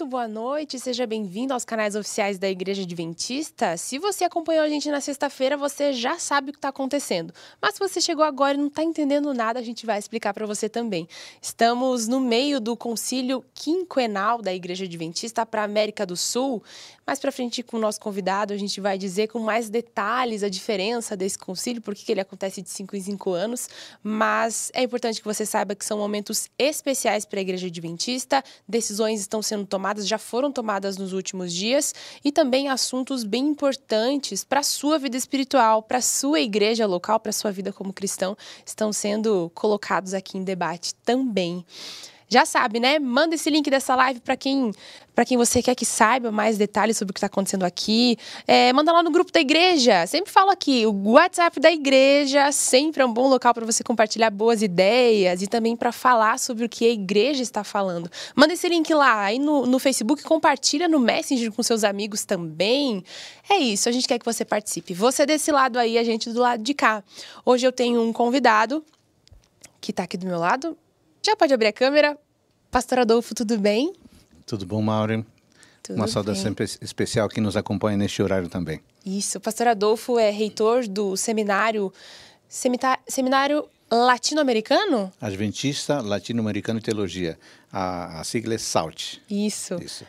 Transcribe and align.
Muito 0.00 0.10
boa 0.10 0.28
noite, 0.28 0.78
seja 0.78 1.08
bem-vindo 1.08 1.52
aos 1.52 1.64
canais 1.64 1.96
oficiais 1.96 2.38
da 2.38 2.48
Igreja 2.48 2.82
Adventista. 2.82 3.76
Se 3.76 3.98
você 3.98 4.22
acompanhou 4.22 4.62
a 4.62 4.68
gente 4.68 4.88
na 4.92 5.00
sexta-feira, 5.00 5.56
você 5.56 5.92
já 5.92 6.20
sabe 6.20 6.50
o 6.50 6.52
que 6.52 6.58
está 6.58 6.68
acontecendo. 6.68 7.34
Mas 7.60 7.74
se 7.74 7.80
você 7.80 8.00
chegou 8.00 8.24
agora 8.24 8.54
e 8.54 8.60
não 8.60 8.68
está 8.68 8.84
entendendo 8.84 9.34
nada, 9.34 9.58
a 9.58 9.62
gente 9.62 9.84
vai 9.84 9.98
explicar 9.98 10.32
para 10.32 10.46
você 10.46 10.68
também. 10.68 11.08
Estamos 11.42 12.06
no 12.06 12.20
meio 12.20 12.60
do 12.60 12.76
concílio 12.76 13.44
quinquenal 13.52 14.40
da 14.40 14.54
Igreja 14.54 14.84
Adventista 14.84 15.44
para 15.44 15.62
a 15.62 15.64
América 15.64 16.06
do 16.06 16.16
Sul. 16.16 16.62
Mais 17.04 17.18
para 17.18 17.32
frente, 17.32 17.62
com 17.62 17.78
o 17.78 17.80
nosso 17.80 17.98
convidado, 17.98 18.52
a 18.52 18.56
gente 18.56 18.80
vai 18.80 18.98
dizer 18.98 19.28
com 19.28 19.40
mais 19.40 19.68
detalhes 19.68 20.44
a 20.44 20.48
diferença 20.48 21.16
desse 21.16 21.38
concílio, 21.38 21.82
porque 21.82 22.12
ele 22.12 22.20
acontece 22.20 22.62
de 22.62 22.68
cinco 22.70 22.94
em 22.94 23.00
cinco 23.00 23.32
anos. 23.32 23.68
Mas 24.00 24.70
é 24.74 24.82
importante 24.82 25.20
que 25.20 25.26
você 25.26 25.44
saiba 25.44 25.74
que 25.74 25.84
são 25.84 25.98
momentos 25.98 26.48
especiais 26.56 27.24
para 27.24 27.40
a 27.40 27.42
Igreja 27.42 27.66
Adventista, 27.66 28.44
decisões 28.68 29.20
estão 29.20 29.42
sendo 29.42 29.66
tomadas, 29.66 29.87
já 29.96 30.18
foram 30.18 30.52
tomadas 30.52 30.96
nos 30.96 31.12
últimos 31.12 31.52
dias, 31.52 31.94
e 32.24 32.30
também 32.30 32.68
assuntos 32.68 33.24
bem 33.24 33.46
importantes 33.48 34.44
para 34.44 34.60
a 34.60 34.62
sua 34.62 34.98
vida 34.98 35.16
espiritual, 35.16 35.82
para 35.82 35.98
a 35.98 36.02
sua 36.02 36.40
igreja 36.40 36.86
local, 36.86 37.18
para 37.20 37.30
a 37.30 37.32
sua 37.32 37.50
vida 37.50 37.72
como 37.72 37.92
cristão, 37.92 38.36
estão 38.64 38.92
sendo 38.92 39.50
colocados 39.54 40.14
aqui 40.14 40.36
em 40.36 40.44
debate 40.44 40.94
também 40.96 41.64
já 42.28 42.44
sabe, 42.44 42.78
né? 42.78 42.98
Manda 42.98 43.34
esse 43.34 43.48
link 43.48 43.70
dessa 43.70 43.96
live 43.96 44.20
para 44.20 44.36
quem 44.36 44.72
para 45.14 45.24
quem 45.24 45.36
você 45.36 45.60
quer 45.60 45.74
que 45.74 45.84
saiba 45.84 46.30
mais 46.30 46.56
detalhes 46.56 46.96
sobre 46.96 47.10
o 47.10 47.12
que 47.12 47.18
está 47.18 47.26
acontecendo 47.26 47.64
aqui. 47.64 48.16
É, 48.46 48.72
manda 48.72 48.92
lá 48.92 49.02
no 49.02 49.10
grupo 49.10 49.32
da 49.32 49.40
igreja. 49.40 50.06
Sempre 50.06 50.30
falo 50.30 50.48
aqui, 50.48 50.86
o 50.86 51.10
WhatsApp 51.10 51.58
da 51.58 51.72
igreja 51.72 52.52
sempre 52.52 53.02
é 53.02 53.06
um 53.06 53.12
bom 53.12 53.26
local 53.26 53.52
para 53.52 53.66
você 53.66 53.82
compartilhar 53.82 54.30
boas 54.30 54.62
ideias 54.62 55.42
e 55.42 55.48
também 55.48 55.74
para 55.74 55.90
falar 55.90 56.38
sobre 56.38 56.64
o 56.64 56.68
que 56.68 56.86
a 56.86 56.92
igreja 56.92 57.42
está 57.42 57.64
falando. 57.64 58.08
Manda 58.36 58.52
esse 58.52 58.68
link 58.68 58.94
lá 58.94 59.24
aí 59.24 59.40
no, 59.40 59.66
no 59.66 59.80
Facebook, 59.80 60.22
compartilha 60.22 60.86
no 60.86 61.00
Messenger 61.00 61.50
com 61.50 61.64
seus 61.64 61.82
amigos 61.82 62.24
também. 62.24 63.02
É 63.50 63.56
isso, 63.56 63.88
a 63.88 63.92
gente 63.92 64.06
quer 64.06 64.20
que 64.20 64.24
você 64.24 64.44
participe. 64.44 64.94
Você 64.94 65.26
desse 65.26 65.50
lado 65.50 65.80
aí, 65.80 65.98
a 65.98 66.04
gente 66.04 66.30
do 66.30 66.38
lado 66.38 66.62
de 66.62 66.74
cá. 66.74 67.02
Hoje 67.44 67.66
eu 67.66 67.72
tenho 67.72 68.00
um 68.00 68.12
convidado 68.12 68.84
que 69.80 69.90
está 69.90 70.04
aqui 70.04 70.16
do 70.16 70.26
meu 70.26 70.38
lado. 70.38 70.78
Já 71.22 71.36
pode 71.36 71.52
abrir 71.52 71.68
a 71.68 71.72
câmera. 71.72 72.16
Pastor 72.70 73.00
Adolfo, 73.00 73.34
tudo 73.34 73.58
bem? 73.58 73.92
Tudo 74.46 74.66
bom? 74.66 74.82
Tudo 75.82 75.96
Uma 75.96 76.06
saudação 76.06 76.52
bem. 76.52 76.66
especial 76.80 77.28
que 77.28 77.40
nos 77.40 77.56
acompanha 77.56 77.96
neste 77.96 78.22
horário 78.22 78.48
também. 78.48 78.80
Isso, 79.04 79.38
o 79.38 79.40
pastor 79.40 79.68
Adolfo 79.68 80.18
é 80.18 80.30
reitor 80.30 80.86
do 80.86 81.16
seminário, 81.16 81.92
seminário 82.48 83.68
latino-americano? 83.90 85.10
Adventista 85.20 86.00
Latino-Americano 86.02 86.78
de 86.78 86.84
Teologia. 86.86 87.38
A, 87.72 88.20
a 88.20 88.24
sigla 88.24 88.54
é 88.54 88.58
SALT. 88.58 89.18
Isso. 89.30 89.76
Isso. 89.82 90.04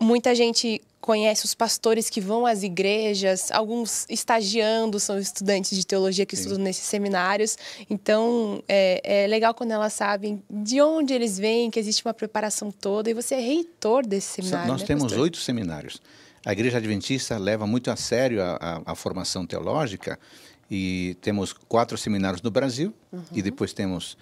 Muita 0.00 0.34
gente 0.34 0.80
conhece 1.04 1.44
os 1.44 1.54
pastores 1.54 2.08
que 2.08 2.18
vão 2.18 2.46
às 2.46 2.62
igrejas, 2.62 3.50
alguns 3.50 4.06
estagiando 4.08 4.98
são 4.98 5.18
estudantes 5.18 5.76
de 5.76 5.86
teologia 5.86 6.24
que 6.24 6.34
Sim. 6.34 6.44
estudam 6.44 6.64
nesses 6.64 6.84
seminários. 6.84 7.58
Então, 7.90 8.62
é, 8.66 9.02
é, 9.04 9.26
legal 9.26 9.52
quando 9.52 9.72
elas 9.72 9.92
sabem 9.92 10.42
de 10.48 10.80
onde 10.80 11.12
eles 11.12 11.38
vêm, 11.38 11.70
que 11.70 11.78
existe 11.78 12.02
uma 12.04 12.14
preparação 12.14 12.70
toda. 12.70 13.10
E 13.10 13.14
você 13.14 13.34
é 13.34 13.40
reitor 13.40 14.06
desse 14.06 14.32
seminário. 14.36 14.66
Nós 14.66 14.80
né, 14.80 14.86
temos 14.86 15.04
pastor? 15.04 15.20
oito 15.20 15.36
seminários. 15.36 16.00
A 16.42 16.52
Igreja 16.52 16.78
Adventista 16.78 17.36
leva 17.36 17.66
muito 17.66 17.90
a 17.90 17.96
sério 17.96 18.42
a, 18.42 18.56
a, 18.86 18.92
a 18.92 18.94
formação 18.94 19.46
teológica 19.46 20.18
e 20.70 21.16
temos 21.20 21.52
quatro 21.52 21.98
seminários 21.98 22.40
no 22.40 22.50
Brasil 22.50 22.94
uhum. 23.12 23.22
e 23.32 23.42
depois 23.42 23.74
temos 23.74 24.16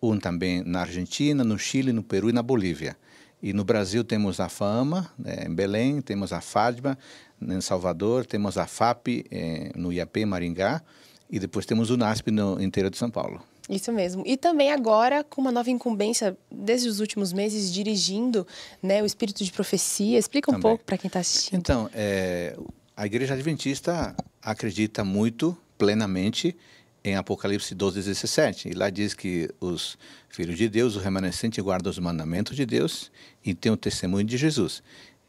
um 0.00 0.18
também 0.18 0.62
na 0.64 0.80
Argentina, 0.80 1.44
no 1.44 1.58
Chile, 1.58 1.92
no 1.92 2.02
Peru 2.02 2.30
e 2.30 2.32
na 2.32 2.42
Bolívia. 2.42 2.96
E 3.42 3.52
no 3.52 3.64
Brasil 3.64 4.04
temos 4.04 4.38
a 4.38 4.48
FAMA, 4.48 5.10
né, 5.18 5.46
em 5.46 5.54
Belém, 5.54 6.00
temos 6.00 6.32
a 6.32 6.40
FADBA, 6.40 6.96
em 7.40 7.60
Salvador, 7.60 8.24
temos 8.24 8.56
a 8.56 8.66
FAP, 8.66 9.24
eh, 9.30 9.72
no 9.74 9.92
IAP, 9.92 10.24
Maringá, 10.24 10.80
e 11.28 11.40
depois 11.40 11.66
temos 11.66 11.90
o 11.90 11.96
NASP 11.96 12.30
no 12.30 12.62
interior 12.62 12.90
de 12.90 12.96
São 12.96 13.10
Paulo. 13.10 13.42
Isso 13.68 13.92
mesmo. 13.92 14.22
E 14.26 14.36
também 14.36 14.70
agora 14.70 15.24
com 15.24 15.40
uma 15.40 15.50
nova 15.50 15.70
incumbência, 15.70 16.36
desde 16.50 16.88
os 16.88 17.00
últimos 17.00 17.32
meses, 17.32 17.72
dirigindo 17.72 18.46
né, 18.82 19.02
o 19.02 19.06
espírito 19.06 19.42
de 19.42 19.50
profecia. 19.50 20.18
Explica 20.18 20.50
um 20.50 20.54
também. 20.54 20.62
pouco 20.62 20.84
para 20.84 20.98
quem 20.98 21.08
está 21.08 21.20
assistindo. 21.20 21.58
Então, 21.58 21.88
é, 21.94 22.56
a 22.96 23.06
Igreja 23.06 23.34
Adventista 23.34 24.14
acredita 24.42 25.04
muito, 25.04 25.56
plenamente, 25.78 26.56
em 27.04 27.16
Apocalipse 27.16 27.74
12, 27.74 28.02
17. 28.02 28.68
E 28.68 28.72
lá 28.72 28.90
diz 28.90 29.14
que 29.14 29.50
os 29.60 29.98
filhos 30.28 30.56
de 30.56 30.68
Deus, 30.68 30.96
o 30.96 30.98
remanescente, 30.98 31.60
guardam 31.60 31.90
os 31.90 31.98
mandamentos 31.98 32.56
de 32.56 32.64
Deus 32.64 33.10
e 33.44 33.54
tem 33.54 33.72
o 33.72 33.76
testemunho 33.76 34.24
de 34.24 34.36
Jesus. 34.36 34.82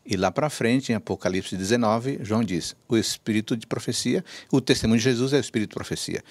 E 0.06 0.17
lá 0.17 0.29
para 0.29 0.50
frente, 0.50 0.91
em 0.91 0.95
Apocalipse 0.95 1.56
19, 1.56 2.19
João 2.22 2.44
diz: 2.44 2.75
o 2.88 2.97
espírito 2.97 3.56
de 3.56 3.66
profecia, 3.66 4.23
o 4.51 4.59
testemunho 4.59 5.00
de 5.00 5.03
Jesus 5.03 5.34
é 5.34 5.38
o 5.38 5.39
espírito 5.39 5.69
de 5.69 5.75
profecia, 5.75 6.23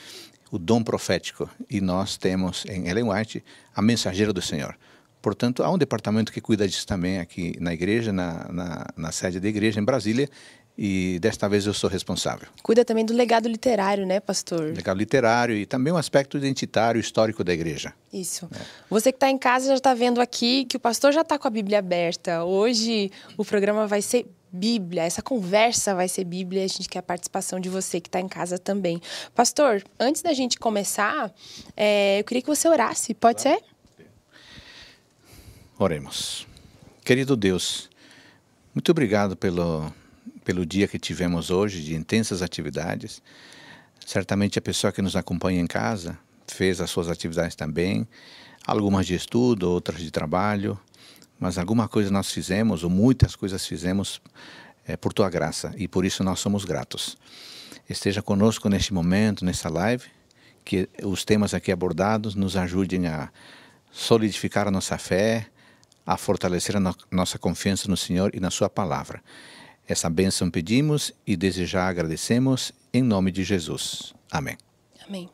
o 0.50 0.58
dom 0.58 0.82
profético. 0.82 1.48
E 1.70 1.80
nós 1.80 2.16
temos 2.16 2.64
em 2.66 2.88
Ellen 2.88 3.10
White 3.10 3.42
a 3.74 3.80
mensageira 3.80 4.32
do 4.32 4.42
Senhor. 4.42 4.76
Portanto, 5.22 5.62
há 5.62 5.70
um 5.70 5.78
departamento 5.78 6.32
que 6.32 6.41
cuida 6.41 6.66
disso 6.66 6.84
também 6.84 7.20
aqui 7.20 7.56
na 7.60 7.72
igreja, 7.72 8.12
na, 8.12 8.48
na, 8.53 8.86
na 8.97 9.12
sede 9.12 9.38
da 9.38 9.48
igreja 9.48 9.80
em 9.80 9.84
Brasília, 9.84 10.28
e 10.77 11.19
desta 11.21 11.49
vez 11.49 11.66
eu 11.66 11.75
sou 11.75 11.88
responsável. 11.88 12.49
Cuida 12.62 12.84
também 12.84 13.05
do 13.05 13.12
legado 13.12 13.49
literário, 13.49 14.06
né, 14.06 14.21
pastor? 14.21 14.75
Legado 14.75 14.97
literário 14.97 15.55
e 15.55 15.66
também 15.66 15.93
um 15.93 15.97
aspecto 15.97 16.37
identitário 16.37 17.00
histórico 17.00 17.44
da 17.44 17.53
igreja. 17.53 17.93
Isso. 18.12 18.49
É. 18.55 18.59
Você 18.88 19.12
que 19.12 19.16
está 19.16 19.31
em 19.31 19.38
casa 19.38 19.69
já 19.69 19.75
está 19.75 19.94
vendo 19.94 20.21
aqui 20.21 20.65
que 20.65 20.77
o 20.77 20.81
pastor 20.81 21.12
já 21.12 21.21
está 21.21 21.38
com 21.38 21.47
a 21.47 21.50
Bíblia 21.50 21.78
aberta. 21.78 22.44
Hoje 22.44 23.10
o 23.37 23.44
programa 23.44 23.87
vai 23.87 24.00
ser 24.00 24.27
Bíblia, 24.50 25.05
essa 25.05 25.22
conversa 25.22 25.94
vai 25.94 26.09
ser 26.09 26.25
Bíblia. 26.25 26.65
A 26.65 26.66
gente 26.66 26.89
quer 26.89 26.99
a 26.99 27.03
participação 27.03 27.60
de 27.60 27.69
você 27.69 28.00
que 28.00 28.09
está 28.09 28.21
em 28.21 28.28
casa 28.28 28.59
também. 28.59 29.00
Pastor, 29.34 29.83
antes 29.99 30.22
da 30.22 30.33
gente 30.33 30.59
começar, 30.59 31.33
é, 31.77 32.21
eu 32.21 32.25
queria 32.25 32.43
que 32.43 32.49
você 32.49 32.69
orasse. 32.69 33.15
Pode 33.15 33.43
ser? 33.43 33.59
Oremos. 35.78 36.47
Querido 37.04 37.37
Deus, 37.37 37.91
muito 38.75 38.91
obrigado 38.91 39.37
pelo 39.37 39.93
pelo 40.44 40.66
dia 40.66 40.88
que 40.88 40.98
tivemos 40.98 41.50
hoje 41.50 41.82
de 41.82 41.94
intensas 41.94 42.42
atividades. 42.42 43.22
Certamente 44.04 44.58
a 44.58 44.62
pessoa 44.62 44.92
que 44.92 45.03
nos 45.03 45.16
acompanha 45.16 45.60
em 45.60 45.66
casa 45.66 46.19
fez 46.47 46.80
as 46.80 46.91
suas 46.91 47.08
atividades 47.08 47.54
também, 47.54 48.06
algumas 48.66 49.06
de 49.06 49.14
estudo, 49.14 49.70
outras 49.70 50.00
de 50.00 50.10
trabalho, 50.10 50.78
mas 51.38 51.58
alguma 51.58 51.88
coisa 51.88 52.10
nós 52.10 52.30
fizemos, 52.30 52.84
ou 52.84 52.91
muitas 52.91 53.34
coisas 53.34 53.66
fizemos 53.66 54.20
é, 54.86 54.97
por 54.97 55.12
tua 55.12 55.30
graça 55.30 55.72
e 55.76 55.88
por 55.88 56.04
isso 56.04 56.22
nós 56.22 56.41
somos 56.41 56.64
gratos. 56.64 57.16
Esteja 57.88 58.22
conosco 58.22 58.69
neste 58.69 58.94
momento, 58.94 59.44
nessa 59.44 59.69
live, 59.69 60.04
que 60.64 60.88
os 61.03 61.24
temas 61.24 61.54
aqui 61.54 61.72
abordados 61.72 62.34
nos 62.34 62.56
ajudem 62.56 63.06
a 63.06 63.30
solidificar 63.91 64.69
a 64.69 64.70
nossa 64.70 64.97
fé, 64.98 65.47
a 66.06 66.16
fortalecer 66.16 66.76
a 66.76 66.80
no 66.80 66.94
nossa 67.10 67.38
confiança 67.38 67.88
no 67.88 67.97
Senhor 67.97 68.34
e 68.34 68.41
na 68.41 68.50
Sua 68.50 68.70
palavra. 68.70 69.22
Essa 69.87 70.09
bênção 70.09 70.50
pedimos 70.50 71.12
e 71.26 71.37
desejar 71.37 71.88
agradecemos 71.88 72.72
em 72.93 73.03
nome 73.03 73.31
de 73.31 73.43
Jesus. 73.43 74.15
Amém. 74.31 74.56
Amém. 75.06 75.28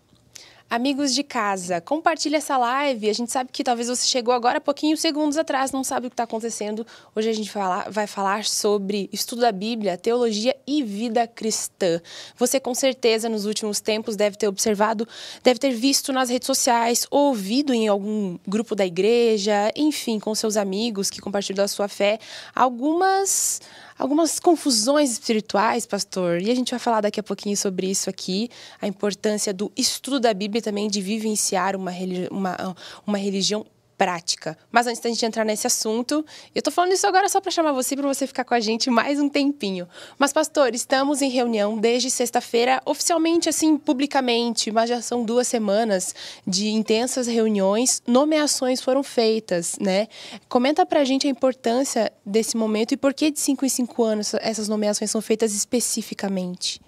Amigos 0.71 1.15
de 1.15 1.23
casa, 1.23 1.81
compartilhe 1.81 2.37
essa 2.37 2.59
live. 2.59 3.09
A 3.09 3.13
gente 3.15 3.33
sabe 3.33 3.49
que 3.51 3.65
talvez 3.65 3.89
você 3.89 4.07
chegou 4.07 4.35
agora, 4.35 4.61
pouquinho 4.61 4.99
segundos 4.99 5.39
atrás, 5.39 5.73
não 5.73 5.83
sabe 5.83 6.07
o 6.07 6.11
que 6.11 6.15
está 6.15 6.25
acontecendo. 6.25 6.87
Hoje 7.17 7.31
a 7.31 7.33
gente 7.33 7.51
vai 7.89 8.07
falar 8.07 8.45
sobre 8.45 9.09
estudo 9.11 9.41
da 9.41 9.51
Bíblia, 9.51 9.97
teologia 9.97 10.55
e 10.67 10.83
vida 10.83 11.27
cristã. 11.27 12.03
Você, 12.37 12.61
com 12.61 12.75
certeza, 12.75 13.31
nos 13.31 13.47
últimos 13.47 13.81
tempos 13.81 14.15
deve 14.15 14.37
ter 14.37 14.47
observado, 14.47 15.09
deve 15.43 15.59
ter 15.59 15.71
visto 15.71 16.13
nas 16.13 16.29
redes 16.29 16.45
sociais, 16.45 17.07
ouvido 17.11 17.73
em 17.73 17.89
algum 17.89 18.39
grupo 18.47 18.75
da 18.75 18.85
igreja, 18.85 19.73
enfim, 19.75 20.21
com 20.21 20.35
seus 20.35 20.59
amigos 20.59 21.09
que 21.09 21.19
compartilham 21.19 21.65
a 21.65 21.69
sua 21.69 21.89
fé, 21.89 22.19
algumas 22.55 23.63
algumas 23.99 24.39
confusões 24.39 25.11
espirituais, 25.11 25.85
pastor, 25.85 26.41
e 26.41 26.51
a 26.51 26.55
gente 26.55 26.71
vai 26.71 26.79
falar 26.79 27.01
daqui 27.01 27.19
a 27.19 27.23
pouquinho 27.23 27.57
sobre 27.57 27.91
isso 27.91 28.09
aqui, 28.09 28.49
a 28.81 28.87
importância 28.87 29.53
do 29.53 29.73
estudo 29.77 30.21
da 30.21 30.33
Bíblia 30.33 30.63
também 30.63 30.89
de 30.89 31.01
vivenciar 31.01 31.75
uma, 31.75 31.93
uma, 32.31 32.77
uma 33.07 33.19
religião 33.19 33.67
prática. 33.99 34.57
Mas 34.71 34.87
antes 34.87 35.01
da 35.01 35.11
gente 35.11 35.27
entrar 35.27 35.45
nesse 35.45 35.67
assunto, 35.67 36.25
eu 36.55 36.63
tô 36.63 36.71
falando 36.71 36.93
isso 36.93 37.07
agora 37.07 37.29
só 37.29 37.41
para 37.41 37.51
chamar 37.51 37.73
você 37.73 37.97
para 37.97 38.07
você 38.07 38.29
ficar 38.29 38.45
com 38.45 38.55
a 38.55 38.61
gente 38.61 38.89
mais 38.89 39.19
um 39.19 39.29
tempinho. 39.29 39.89
Mas 40.17 40.33
pastor, 40.33 40.73
estamos 40.73 41.21
em 41.21 41.29
reunião 41.29 41.77
desde 41.77 42.09
sexta-feira, 42.09 42.81
oficialmente 42.87 43.49
assim, 43.49 43.77
publicamente, 43.77 44.71
mas 44.71 44.89
já 44.89 45.03
são 45.03 45.25
duas 45.25 45.49
semanas 45.49 46.15
de 46.47 46.69
intensas 46.69 47.27
reuniões, 47.27 48.01
nomeações 48.07 48.81
foram 48.81 49.03
feitas, 49.03 49.77
né? 49.81 50.07
Comenta 50.49 50.87
pra 50.87 51.05
gente 51.05 51.27
a 51.27 51.31
importância 51.31 52.13
desse 52.25 52.57
momento 52.57 52.93
e 52.93 52.97
por 52.97 53.13
que 53.13 53.33
de 53.33 53.41
cinco 53.41 53.67
em 53.67 53.69
cinco 53.69 54.05
anos 54.05 54.33
essas 54.35 54.69
nomeações 54.69 55.11
são 55.11 55.21
feitas 55.21 55.53
especificamente. 55.53 56.81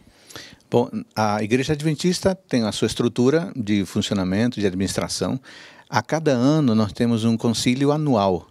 Bom, 0.71 0.89
a 1.17 1.43
Igreja 1.43 1.73
Adventista 1.73 2.33
tem 2.33 2.63
a 2.63 2.71
sua 2.71 2.87
estrutura 2.87 3.53
de 3.57 3.85
funcionamento, 3.85 4.61
de 4.61 4.67
administração. 4.69 5.41
A 5.91 6.03
cada 6.03 6.31
ano 6.31 6.73
nós 6.73 6.93
temos 6.93 7.25
um 7.25 7.37
concílio 7.37 7.91
anual. 7.91 8.49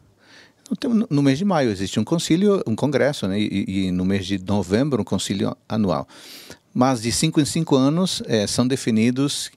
No 1.09 1.23
mês 1.23 1.37
de 1.37 1.45
maio 1.45 1.71
existe 1.71 1.97
um 1.97 2.03
concílio, 2.03 2.61
um 2.67 2.75
congresso, 2.75 3.29
né? 3.29 3.39
e, 3.39 3.87
e 3.87 3.91
no 3.91 4.03
mês 4.03 4.27
de 4.27 4.37
novembro 4.37 5.01
um 5.01 5.05
concílio 5.05 5.55
anual. 5.67 6.05
Mas 6.73 7.01
de 7.01 7.13
cinco 7.13 7.39
em 7.39 7.45
cinco 7.45 7.77
anos 7.77 8.21
é, 8.25 8.45
são 8.45 8.67
definidos 8.67 9.49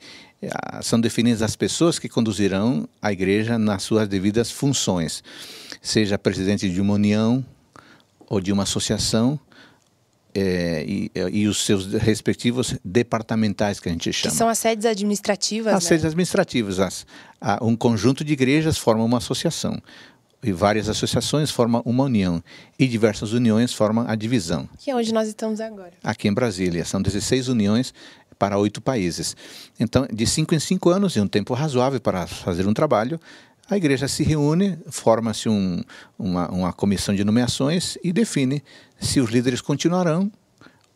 são 0.82 1.00
definidas 1.00 1.42
as 1.42 1.54
pessoas 1.54 1.98
que 1.98 2.08
conduzirão 2.08 2.88
a 3.00 3.12
igreja 3.12 3.58
nas 3.58 3.84
suas 3.84 4.08
devidas 4.08 4.50
funções, 4.50 5.22
seja 5.80 6.18
presidente 6.18 6.68
de 6.68 6.80
uma 6.80 6.94
união 6.94 7.44
ou 8.28 8.40
de 8.40 8.52
uma 8.52 8.64
associação, 8.64 9.38
é, 10.34 10.84
e, 10.86 11.10
e, 11.30 11.46
os 11.46 11.64
seus 11.64 11.92
respectivos 11.92 12.74
departamentais 12.84 13.78
que 13.78 13.88
a 13.88 13.92
gente 13.92 14.12
chama. 14.12 14.32
Que 14.32 14.38
são 14.38 14.48
as 14.48 14.58
sedes 14.58 14.86
administrativas. 14.86 15.74
As 15.74 15.84
né? 15.84 15.88
sedes 15.88 16.04
administrativas. 16.06 16.80
As, 16.80 17.06
a, 17.40 17.62
um 17.62 17.76
conjunto 17.76 18.24
de 18.24 18.32
igrejas 18.32 18.78
forma 18.78 19.04
uma 19.04 19.18
associação. 19.18 19.80
E 20.42 20.50
várias 20.50 20.88
associações 20.88 21.50
formam 21.50 21.82
uma 21.84 22.04
união. 22.04 22.42
E 22.78 22.88
diversas 22.88 23.32
uniões 23.32 23.72
formam 23.72 24.04
a 24.08 24.14
divisão. 24.14 24.68
Que 24.78 24.90
é 24.90 24.96
onde 24.96 25.12
nós 25.12 25.28
estamos 25.28 25.60
agora. 25.60 25.92
Aqui 26.02 26.26
em 26.26 26.32
Brasília. 26.32 26.84
São 26.84 27.00
16 27.00 27.48
uniões 27.48 27.94
para 28.38 28.58
oito 28.58 28.80
países. 28.80 29.36
Então, 29.78 30.04
de 30.12 30.26
cinco 30.26 30.52
em 30.54 30.58
cinco 30.58 30.90
anos, 30.90 31.16
é 31.16 31.22
um 31.22 31.28
tempo 31.28 31.54
razoável 31.54 32.00
para 32.00 32.26
fazer 32.26 32.66
um 32.66 32.74
trabalho, 32.74 33.20
a 33.68 33.76
igreja 33.76 34.08
se 34.08 34.22
reúne, 34.22 34.78
forma-se 34.90 35.48
um, 35.48 35.82
uma, 36.18 36.50
uma 36.50 36.72
comissão 36.72 37.14
de 37.14 37.24
nomeações 37.24 37.96
e 38.02 38.12
define 38.12 38.62
se 38.98 39.20
os 39.20 39.30
líderes 39.30 39.60
continuarão 39.60 40.30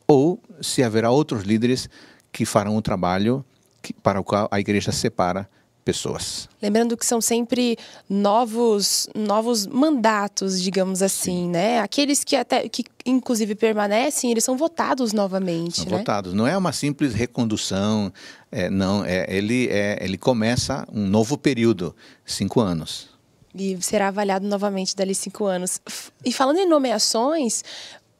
ou 0.07 0.41
se 0.61 0.83
haverá 0.83 1.11
outros 1.11 1.43
líderes 1.45 1.89
que 2.33 2.45
farão 2.45 2.77
o 2.77 2.83
trabalho 2.83 3.45
que, 3.81 3.93
para 3.93 4.21
o 4.21 4.25
qual 4.25 4.49
a 4.51 4.61
igreja 4.61 4.93
separa 4.93 5.49
pessoas. 5.87 6.49
Lembrando 6.61 6.97
que 6.97 7.07
são 7.07 7.21
sempre 7.21 7.79
novos 8.11 9.09
novos 9.15 9.69
mandatos, 9.69 10.61
digamos 10.61 11.01
assim, 11.01 11.45
Sim. 11.45 11.51
né? 11.51 11.79
Aqueles 11.79 12.25
que 12.25 12.35
até 12.35 12.69
que 12.69 12.85
inclusive 13.07 13.55
permanecem, 13.55 14.33
eles 14.33 14.43
são 14.43 14.57
votados 14.57 15.13
novamente, 15.13 15.83
são 15.83 15.93
né? 15.93 15.99
votados. 15.99 16.35
Não 16.35 16.45
é 16.45 16.59
uma 16.59 16.73
simples 16.73 17.15
recondução, 17.15 18.13
é, 18.51 18.69
não. 18.69 19.05
É, 19.05 19.27
ele 19.29 19.69
é, 19.71 19.97
ele 20.05 20.19
começa 20.19 20.85
um 20.93 21.07
novo 21.07 21.39
período, 21.39 21.95
cinco 22.25 22.61
anos. 22.61 23.09
E 23.55 23.79
será 23.81 24.09
avaliado 24.09 24.47
novamente 24.47 24.97
dali 24.97 25.15
cinco 25.15 25.45
anos. 25.45 25.81
E 26.25 26.33
falando 26.33 26.59
em 26.59 26.69
nomeações, 26.69 27.63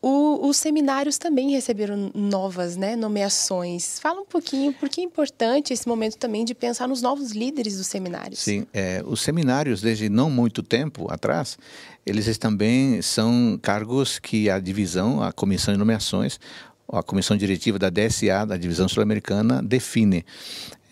o, 0.09 0.49
os 0.49 0.57
seminários 0.57 1.19
também 1.19 1.51
receberam 1.51 2.13
novas 2.15 2.77
né, 2.77 2.95
nomeações. 2.95 3.99
Fala 3.99 4.21
um 4.21 4.25
pouquinho, 4.25 4.73
porque 4.73 5.01
é 5.01 5.05
importante 5.05 5.73
esse 5.73 5.89
momento 5.89 6.17
também 6.17 6.45
de 6.45 6.55
pensar 6.55 6.87
nos 6.87 7.03
novos 7.03 7.33
líderes 7.33 7.77
dos 7.77 7.89
seminários. 7.89 8.39
Sim, 8.39 8.69
é, 8.73 9.03
os 9.05 9.21
seminários, 9.21 9.81
desde 9.81 10.09
não 10.09 10.31
muito 10.31 10.63
tempo 10.63 11.13
atrás, 11.13 11.59
eles 12.07 12.39
também 12.39 13.03
são 13.03 13.59
cargos 13.61 14.21
que 14.21 14.49
a 14.49 14.61
divisão, 14.61 15.21
a 15.21 15.33
comissão 15.33 15.75
de 15.75 15.79
nomeações, 15.79 16.39
a 16.89 17.03
comissão 17.03 17.37
diretiva 17.37 17.77
da 17.77 17.91
DSA, 17.91 18.47
da 18.47 18.57
Divisão 18.57 18.89
Sul-Americana, 18.89 19.61
define. 19.61 20.25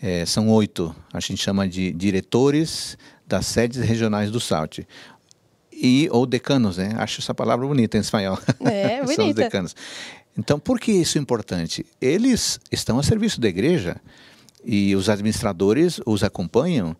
É, 0.01 0.25
são 0.25 0.49
oito, 0.49 0.93
a 1.13 1.21
gente 1.21 1.41
chama 1.41 1.69
de 1.69 1.93
diretores 1.93 2.97
das 3.25 3.45
sedes 3.45 3.81
regionais 3.81 4.29
do 4.29 4.41
SALT 4.41 4.85
e 5.85 6.09
ou 6.11 6.25
decanos, 6.25 6.77
né? 6.77 6.95
Acho 6.97 7.21
essa 7.21 7.33
palavra 7.33 7.65
bonita 7.67 7.97
em 7.97 8.01
espanhol. 8.01 8.39
É, 8.61 9.01
bonita. 9.01 9.13
São 9.21 9.29
os 9.29 9.35
decanos. 9.35 9.75
Então, 10.37 10.59
por 10.59 10.79
que 10.79 10.91
isso 10.91 11.17
é 11.17 11.21
importante? 11.21 11.85
Eles 12.01 12.59
estão 12.71 12.97
a 12.99 13.03
serviço 13.03 13.39
da 13.39 13.47
igreja 13.47 13.97
e 14.63 14.95
os 14.95 15.07
administradores 15.09 16.01
os 16.05 16.23
acompanham. 16.23 16.95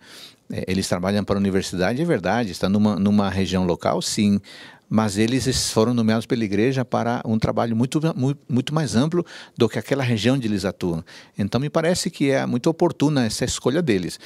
É, 0.52 0.64
eles 0.68 0.88
trabalham 0.88 1.24
para 1.24 1.36
a 1.36 1.40
universidade, 1.40 2.02
é 2.02 2.06
verdade, 2.06 2.52
está 2.52 2.70
numa, 2.70 2.98
numa 2.98 3.30
região 3.30 3.66
local, 3.66 4.00
sim, 4.02 4.40
mas 4.88 5.18
eles 5.18 5.72
foram 5.72 5.94
nomeados 5.94 6.28
pela 6.28 6.44
igreja 6.44 6.86
para 6.86 7.22
um 7.26 7.40
trabalho 7.40 7.76
muito, 7.76 8.00
muito, 8.16 8.40
muito 8.48 8.74
mais 8.74 8.96
amplo 8.96 9.26
do 9.58 9.68
que 9.68 9.80
aquela 9.80 10.04
região 10.04 10.36
onde 10.36 10.48
eles 10.48 10.64
atuam. 10.64 11.04
Então, 11.38 11.60
me 11.60 11.70
parece 11.70 12.12
que 12.12 12.30
é 12.30 12.46
muito 12.46 12.70
oportuna 12.70 13.26
essa 13.26 13.44
escolha 13.44 13.82
deles. 13.82 14.20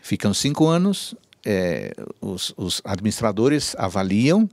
Ficam 0.00 0.32
cinco 0.32 0.66
anos, 0.66 1.14
é, 1.44 1.92
os, 2.20 2.52
os, 2.56 2.82
administradores 2.84 3.74
avaliam 3.78 4.48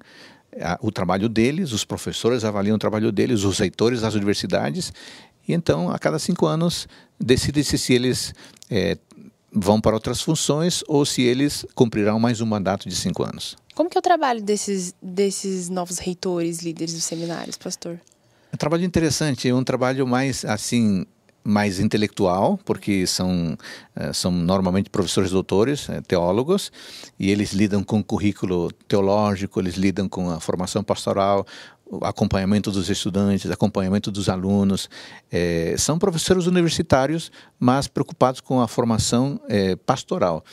a, 0.62 0.78
o 0.82 0.92
trabalho 0.92 1.28
deles, 1.28 1.72
os 1.72 1.84
professores 1.84 2.44
avaliam 2.44 2.76
o 2.76 2.80
trabalho 2.80 3.12
deles, 3.12 3.44
os 3.44 3.60
reitores 3.60 4.02
das 4.02 4.14
universidades, 4.14 4.94
e 5.48 5.54
então, 5.54 5.90
a 5.90 6.00
cada 6.00 6.20
cinco 6.20 6.46
anos, 6.46 6.88
decide-se 7.20 7.78
se 7.78 7.94
eles 7.94 8.34
é, 8.70 8.98
vão 9.52 9.80
para 9.80 9.94
outras 9.96 10.22
funções 10.22 10.84
ou 10.88 11.06
se 11.06 11.22
eles 11.22 11.66
cumprirão 11.76 12.20
mais 12.20 12.42
um 12.42 12.46
mandato 12.46 12.88
de 12.88 12.96
cinco 12.96 13.24
anos. 13.24 13.56
Como 13.76 13.90
que 13.90 13.98
é 13.98 14.00
o 14.00 14.04
trabalho 14.04 14.42
desses, 14.42 14.94
desses 15.02 15.70
novos 15.70 15.98
reitores, 15.98 16.62
líderes 16.62 16.94
dos 16.94 17.04
seminários, 17.04 17.58
pastor? 17.58 18.00
É 18.52 18.56
um 18.56 18.58
trabalho 18.58 18.86
interessante, 18.86 19.50
é 19.50 19.54
um 19.54 19.64
trabalho 19.64 20.06
mais 20.08 20.46
assim 20.46 21.06
mais 21.44 21.80
intelectual, 21.80 22.58
porque 22.64 23.06
são, 23.06 23.58
eh, 23.96 24.14
são 24.14 24.32
normalmente 24.32 24.90
professores 24.90 25.32
doutores, 25.32 25.90
eh, 25.90 26.02
teólogos, 26.02 26.72
e 27.20 27.30
eles 27.30 27.52
lidam 27.52 27.84
com 27.84 28.00
o 28.00 28.04
currículo 28.04 28.72
teológico, 28.88 29.60
eles 29.60 29.76
lidam 29.76 30.08
com 30.08 30.30
a 30.30 30.40
formação 30.40 30.84
pastoral, 30.84 31.46
acompanhamento 32.02 32.72
dos 32.72 32.90
estudantes, 32.90 33.50
acompanhamento 33.52 34.10
dos 34.10 34.30
alunos. 34.30 34.90
É, 35.32 35.76
são 35.78 36.00
professores 36.00 36.48
universitários, 36.48 37.32
mas 37.60 37.88
preocupados 37.88 38.42
com 38.42 38.62
a 38.62 38.68
formação 38.68 39.40
é, 39.48 39.76
pastoral. 39.76 40.44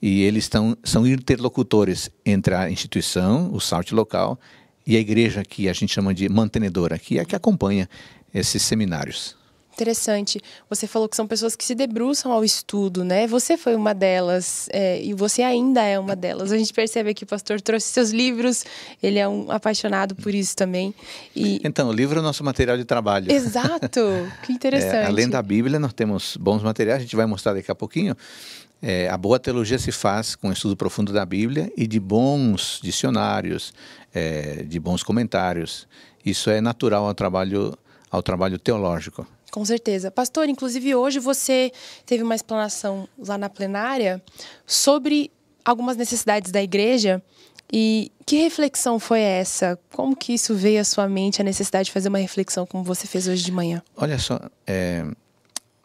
E 0.00 0.22
eles 0.22 0.44
estão, 0.44 0.76
são 0.84 1.06
interlocutores 1.06 2.10
entre 2.24 2.54
a 2.54 2.70
instituição, 2.70 3.50
o 3.52 3.60
SALT 3.60 3.92
local, 3.92 4.38
e 4.86 4.96
a 4.96 5.00
igreja, 5.00 5.42
que 5.42 5.68
a 5.68 5.72
gente 5.72 5.92
chama 5.92 6.12
de 6.12 6.28
mantenedora, 6.28 6.98
que 6.98 7.18
é 7.18 7.22
a 7.22 7.24
que 7.24 7.34
acompanha 7.34 7.88
esses 8.32 8.62
seminários. 8.62 9.43
Interessante. 9.74 10.40
Você 10.70 10.86
falou 10.86 11.08
que 11.08 11.16
são 11.16 11.26
pessoas 11.26 11.56
que 11.56 11.64
se 11.64 11.74
debruçam 11.74 12.30
ao 12.30 12.44
estudo, 12.44 13.04
né? 13.04 13.26
Você 13.26 13.56
foi 13.56 13.74
uma 13.74 13.92
delas 13.92 14.68
é, 14.72 15.02
e 15.02 15.12
você 15.12 15.42
ainda 15.42 15.82
é 15.82 15.98
uma 15.98 16.14
delas. 16.14 16.52
A 16.52 16.56
gente 16.56 16.72
percebe 16.72 17.12
que 17.12 17.24
o 17.24 17.26
pastor 17.26 17.60
trouxe 17.60 17.88
seus 17.88 18.10
livros, 18.10 18.64
ele 19.02 19.18
é 19.18 19.28
um 19.28 19.50
apaixonado 19.50 20.14
por 20.14 20.32
isso 20.32 20.54
também. 20.54 20.94
E... 21.34 21.60
Então, 21.64 21.88
o 21.88 21.92
livro 21.92 22.18
é 22.18 22.20
o 22.20 22.22
nosso 22.22 22.44
material 22.44 22.76
de 22.76 22.84
trabalho. 22.84 23.30
Exato, 23.30 24.00
que 24.44 24.52
interessante. 24.54 24.94
É, 24.94 25.06
além 25.06 25.28
da 25.28 25.42
Bíblia, 25.42 25.78
nós 25.80 25.92
temos 25.92 26.36
bons 26.36 26.62
materiais, 26.62 27.00
a 27.00 27.02
gente 27.02 27.16
vai 27.16 27.26
mostrar 27.26 27.52
daqui 27.52 27.70
a 27.70 27.74
pouquinho. 27.74 28.16
É, 28.80 29.08
a 29.08 29.16
boa 29.16 29.40
teologia 29.40 29.78
se 29.78 29.90
faz 29.90 30.36
com 30.36 30.50
o 30.50 30.52
estudo 30.52 30.76
profundo 30.76 31.12
da 31.12 31.24
Bíblia 31.24 31.72
e 31.76 31.86
de 31.86 31.98
bons 31.98 32.78
dicionários, 32.82 33.72
é, 34.14 34.62
de 34.62 34.78
bons 34.78 35.02
comentários. 35.02 35.88
Isso 36.24 36.50
é 36.50 36.60
natural 36.60 37.06
ao 37.06 37.14
trabalho, 37.14 37.76
ao 38.10 38.22
trabalho 38.22 38.58
teológico. 38.58 39.26
Com 39.54 39.64
certeza. 39.64 40.10
Pastor, 40.10 40.48
inclusive 40.48 40.96
hoje 40.96 41.20
você 41.20 41.70
teve 42.04 42.24
uma 42.24 42.34
explanação 42.34 43.08
lá 43.16 43.38
na 43.38 43.48
plenária 43.48 44.20
sobre 44.66 45.30
algumas 45.64 45.96
necessidades 45.96 46.50
da 46.50 46.60
igreja. 46.60 47.22
E 47.72 48.10
que 48.26 48.34
reflexão 48.34 48.98
foi 48.98 49.20
essa? 49.20 49.78
Como 49.92 50.16
que 50.16 50.34
isso 50.34 50.56
veio 50.56 50.80
à 50.80 50.84
sua 50.84 51.08
mente, 51.08 51.40
a 51.40 51.44
necessidade 51.44 51.84
de 51.84 51.92
fazer 51.92 52.08
uma 52.08 52.18
reflexão 52.18 52.66
como 52.66 52.82
você 52.82 53.06
fez 53.06 53.28
hoje 53.28 53.44
de 53.44 53.52
manhã? 53.52 53.80
Olha 53.96 54.18
só, 54.18 54.40
é, 54.66 55.06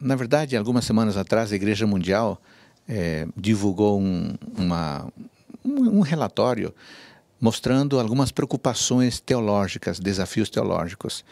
na 0.00 0.16
verdade, 0.16 0.56
algumas 0.56 0.84
semanas 0.84 1.16
atrás, 1.16 1.52
a 1.52 1.54
Igreja 1.54 1.86
Mundial 1.86 2.42
é, 2.88 3.28
divulgou 3.36 4.00
um, 4.00 4.34
uma, 4.58 5.06
um, 5.64 5.98
um 5.98 6.00
relatório 6.00 6.74
mostrando 7.40 7.98
algumas 7.98 8.30
preocupações 8.30 9.18
teológicas, 9.18 9.98
desafios 9.98 10.50
teológicos. 10.50 11.24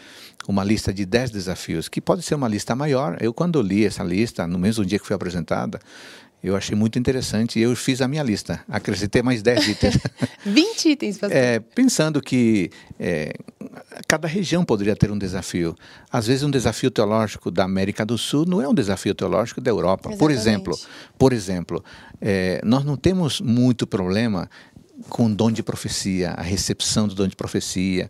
Uma 0.46 0.64
lista 0.64 0.92
de 0.94 1.04
dez 1.04 1.30
desafios, 1.30 1.88
que 1.88 2.00
pode 2.00 2.22
ser 2.22 2.34
uma 2.34 2.48
lista 2.48 2.74
maior. 2.74 3.18
Eu, 3.20 3.34
quando 3.34 3.60
li 3.60 3.84
essa 3.84 4.02
lista, 4.02 4.46
no 4.46 4.58
mesmo 4.58 4.84
dia 4.84 4.98
que 4.98 5.06
foi 5.06 5.14
apresentada, 5.14 5.78
eu 6.42 6.56
achei 6.56 6.76
muito 6.76 6.98
interessante 6.98 7.58
e 7.58 7.62
eu 7.62 7.74
fiz 7.74 8.00
a 8.00 8.06
minha 8.06 8.22
lista. 8.22 8.60
Acrescentei 8.68 9.22
mais 9.22 9.42
10 9.42 9.68
itens. 9.68 9.98
20 10.46 10.88
itens, 10.88 11.18
pastor. 11.18 11.36
É, 11.36 11.58
pensando 11.58 12.22
que 12.22 12.70
é, 12.98 13.32
cada 14.06 14.28
região 14.28 14.64
poderia 14.64 14.94
ter 14.94 15.10
um 15.10 15.18
desafio. 15.18 15.74
Às 16.10 16.28
vezes, 16.28 16.44
um 16.44 16.50
desafio 16.50 16.90
teológico 16.90 17.50
da 17.50 17.64
América 17.64 18.06
do 18.06 18.16
Sul 18.16 18.46
não 18.46 18.62
é 18.62 18.68
um 18.68 18.74
desafio 18.74 19.14
teológico 19.14 19.60
da 19.60 19.70
Europa. 19.70 20.10
Exatamente. 20.10 20.18
Por 20.18 20.30
exemplo, 20.30 20.78
por 21.18 21.32
exemplo 21.32 21.84
é, 22.20 22.60
nós 22.64 22.84
não 22.84 22.96
temos 22.96 23.40
muito 23.40 23.86
problema 23.86 24.50
com 25.08 25.26
o 25.26 25.34
dom 25.34 25.50
de 25.50 25.62
profecia, 25.62 26.30
a 26.30 26.42
recepção 26.42 27.06
do 27.06 27.14
dom 27.14 27.26
de 27.28 27.36
profecia, 27.36 28.08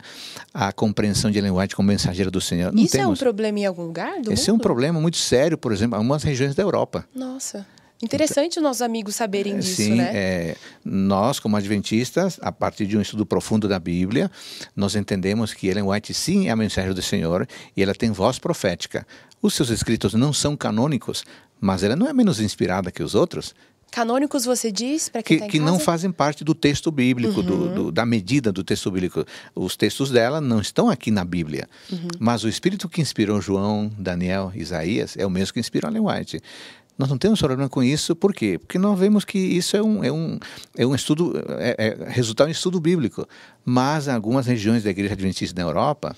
a 0.53 0.71
compreensão 0.71 1.29
de 1.29 1.37
Ellen 1.37 1.51
White 1.51 1.75
como 1.75 1.87
mensageira 1.87 2.31
do 2.31 2.41
Senhor. 2.41 2.71
Não 2.71 2.83
Isso 2.83 2.93
temos. 2.93 3.07
é 3.07 3.13
um 3.13 3.15
problema 3.15 3.59
em 3.59 3.65
algum 3.65 3.83
lugar 3.83 4.21
do 4.21 4.31
Esse 4.31 4.43
mundo? 4.43 4.49
é 4.49 4.53
um 4.53 4.59
problema 4.59 5.01
muito 5.01 5.17
sério, 5.17 5.57
por 5.57 5.71
exemplo, 5.71 5.95
em 5.95 5.99
algumas 5.99 6.23
regiões 6.23 6.55
da 6.55 6.63
Europa. 6.63 7.05
Nossa. 7.13 7.65
Interessante 8.01 8.53
então, 8.53 8.63
os 8.63 8.69
nossos 8.69 8.81
amigos 8.81 9.15
saberem 9.15 9.55
é, 9.55 9.57
disso, 9.57 9.75
sim, 9.75 9.95
né? 9.95 10.09
É, 10.13 10.55
nós, 10.85 11.37
como 11.37 11.57
adventistas, 11.57 12.39
a 12.41 12.49
partir 12.49 12.85
de 12.85 12.97
um 12.97 13.01
estudo 13.01 13.25
profundo 13.25 13.67
da 13.67 13.77
Bíblia, 13.77 14.31
nós 14.73 14.95
entendemos 14.95 15.53
que 15.53 15.67
Ellen 15.67 15.83
White 15.83 16.13
sim 16.13 16.47
é 16.47 16.51
a 16.51 16.55
mensagem 16.55 16.93
do 16.93 17.01
Senhor 17.01 17.45
e 17.75 17.83
ela 17.83 17.93
tem 17.93 18.09
voz 18.11 18.39
profética. 18.39 19.05
Os 19.41 19.53
seus 19.53 19.69
escritos 19.69 20.13
não 20.13 20.31
são 20.31 20.55
canônicos, 20.55 21.25
mas 21.59 21.83
ela 21.83 21.95
não 21.95 22.07
é 22.07 22.13
menos 22.13 22.39
inspirada 22.39 22.89
que 22.89 23.03
os 23.03 23.15
outros. 23.15 23.53
Canônicos, 23.91 24.45
você 24.45 24.71
diz, 24.71 25.09
para 25.09 25.23
quem 25.23 25.37
que, 25.37 25.43
tá 25.45 25.49
que 25.49 25.59
não 25.59 25.79
fazem 25.79 26.11
parte 26.11 26.43
do 26.43 26.53
texto 26.53 26.91
bíblico, 26.91 27.41
do, 27.41 27.53
Uhum. 27.53 27.73
do- 27.73 27.91
da 27.91 28.05
medida 28.05 28.51
do 28.51 28.63
texto 28.63 28.89
bíblico. 28.91 29.25
Os 29.55 29.75
textos 29.75 30.09
dela 30.11 30.39
não 30.39 30.61
estão 30.61 30.89
aqui 30.89 31.09
na 31.11 31.25
Bíblia. 31.25 31.67
Uhum. 31.91 32.07
Mas 32.19 32.43
o 32.43 32.49
Espírito 32.49 32.87
que 32.87 33.01
inspirou 33.01 33.41
João, 33.41 33.91
Daniel, 33.97 34.51
Isaías 34.55 35.15
é 35.17 35.25
o 35.25 35.29
mesmo 35.29 35.53
que 35.53 35.59
inspirou 35.59 35.89
Ellen 35.89 36.03
White. 36.05 36.39
Nós 36.97 37.07
não 37.09 37.17
temos 37.17 37.39
problema 37.39 37.69
com 37.69 37.81
isso, 37.81 38.13
por 38.13 38.33
quê? 38.33 38.57
Porque 38.59 38.77
nós 38.77 38.99
vemos 38.99 39.23
que 39.23 39.39
isso 39.39 39.77
é 39.77 39.81
um, 39.81 40.03
é 40.03 40.11
um, 40.11 40.37
é 40.77 40.85
um 40.85 40.93
estudo, 40.93 41.33
é, 41.57 41.97
é 42.05 42.09
resultado 42.11 42.47
de 42.47 42.51
um 42.51 42.51
estudo 42.51 42.77
bíblico. 42.79 43.25
Mas 43.63 44.07
em 44.07 44.11
algumas 44.11 44.45
regiões 44.45 44.83
da 44.83 44.89
Igreja 44.89 45.13
Adventista 45.13 45.61
na 45.61 45.65
Europa 45.67 46.13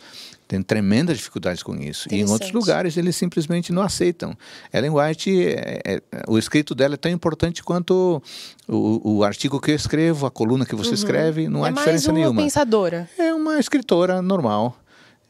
têm 0.52 0.62
tremendas 0.62 1.18
dificuldades 1.18 1.64
com 1.64 1.74
isso. 1.76 2.10
E 2.12 2.20
em 2.20 2.30
outros 2.30 2.52
lugares 2.52 2.98
eles 2.98 3.16
simplesmente 3.16 3.72
não 3.72 3.82
aceitam. 3.82 4.36
Ellen 4.74 4.92
White, 4.92 5.48
é- 5.48 5.82
é- 5.86 6.02
o 6.28 6.38
escrito 6.38 6.76
dela 6.76 6.96
é 6.96 6.98
tão 6.98 7.10
importante 7.10 7.64
quanto 7.64 8.22
o, 8.68 9.18
o 9.20 9.24
artigo 9.24 9.62
que 9.62 9.72
eu 9.72 9.76
escrevo, 9.76 10.26
a 10.26 10.32
coluna 10.32 10.66
que 10.66 10.76
você 10.76 10.94
escreve, 10.94 11.48
não 11.48 11.66
é 11.66 11.70
há 11.70 11.72
mais 11.72 11.78
diferença 11.86 12.12
uma 12.12 12.20
nenhuma. 12.20 12.42
pensadora. 12.42 13.10
É 13.18 13.34
uma 13.34 13.60
escritora 13.60 14.22
normal. 14.22 14.78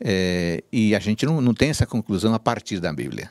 É, 0.03 0.63
e 0.73 0.95
a 0.95 0.99
gente 0.99 1.23
não, 1.27 1.39
não 1.39 1.53
tem 1.53 1.69
essa 1.69 1.85
conclusão 1.85 2.33
a 2.33 2.39
partir 2.39 2.79
da 2.79 2.91
Bíblia. 2.91 3.29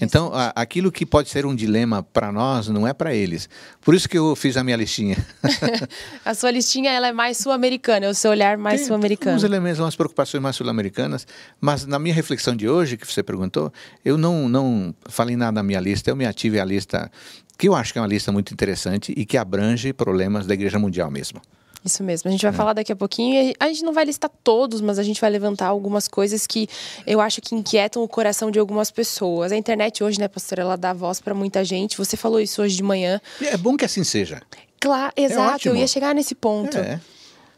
Então, 0.00 0.30
a- 0.34 0.52
aquilo 0.56 0.90
que 0.92 1.04
pode 1.06 1.28
ser 1.28 1.44
um 1.46 1.54
dilema 1.54 2.02
para 2.02 2.30
nós 2.32 2.68
não 2.68 2.86
é 2.86 2.92
para 2.92 3.14
eles. 3.14 3.48
Por 3.80 3.94
isso 3.94 4.08
que 4.08 4.16
eu 4.18 4.34
fiz 4.36 4.56
a 4.56 4.64
minha 4.64 4.76
listinha. 4.76 5.16
A 6.24 6.34
sua 6.34 6.50
listinha 6.50 6.90
ela 6.90 7.08
é 7.08 7.12
mais 7.12 7.36
sul-americana, 7.38 8.06
é 8.06 8.08
o 8.08 8.14
seu 8.14 8.30
olhar 8.30 8.56
mais 8.58 8.82
sul-americano. 8.86 9.32
Alguns 9.32 9.44
elementos, 9.44 9.80
umas 9.80 9.96
preocupações 9.96 10.42
mais 10.42 10.56
sul-americanas, 10.56 11.26
mas 11.60 11.84
na 11.86 11.98
minha 11.98 12.14
reflexão 12.14 12.54
de 12.56 12.68
hoje, 12.68 12.96
que 12.96 13.06
você 13.06 13.22
perguntou, 13.22 13.72
eu 14.04 14.16
não, 14.18 14.48
não 14.48 14.94
falei 15.08 15.36
nada 15.36 15.52
na 15.52 15.62
minha 15.62 15.80
lista, 15.80 16.10
eu 16.10 16.16
me 16.16 16.26
ative 16.26 16.58
à 16.60 16.64
lista, 16.64 17.10
que 17.58 17.68
eu 17.68 17.74
acho 17.74 17.92
que 17.92 17.98
é 17.98 18.02
uma 18.02 18.08
lista 18.08 18.32
muito 18.32 18.52
interessante 18.52 19.12
e 19.16 19.24
que 19.24 19.36
abrange 19.36 19.92
problemas 19.92 20.46
da 20.46 20.54
Igreja 20.54 20.78
Mundial 20.78 21.10
mesmo. 21.10 21.40
Isso 21.84 22.02
mesmo. 22.02 22.28
A 22.28 22.32
gente 22.32 22.40
vai 22.42 22.50
É. 22.50 22.54
falar 22.56 22.72
daqui 22.72 22.90
a 22.92 22.96
pouquinho. 22.96 23.52
A 23.60 23.68
gente 23.68 23.82
não 23.84 23.92
vai 23.92 24.04
listar 24.06 24.30
todos, 24.42 24.80
mas 24.80 24.98
a 24.98 25.02
gente 25.02 25.20
vai 25.20 25.28
levantar 25.28 25.66
algumas 25.66 26.08
coisas 26.08 26.46
que 26.46 26.66
eu 27.06 27.20
acho 27.20 27.40
que 27.42 27.54
inquietam 27.54 28.02
o 28.02 28.08
coração 28.08 28.50
de 28.50 28.58
algumas 28.58 28.90
pessoas. 28.90 29.52
A 29.52 29.56
internet 29.56 30.02
hoje, 30.02 30.18
né, 30.18 30.26
pastora, 30.28 30.62
ela 30.62 30.76
dá 30.76 30.92
voz 30.94 31.20
para 31.20 31.34
muita 31.34 31.62
gente. 31.64 31.98
Você 31.98 32.16
falou 32.16 32.40
isso 32.40 32.62
hoje 32.62 32.74
de 32.76 32.82
manhã. 32.82 33.20
É 33.42 33.56
bom 33.58 33.76
que 33.76 33.84
assim 33.84 34.02
seja. 34.02 34.40
Claro, 34.80 35.12
exato. 35.16 35.40
eu 35.42 35.54
ótimo. 35.54 35.76
ia 35.76 35.86
chegar 35.86 36.14
nesse 36.14 36.34
ponto. 36.34 36.76
É. 36.78 37.00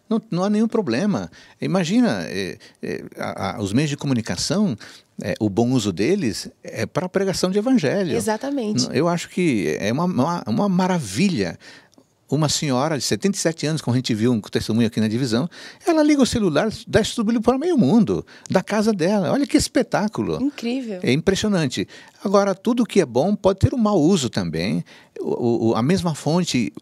Não, 0.08 0.22
não 0.30 0.44
há 0.44 0.50
nenhum 0.50 0.68
problema. 0.68 1.28
Imagina, 1.60 2.24
é, 2.28 2.58
é, 2.82 3.04
a- 3.18 3.56
a- 3.56 3.60
os 3.60 3.72
meios 3.72 3.90
de 3.90 3.96
comunicação, 3.96 4.76
é, 5.20 5.34
o 5.40 5.48
bom 5.50 5.70
uso 5.72 5.92
deles 5.92 6.48
é 6.62 6.86
para 6.86 7.06
a 7.06 7.08
pregação 7.08 7.50
de 7.50 7.58
evangelho. 7.58 8.16
Exatamente. 8.16 8.88
Eu 8.92 9.08
acho 9.08 9.28
que 9.28 9.76
é 9.80 9.92
uma, 9.92 10.04
uma, 10.04 10.44
uma 10.46 10.68
maravilha. 10.68 11.58
Uma 12.28 12.48
senhora 12.48 12.98
de 12.98 13.04
77 13.04 13.66
anos, 13.68 13.80
como 13.80 13.94
a 13.94 13.98
gente 13.98 14.12
viu 14.12 14.32
um 14.32 14.40
testemunho 14.40 14.88
aqui 14.88 15.00
na 15.00 15.06
divisão, 15.06 15.48
ela 15.86 16.02
liga 16.02 16.20
o 16.20 16.26
celular, 16.26 16.68
dá 16.88 17.00
estudo 17.00 17.40
para 17.40 17.56
meio 17.56 17.78
mundo, 17.78 18.26
da 18.50 18.62
casa 18.64 18.92
dela. 18.92 19.30
Olha 19.32 19.46
que 19.46 19.56
espetáculo. 19.56 20.42
Incrível. 20.42 20.98
É 21.04 21.12
impressionante. 21.12 21.86
Agora, 22.24 22.52
tudo 22.52 22.84
que 22.84 23.00
é 23.00 23.06
bom 23.06 23.36
pode 23.36 23.60
ter 23.60 23.72
um 23.72 23.78
mau 23.78 24.00
uso 24.00 24.28
também. 24.28 24.84
O, 25.20 25.68
o- 25.68 25.74
a 25.76 25.82
mesma 25.82 26.16
fonte 26.16 26.72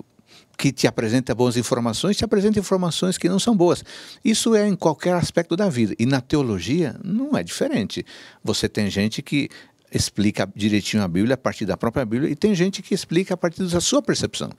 que 0.57 0.73
te 0.73 0.87
apresenta 0.87 1.35
boas 1.35 1.57
informações, 1.59 2.17
te 2.17 2.25
apresenta 2.25 2.59
informações 2.59 3.19
que 3.19 3.29
não 3.29 3.39
são 3.39 3.55
boas. 3.55 3.85
Isso 4.25 4.55
é 4.55 4.67
em 4.67 4.75
qualquer 4.77 5.13
aspecto 5.15 5.57
da 5.57 5.69
vida. 5.69 5.95
E 5.99 6.07
na 6.07 6.23
teologia 6.23 6.97
não 7.05 7.37
é 7.37 7.43
diferente. 7.43 8.07
Você 8.43 8.67
tem 8.69 8.89
gente 8.89 9.21
que 9.21 9.51
explica 9.93 10.49
direitinho 10.57 11.03
a 11.03 11.09
Bíblia 11.09 11.35
a 11.35 11.37
partir 11.37 11.67
da 11.67 11.77
própria 11.77 12.05
Bíblia 12.05 12.31
e 12.31 12.35
tem 12.35 12.55
gente 12.55 12.83
que 12.83 12.95
explica 12.95 13.35
a 13.35 13.37
partir 13.37 13.63
da 13.65 13.81
sua 13.81 14.01
percepção. 14.03 14.51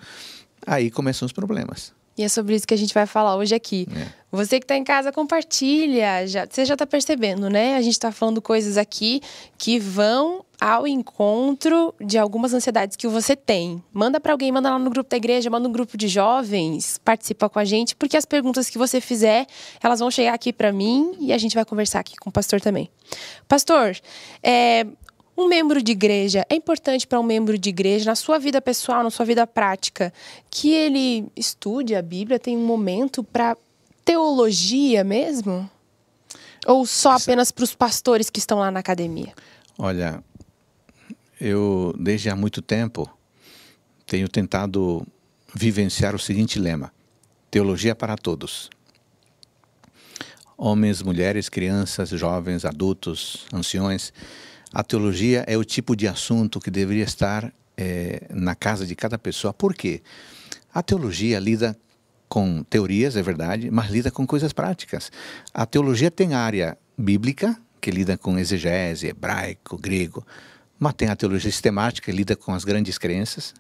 Aí 0.66 0.90
começam 0.90 1.26
os 1.26 1.32
problemas. 1.32 1.94
E 2.18 2.24
é 2.24 2.30
sobre 2.30 2.56
isso 2.56 2.66
que 2.66 2.74
a 2.74 2.78
gente 2.78 2.94
vai 2.94 3.06
falar 3.06 3.36
hoje 3.36 3.54
aqui. 3.54 3.88
É. 3.94 4.08
Você 4.32 4.58
que 4.60 4.64
está 4.64 4.76
em 4.76 4.84
casa, 4.86 5.12
compartilha. 5.12 6.26
Já, 6.26 6.48
você 6.50 6.64
já 6.64 6.76
está 6.76 6.86
percebendo, 6.86 7.50
né? 7.50 7.76
A 7.76 7.82
gente 7.82 7.94
está 7.94 8.12
falando 8.12 8.42
coisas 8.42 8.78
aqui 8.78 9.22
que 9.58 9.78
vão 9.78 10.46
ao 10.60 10.88
encontro 10.88 11.94
de 12.00 12.18
algumas 12.18 12.54
ansiedades 12.54 12.96
que 12.96 13.08
você 13.08 13.36
tem. 13.36 13.84
Manda 13.94 14.20
para 14.20 14.32
alguém, 14.32 14.50
manda 14.50 14.70
lá 14.70 14.80
no 14.80 14.90
grupo 14.90 15.10
da 15.10 15.18
igreja, 15.18 15.50
manda 15.50 15.68
no 15.68 15.74
grupo 15.74 15.98
de 15.98 16.08
jovens, 16.08 16.98
participa 17.04 17.50
com 17.50 17.60
a 17.60 17.66
gente, 17.66 17.96
porque 17.98 18.16
as 18.16 18.26
perguntas 18.26 18.70
que 18.70 18.78
você 18.78 19.02
fizer, 19.02 19.46
elas 19.84 20.00
vão 20.00 20.10
chegar 20.10 20.34
aqui 20.34 20.54
para 20.54 20.72
mim 20.72 21.18
e 21.20 21.34
a 21.34 21.38
gente 21.38 21.54
vai 21.54 21.66
conversar 21.66 22.00
aqui 22.00 22.16
com 22.16 22.30
o 22.30 22.34
pastor 22.34 22.62
também. 22.62 22.90
Pastor, 23.48 23.98
é, 24.42 24.86
um 25.38 25.48
membro 25.48 25.82
de 25.82 25.92
igreja, 25.92 26.46
é 26.50 26.56
importante 26.56 27.06
para 27.06 27.20
um 27.20 27.24
membro 27.24 27.58
de 27.58 27.70
igreja, 27.70 28.06
na 28.06 28.16
sua 28.16 28.40
vida 28.40 28.62
pessoal, 28.62 29.04
na 29.04 29.10
sua 29.10 29.26
vida 29.26 29.46
prática, 29.46 30.14
que 30.50 30.72
ele 30.72 31.28
estude 31.36 31.94
a 31.96 32.02
Bíblia, 32.02 32.40
tem 32.40 32.56
um 32.56 32.66
momento 32.66 33.24
para 33.24 33.58
teologia 34.04 35.04
mesmo? 35.04 35.70
Ou 36.66 36.86
só 36.86 37.12
apenas 37.12 37.52
para 37.52 37.64
os 37.64 37.76
pastores 37.76 38.30
que 38.30 38.40
estão 38.40 38.60
lá 38.60 38.72
na 38.72 38.80
academia? 38.80 39.34
Olha, 39.78 40.24
eu 41.40 41.94
desde 42.00 42.30
há 42.30 42.36
muito 42.36 42.62
tempo 42.62 43.10
tenho 44.06 44.30
tentado 44.30 45.06
vivenciar 45.54 46.16
o 46.16 46.20
seguinte 46.20 46.60
lema: 46.60 46.94
teologia 47.52 47.94
para 47.94 48.16
todos. 48.16 48.70
Homens, 50.58 51.02
mulheres, 51.02 51.50
crianças, 51.50 52.10
jovens, 52.10 52.64
adultos, 52.64 53.46
anciões. 53.52 54.14
A 54.76 54.84
teologia 54.84 55.46
é 55.48 55.58
o 55.58 55.64
tipo 55.64 55.96
de 55.96 56.06
assunto 56.06 56.60
que 56.60 56.70
deveria 56.70 57.06
estar 57.06 57.50
eh, 57.78 58.28
na 58.30 58.54
casa 58.56 58.86
de 58.86 58.94
cada 58.94 59.18
pessoa. 59.18 59.54
Por 59.54 59.74
quê? 59.74 60.02
A 60.74 60.84
teologia 60.84 61.40
lida 61.40 61.78
com 62.28 62.62
teorias, 62.62 63.16
é 63.16 63.22
verdade, 63.22 63.72
mas 63.72 63.90
lida 63.90 64.12
com 64.12 64.28
coisas 64.28 64.52
práticas. 64.52 65.10
A 65.54 65.66
teologia 65.66 66.12
tem 66.12 66.34
a 66.34 66.40
área 66.40 66.78
bíblica, 66.98 67.58
que 67.80 67.90
lida 67.90 68.18
com 68.18 68.38
exegese, 68.38 69.08
hebraico, 69.08 69.78
grego, 69.78 70.28
mas 70.78 70.94
tem 70.96 71.08
a 71.08 71.16
teologia 71.16 71.50
sistemática, 71.50 72.12
que 72.12 72.18
lida 72.18 72.36
com 72.36 72.54
as 72.54 72.66
grandes 72.66 72.98
crenças, 72.98 73.54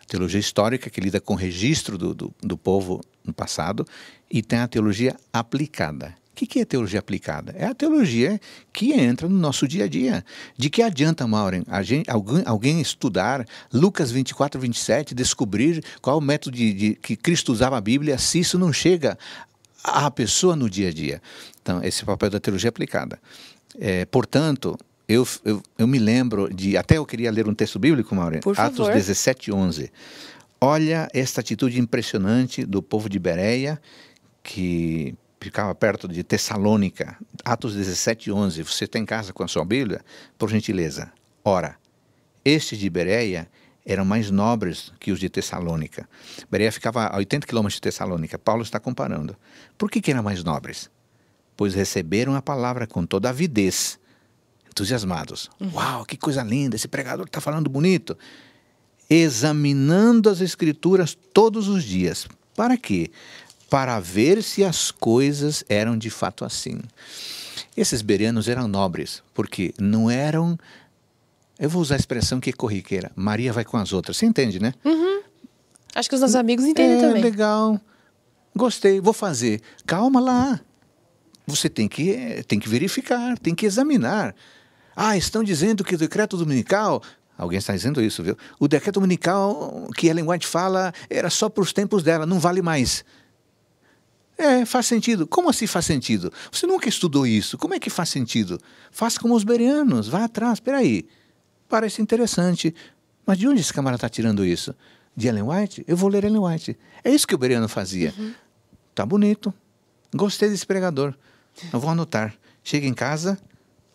a 0.00 0.04
teologia 0.04 0.38
histórica, 0.38 0.88
que 0.88 1.00
lida 1.00 1.20
com 1.20 1.34
o 1.34 1.36
registro 1.36 1.98
do, 1.98 2.14
do, 2.14 2.34
do 2.40 2.56
povo 2.56 3.00
no 3.24 3.34
passado, 3.34 3.84
e 4.30 4.40
tem 4.40 4.60
a 4.60 4.68
teologia 4.68 5.16
aplicada. 5.32 6.19
O 6.32 6.36
que, 6.40 6.46
que 6.46 6.60
é 6.60 6.64
teologia 6.64 7.00
aplicada? 7.00 7.54
É 7.56 7.66
a 7.66 7.74
teologia 7.74 8.40
que 8.72 8.92
entra 8.92 9.28
no 9.28 9.36
nosso 9.36 9.68
dia 9.68 9.84
a 9.84 9.88
dia. 9.88 10.24
De 10.56 10.70
que 10.70 10.82
adianta, 10.82 11.26
Maureen, 11.26 11.64
a 11.66 11.82
gente, 11.82 12.08
alguém, 12.08 12.42
alguém 12.46 12.80
estudar 12.80 13.46
Lucas 13.72 14.10
24, 14.10 14.58
27, 14.58 15.14
descobrir 15.14 15.84
qual 16.00 16.18
o 16.18 16.20
método 16.20 16.56
de, 16.56 16.72
de, 16.72 16.94
que 16.94 17.16
Cristo 17.16 17.52
usava 17.52 17.76
a 17.76 17.80
Bíblia, 17.80 18.16
se 18.16 18.38
isso 18.38 18.58
não 18.58 18.72
chega 18.72 19.18
à 19.84 20.10
pessoa 20.10 20.56
no 20.56 20.70
dia 20.70 20.88
a 20.88 20.92
dia? 20.92 21.20
Então, 21.60 21.82
esse 21.84 22.00
é 22.00 22.04
o 22.04 22.06
papel 22.06 22.30
da 22.30 22.40
teologia 22.40 22.70
aplicada. 22.70 23.18
É, 23.78 24.04
portanto, 24.06 24.78
eu, 25.06 25.26
eu, 25.44 25.60
eu, 25.76 25.86
me 25.86 25.98
lembro 25.98 26.52
de. 26.52 26.76
Até 26.76 26.96
eu 26.98 27.04
queria 27.04 27.30
ler 27.30 27.48
um 27.48 27.54
texto 27.54 27.78
bíblico, 27.78 28.14
Maureen. 28.14 28.40
Por 28.40 28.58
Atos 28.58 28.78
favor. 28.78 28.94
17, 28.94 29.52
11. 29.52 29.90
Olha 30.60 31.08
esta 31.12 31.40
atitude 31.40 31.80
impressionante 31.80 32.64
do 32.64 32.80
povo 32.80 33.08
de 33.08 33.18
Bereia, 33.18 33.80
que 34.42 35.14
ficava 35.40 35.74
perto 35.74 36.06
de 36.06 36.22
Tessalônica. 36.22 37.16
Atos 37.44 37.74
17, 37.74 38.30
11. 38.30 38.62
Você 38.62 38.84
está 38.84 38.98
em 38.98 39.06
casa 39.06 39.32
com 39.32 39.42
a 39.42 39.48
sua 39.48 39.64
Bíblia? 39.64 40.02
Por 40.38 40.50
gentileza. 40.50 41.10
Ora, 41.42 41.76
estes 42.44 42.78
de 42.78 42.90
Bereia 42.90 43.48
eram 43.84 44.04
mais 44.04 44.30
nobres 44.30 44.92
que 45.00 45.10
os 45.10 45.18
de 45.18 45.28
Tessalônica. 45.28 46.08
Bereia 46.50 46.70
ficava 46.70 47.06
a 47.06 47.16
80 47.16 47.46
quilômetros 47.46 47.76
de 47.76 47.80
Tessalônica. 47.80 48.38
Paulo 48.38 48.62
está 48.62 48.78
comparando. 48.78 49.34
Por 49.78 49.90
que, 49.90 50.00
que 50.00 50.10
eram 50.10 50.22
mais 50.22 50.44
nobres? 50.44 50.90
Pois 51.56 51.74
receberam 51.74 52.34
a 52.34 52.42
palavra 52.42 52.86
com 52.86 53.04
toda 53.06 53.30
avidez, 53.30 53.98
entusiasmados. 54.68 55.50
Uhum. 55.58 55.72
Uau, 55.74 56.04
que 56.04 56.16
coisa 56.16 56.42
linda! 56.42 56.76
Esse 56.76 56.88
pregador 56.88 57.26
está 57.26 57.40
falando 57.40 57.68
bonito. 57.68 58.16
Examinando 59.08 60.28
as 60.30 60.40
Escrituras 60.40 61.16
todos 61.32 61.66
os 61.66 61.82
dias. 61.82 62.28
Para 62.54 62.76
quê? 62.76 63.10
Para 63.70 64.00
ver 64.00 64.42
se 64.42 64.64
as 64.64 64.90
coisas 64.90 65.64
eram 65.68 65.96
de 65.96 66.10
fato 66.10 66.44
assim. 66.44 66.80
Esses 67.76 68.02
bereanos 68.02 68.48
eram 68.48 68.66
nobres, 68.66 69.22
porque 69.32 69.72
não 69.78 70.10
eram. 70.10 70.58
Eu 71.58 71.70
vou 71.70 71.80
usar 71.80 71.94
a 71.94 71.98
expressão 71.98 72.40
que 72.40 72.50
é 72.50 72.52
corriqueira. 72.52 73.12
Maria 73.14 73.52
vai 73.52 73.64
com 73.64 73.76
as 73.76 73.92
outras. 73.92 74.16
Você 74.16 74.26
entende, 74.26 74.60
né? 74.60 74.74
Uhum. 74.84 75.22
Acho 75.94 76.08
que 76.08 76.14
os 76.14 76.20
nossos 76.20 76.36
amigos 76.36 76.64
entendem 76.64 76.98
é, 76.98 77.00
também. 77.00 77.22
Legal. 77.22 77.80
Gostei, 78.54 79.00
vou 79.00 79.12
fazer. 79.12 79.60
Calma 79.86 80.20
lá. 80.20 80.60
Você 81.46 81.68
tem 81.68 81.88
que, 81.88 82.44
tem 82.46 82.58
que 82.58 82.68
verificar, 82.68 83.38
tem 83.38 83.54
que 83.54 83.66
examinar. 83.66 84.34
Ah, 84.94 85.16
estão 85.16 85.42
dizendo 85.42 85.84
que 85.84 85.94
o 85.94 85.98
decreto 85.98 86.36
dominical. 86.36 87.02
Alguém 87.36 87.58
está 87.58 87.72
dizendo 87.72 88.02
isso, 88.02 88.22
viu? 88.22 88.36
O 88.58 88.68
decreto 88.68 88.96
dominical 88.96 89.88
que 89.96 90.08
Ellen 90.08 90.28
White 90.28 90.46
fala 90.46 90.92
era 91.08 91.30
só 91.30 91.48
para 91.48 91.62
os 91.62 91.72
tempos 91.72 92.02
dela, 92.02 92.26
não 92.26 92.38
vale 92.38 92.60
mais. 92.60 93.04
É, 94.40 94.64
faz 94.64 94.86
sentido. 94.86 95.26
Como 95.26 95.50
assim 95.50 95.66
faz 95.66 95.84
sentido? 95.84 96.32
Você 96.50 96.66
nunca 96.66 96.88
estudou 96.88 97.26
isso. 97.26 97.58
Como 97.58 97.74
é 97.74 97.78
que 97.78 97.90
faz 97.90 98.08
sentido? 98.08 98.58
Faça 98.90 99.20
como 99.20 99.34
os 99.34 99.44
bereanos, 99.44 100.08
vá 100.08 100.24
atrás. 100.24 100.54
Espera 100.54 100.78
aí. 100.78 101.06
Parece 101.68 102.00
interessante, 102.00 102.74
Mas 103.26 103.36
de 103.36 103.46
onde 103.46 103.60
esse 103.60 103.72
camarada 103.72 103.98
está 103.98 104.08
tirando 104.08 104.42
isso? 104.42 104.74
De 105.14 105.28
Ellen 105.28 105.42
White? 105.42 105.84
Eu 105.86 105.94
vou 105.94 106.08
ler 106.08 106.24
Ellen 106.24 106.40
White. 106.40 106.76
É 107.04 107.10
isso 107.10 107.26
que 107.26 107.34
o 107.34 107.38
Bereano 107.38 107.68
fazia. 107.68 108.14
Uhum. 108.18 108.32
Tá 108.94 109.04
bonito. 109.04 109.52
Gostei 110.14 110.48
desse 110.48 110.66
pregador. 110.66 111.14
Eu 111.70 111.78
vou 111.78 111.90
anotar. 111.90 112.34
Chega 112.64 112.86
em 112.86 112.94
casa, 112.94 113.38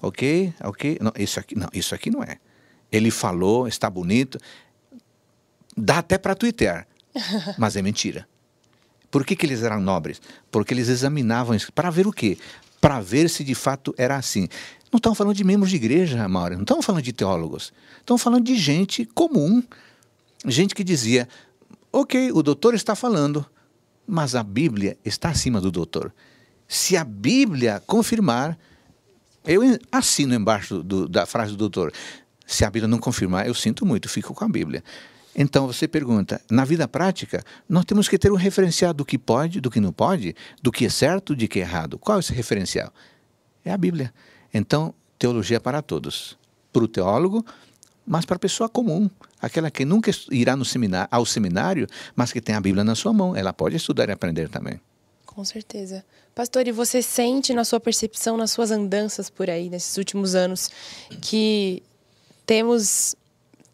ok, 0.02 0.54
ok. 0.64 1.00
Não, 1.02 1.12
isso 1.18 1.40
aqui 1.40 1.58
não, 1.58 1.68
isso 1.74 1.96
aqui 1.96 2.12
não 2.12 2.22
é. 2.24 2.38
Ele 2.92 3.10
falou, 3.10 3.68
está 3.68 3.90
bonito. 3.90 4.40
Dá 5.76 5.98
até 5.98 6.18
para 6.18 6.36
twittar, 6.36 6.88
mas 7.58 7.76
é 7.76 7.82
mentira. 7.82 8.28
Por 9.10 9.26
que, 9.26 9.36
que 9.36 9.46
eles 9.46 9.64
eram 9.64 9.80
nobres? 9.80 10.22
Porque 10.52 10.74
eles 10.74 10.90
examinavam 10.90 11.56
isso. 11.56 11.72
Para 11.72 11.90
ver 11.90 12.08
o 12.08 12.12
quê? 12.12 12.38
Para 12.82 13.00
ver 13.00 13.30
se 13.30 13.44
de 13.44 13.56
fato 13.56 13.94
era 13.98 14.16
assim. 14.16 14.48
Não 14.92 14.98
estão 14.98 15.16
falando 15.16 15.36
de 15.36 15.44
membros 15.44 15.70
de 15.70 15.76
igreja, 15.76 16.28
Mauro. 16.28 16.56
Não 16.56 16.62
estão 16.62 16.82
falando 16.82 17.04
de 17.04 17.14
teólogos. 17.14 17.74
Estão 18.00 18.18
falando 18.18 18.44
de 18.44 18.56
gente 18.56 19.06
comum. 19.06 19.64
Gente 20.46 20.76
que 20.76 20.84
dizia: 20.84 21.28
ok, 21.92 22.32
o 22.32 22.44
doutor 22.44 22.74
está 22.74 22.96
falando, 22.96 23.46
mas 24.08 24.36
a 24.36 24.44
Bíblia 24.44 24.98
está 25.04 25.30
acima 25.30 25.60
do 25.60 25.72
doutor. 25.72 26.14
Se 26.68 26.98
a 26.98 27.04
Bíblia 27.04 27.82
confirmar, 27.86 28.58
eu 29.46 29.62
assino 29.92 30.34
embaixo 30.34 30.82
do, 30.82 31.08
da 31.08 31.26
frase 31.26 31.52
do 31.52 31.58
doutor. 31.58 31.92
Se 32.46 32.64
a 32.66 32.70
Bíblia 32.70 32.88
não 32.88 33.00
confirmar, 33.00 33.48
eu 33.48 33.54
sinto 33.54 33.86
muito, 33.86 34.10
fico 34.10 34.34
com 34.34 34.46
a 34.46 34.50
Bíblia. 34.50 34.84
Então 35.36 35.68
você 35.68 35.88
pergunta, 35.88 36.42
na 36.50 36.64
vida 36.64 36.88
prática, 36.88 37.44
nós 37.68 37.84
temos 37.84 38.08
que 38.08 38.18
ter 38.18 38.32
um 38.32 38.36
referencial 38.36 38.94
do 38.94 39.04
que 39.04 39.18
pode, 39.18 39.60
do 39.60 39.70
que 39.70 39.82
não 39.82 39.92
pode, 39.92 40.34
do 40.62 40.72
que 40.72 40.86
é 40.86 40.90
certo, 40.90 41.36
de 41.36 41.48
que 41.48 41.60
é 41.60 41.64
errado. 41.64 42.00
Qual 42.00 42.18
é 42.18 42.20
esse 42.22 42.32
referencial? 42.32 42.92
É 43.64 43.72
a 43.72 43.78
Bíblia. 43.78 44.14
Então, 44.54 44.94
teologia 45.20 45.60
para 45.60 45.82
todos. 45.82 46.38
Para 46.72 46.84
o 46.84 46.88
teólogo, 46.88 47.46
mas 48.06 48.26
para 48.26 48.38
a 48.38 48.40
pessoa 48.40 48.70
comum, 48.70 49.10
aquela 49.42 49.70
que 49.70 49.84
nunca 49.84 50.12
irá 50.32 50.56
no 50.56 50.64
seminário, 50.64 51.08
ao 51.12 51.26
seminário, 51.26 51.88
mas 52.16 52.32
que 52.32 52.40
tem 52.40 52.56
a 52.56 52.62
Bíblia 52.62 52.84
na 52.84 52.96
sua 52.96 53.12
mão. 53.12 53.36
Ela 53.36 53.52
pode 53.52 53.76
estudar 53.76 54.08
e 54.08 54.12
aprender 54.12 54.50
também. 54.50 54.80
Com 55.26 55.44
certeza. 55.44 56.06
Pastor, 56.34 56.68
e 56.68 56.72
você 56.72 57.02
sente 57.02 57.54
na 57.54 57.66
sua 57.66 57.80
percepção, 57.80 58.38
nas 58.38 58.52
suas 58.52 58.72
andanças 58.72 59.30
por 59.30 59.50
aí, 59.50 59.70
nesses 59.70 59.98
últimos 59.98 60.36
anos, 60.36 60.70
que 61.22 61.84
temos 62.46 63.16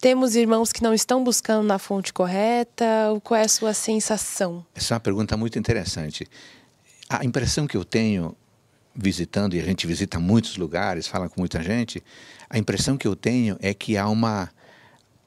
temos 0.01 0.35
irmãos 0.35 0.73
que 0.73 0.81
não 0.81 0.95
estão 0.95 1.23
buscando 1.23 1.65
na 1.65 1.77
fonte 1.77 2.11
correta? 2.11 2.85
Qual 3.23 3.39
é 3.39 3.43
a 3.43 3.47
sua 3.47 3.71
sensação? 3.71 4.65
Essa 4.73 4.93
é 4.93 4.95
uma 4.95 4.99
pergunta 4.99 5.37
muito 5.37 5.59
interessante. 5.59 6.27
A 7.07 7.23
impressão 7.23 7.67
que 7.67 7.77
eu 7.77 7.85
tenho 7.85 8.35
visitando, 8.95 9.53
e 9.53 9.59
a 9.59 9.63
gente 9.63 9.85
visita 9.85 10.19
muitos 10.19 10.57
lugares, 10.57 11.07
fala 11.07 11.29
com 11.29 11.39
muita 11.39 11.61
gente, 11.61 12.03
a 12.49 12.57
impressão 12.57 12.97
que 12.97 13.07
eu 13.07 13.15
tenho 13.15 13.55
é 13.61 13.73
que 13.73 13.95
há 13.95 14.09
uma, 14.09 14.49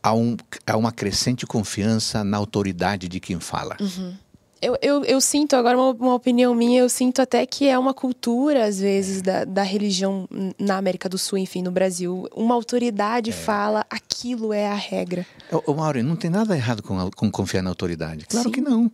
há 0.02 0.12
um, 0.12 0.36
há 0.66 0.76
uma 0.76 0.90
crescente 0.90 1.46
confiança 1.46 2.24
na 2.24 2.36
autoridade 2.36 3.08
de 3.08 3.20
quem 3.20 3.38
fala. 3.38 3.76
Uhum 3.80 4.23
eu, 4.64 4.78
eu, 4.80 5.04
eu, 5.04 5.20
sinto, 5.20 5.54
agora 5.54 5.76
uma, 5.76 5.90
uma, 5.90 6.14
opinião 6.14 6.54
minha, 6.54 6.80
eu 6.80 6.88
sinto 6.88 7.20
até 7.20 7.44
que 7.44 7.68
é 7.68 7.78
uma 7.78 7.92
cultura, 7.92 8.64
às 8.64 8.80
vezes, 8.80 9.20
da, 9.20 9.44
da 9.44 9.62
religião 9.62 10.26
na 10.58 10.78
América 10.78 11.08
do 11.08 11.18
Sul, 11.18 11.36
enfim, 11.38 11.62
no 11.62 11.70
Brasil. 11.70 12.26
Uma 12.34 12.54
autoridade 12.54 13.30
é. 13.30 13.32
fala, 13.32 13.84
aquilo 13.90 14.52
é 14.52 14.66
a 14.66 14.74
regra. 14.74 15.26
Ô, 15.66 15.74
Mauro, 15.74 16.02
não 16.02 16.16
tem 16.16 16.30
nada 16.30 16.56
errado 16.56 16.82
com, 16.82 17.10
com 17.10 17.30
confiar 17.30 17.62
na 17.62 17.70
autoridade. 17.70 18.24
Claro 18.26 18.48
Sim. 18.48 18.52
que 18.52 18.60
não. 18.60 18.90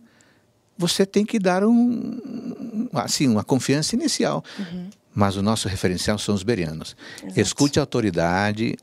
Você 0.77 1.05
tem 1.05 1.25
que 1.25 1.39
dar 1.39 1.63
um, 1.63 2.89
assim, 2.93 3.27
uma 3.27 3.43
confiança 3.43 3.95
inicial. 3.95 4.43
Uhum. 4.59 4.89
Mas 5.13 5.37
o 5.37 5.41
nosso 5.41 5.67
referencial 5.67 6.17
são 6.17 6.35
os 6.35 6.43
berianos. 6.43 6.95
Exato. 7.23 7.39
Escute 7.39 7.79
a 7.79 7.83
autoridade, 7.83 8.75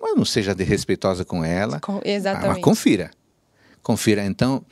mas 0.00 0.16
não 0.16 0.24
seja 0.24 0.54
desrespeitosa 0.54 1.24
com 1.24 1.44
ela. 1.44 1.80
Com, 1.80 2.00
exatamente. 2.04 2.54
Mas 2.54 2.62
confira. 2.62 3.10
Confira. 3.82 4.24
Então, 4.24 4.64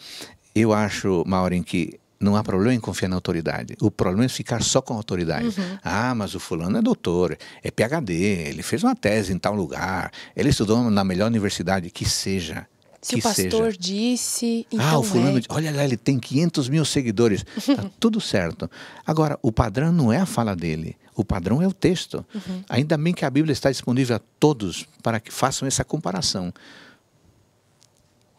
eu 0.55 0.73
acho, 0.73 1.25
Maureen, 1.27 1.63
que 1.63 1.99
não 2.21 2.37
há 2.37 2.43
problema 2.45 2.73
em 2.75 2.81
confiar 2.81 3.09
na 3.09 3.17
autoridade. 3.17 3.77
O 3.81 3.91
problema 3.91 4.25
é 4.25 4.29
ficar 4.29 4.63
só 4.63 4.81
com 4.81 4.95
a 4.95 4.97
autoridade. 4.97 5.47
Uhum. 5.49 5.79
Ah, 5.83 6.15
mas 6.15 6.35
o 6.35 6.41
fulano 6.41 6.79
é 6.79 6.83
doutor, 6.83 7.37
é 7.63 7.71
PhD, 7.71 8.15
ele 8.15 8.63
fez 8.63 8.83
uma 8.83 8.95
tese 8.95 9.33
em 9.33 9.39
tal 9.39 9.55
lugar, 9.55 10.11
ele 10.35 10.49
estudou 10.49 10.91
na 10.91 11.05
melhor 11.05 11.27
universidade, 11.27 11.91
que 11.91 12.09
seja. 12.09 12.67
Se 13.03 13.15
que 13.15 13.21
o 13.21 13.23
pastor 13.23 13.65
seja. 13.67 13.77
disse, 13.79 14.67
então 14.73 14.87
Ah, 14.87 14.99
o 14.99 15.03
fulano, 15.03 15.39
é. 15.39 15.43
olha 15.51 15.71
lá, 15.73 15.85
ele 15.85 15.97
tem 15.99 16.19
500 16.19 16.69
mil 16.71 16.85
seguidores. 16.87 17.45
Tá 17.45 17.85
tudo 18.01 18.19
certo. 18.21 18.71
Agora, 19.07 19.39
o 19.43 19.53
padrão 19.53 19.93
não 19.93 20.11
é 20.11 20.19
a 20.19 20.25
fala 20.27 20.57
dele. 20.57 20.97
O 21.15 21.23
padrão 21.23 21.61
é 21.61 21.67
o 21.69 21.73
texto. 21.73 22.25
Uhum. 22.35 22.65
Ainda 22.69 22.97
bem 22.97 23.13
que 23.13 23.25
a 23.27 23.31
Bíblia 23.31 23.53
está 23.53 23.71
disponível 23.71 24.17
a 24.17 24.21
todos 24.41 24.89
para 25.03 25.21
que 25.21 25.31
façam 25.31 25.69
essa 25.69 25.85
comparação. 25.85 26.53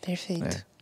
Perfeito. 0.01 0.43
É 0.45 0.74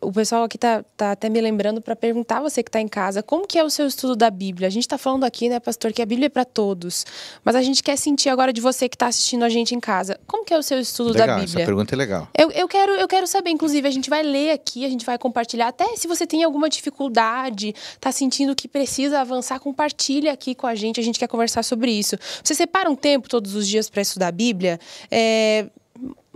o 0.00 0.12
pessoal 0.12 0.44
aqui 0.44 0.56
tá, 0.56 0.84
tá 0.96 1.12
até 1.12 1.28
me 1.28 1.40
lembrando 1.40 1.80
para 1.80 1.96
perguntar 1.96 2.40
você 2.40 2.62
que 2.62 2.68
está 2.68 2.80
em 2.80 2.88
casa, 2.88 3.22
como 3.22 3.46
que 3.46 3.58
é 3.58 3.64
o 3.64 3.70
seu 3.70 3.86
estudo 3.86 4.14
da 4.14 4.30
Bíblia? 4.30 4.68
A 4.68 4.70
gente 4.70 4.84
está 4.84 4.96
falando 4.96 5.24
aqui, 5.24 5.48
né, 5.48 5.58
pastor, 5.58 5.92
que 5.92 6.00
a 6.00 6.06
Bíblia 6.06 6.26
é 6.26 6.28
para 6.28 6.44
todos, 6.44 7.04
mas 7.44 7.56
a 7.56 7.62
gente 7.62 7.82
quer 7.82 7.96
sentir 7.96 8.28
agora 8.28 8.52
de 8.52 8.60
você 8.60 8.88
que 8.88 8.94
está 8.94 9.06
assistindo 9.06 9.44
a 9.44 9.48
gente 9.48 9.74
em 9.74 9.80
casa, 9.80 10.20
como 10.26 10.44
que 10.44 10.54
é 10.54 10.58
o 10.58 10.62
seu 10.62 10.78
estudo 10.78 11.12
legal, 11.12 11.26
da 11.26 11.34
Bíblia? 11.34 11.62
Essa 11.62 11.66
pergunta 11.66 11.94
é 11.94 11.96
legal. 11.96 12.28
Eu, 12.36 12.50
eu, 12.52 12.68
quero, 12.68 12.92
eu 12.92 13.08
quero 13.08 13.26
saber, 13.26 13.50
inclusive, 13.50 13.86
a 13.86 13.90
gente 13.90 14.08
vai 14.08 14.22
ler 14.22 14.52
aqui, 14.52 14.84
a 14.84 14.88
gente 14.88 15.04
vai 15.04 15.18
compartilhar, 15.18 15.68
até 15.68 15.96
se 15.96 16.06
você 16.06 16.26
tem 16.26 16.44
alguma 16.44 16.68
dificuldade, 16.68 17.74
está 17.92 18.12
sentindo 18.12 18.54
que 18.54 18.68
precisa 18.68 19.20
avançar, 19.20 19.58
compartilha 19.58 20.32
aqui 20.32 20.54
com 20.54 20.66
a 20.66 20.74
gente, 20.74 21.00
a 21.00 21.02
gente 21.02 21.18
quer 21.18 21.28
conversar 21.28 21.62
sobre 21.62 21.90
isso. 21.90 22.16
Você 22.42 22.54
separa 22.54 22.88
um 22.88 22.96
tempo 22.96 23.28
todos 23.28 23.54
os 23.54 23.66
dias 23.66 23.90
para 23.90 24.02
estudar 24.02 24.28
a 24.28 24.32
Bíblia? 24.32 24.78
É, 25.10 25.66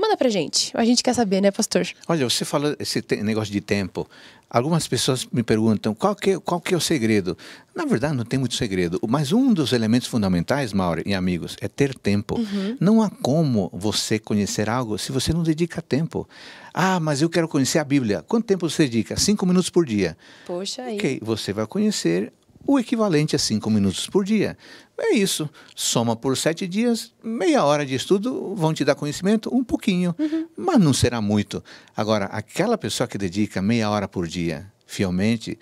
Manda 0.00 0.16
pra 0.16 0.30
gente. 0.30 0.70
A 0.74 0.82
gente 0.82 1.02
quer 1.02 1.14
saber, 1.14 1.42
né, 1.42 1.50
pastor? 1.50 1.86
Olha, 2.08 2.28
você 2.28 2.42
falou 2.42 2.74
esse 2.78 3.04
negócio 3.22 3.52
de 3.52 3.60
tempo. 3.60 4.08
Algumas 4.48 4.88
pessoas 4.88 5.26
me 5.30 5.42
perguntam 5.42 5.94
qual 5.94 6.16
que, 6.16 6.40
qual 6.40 6.58
que 6.58 6.72
é 6.72 6.76
o 6.76 6.80
segredo. 6.80 7.36
Na 7.74 7.84
verdade, 7.84 8.16
não 8.16 8.24
tem 8.24 8.38
muito 8.38 8.54
segredo. 8.54 8.98
Mas 9.06 9.30
um 9.30 9.52
dos 9.52 9.72
elementos 9.72 10.08
fundamentais, 10.08 10.72
Mauro 10.72 11.02
e 11.04 11.12
amigos, 11.12 11.54
é 11.60 11.68
ter 11.68 11.94
tempo. 11.94 12.36
Uhum. 12.36 12.76
Não 12.80 13.02
há 13.02 13.10
como 13.10 13.70
você 13.74 14.18
conhecer 14.18 14.70
algo 14.70 14.98
se 14.98 15.12
você 15.12 15.34
não 15.34 15.42
dedica 15.42 15.82
tempo. 15.82 16.26
Ah, 16.72 16.98
mas 16.98 17.20
eu 17.20 17.28
quero 17.28 17.46
conhecer 17.46 17.78
a 17.78 17.84
Bíblia. 17.84 18.24
Quanto 18.26 18.46
tempo 18.46 18.68
você 18.68 18.84
dedica? 18.84 19.16
Cinco 19.18 19.44
minutos 19.44 19.68
por 19.68 19.84
dia. 19.84 20.16
Poxa, 20.46 20.82
aí. 20.82 20.96
Ok, 20.96 21.20
você 21.22 21.52
vai 21.52 21.66
conhecer 21.66 22.32
o 22.66 22.79
equivalente 22.79 23.35
a 23.35 23.38
cinco 23.38 23.70
minutos 23.70 24.07
por 24.07 24.25
dia. 24.25 24.57
É 24.99 25.14
isso. 25.14 25.49
Soma 25.75 26.14
por 26.14 26.37
sete 26.37 26.66
dias, 26.68 27.12
meia 27.23 27.64
hora 27.64 27.87
de 27.87 27.94
estudo 27.94 28.55
vão 28.55 28.75
te 28.75 28.85
dar 28.85 28.94
conhecimento, 28.94 29.55
um 29.55 29.64
pouquinho, 29.64 30.14
uhum. 30.18 30.46
mas 30.57 30.79
não 30.79 30.92
será 30.92 31.20
muito. 31.20 31.64
Agora, 31.96 32.27
aquela 32.27 32.77
pessoa 32.77 33.09
que 33.09 33.16
dedica 33.16 33.62
meia 33.62 33.88
hora 33.90 34.07
por 34.07 34.27
dia 34.27 34.70
fielmente, 34.87 35.59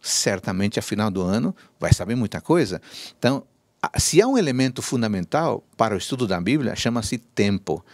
certamente, 0.00 0.78
a 0.78 0.82
final 0.82 1.10
do 1.10 1.22
ano, 1.22 1.54
vai 1.78 1.92
saber 1.92 2.14
muita 2.14 2.40
coisa. 2.40 2.80
Então, 3.18 3.44
se 3.98 4.22
há 4.22 4.26
um 4.26 4.38
elemento 4.38 4.80
fundamental 4.80 5.64
para 5.76 5.94
o 5.94 5.98
estudo 5.98 6.26
da 6.26 6.40
Bíblia, 6.40 6.76
chama-se 6.76 7.18
tempo. 7.18 7.84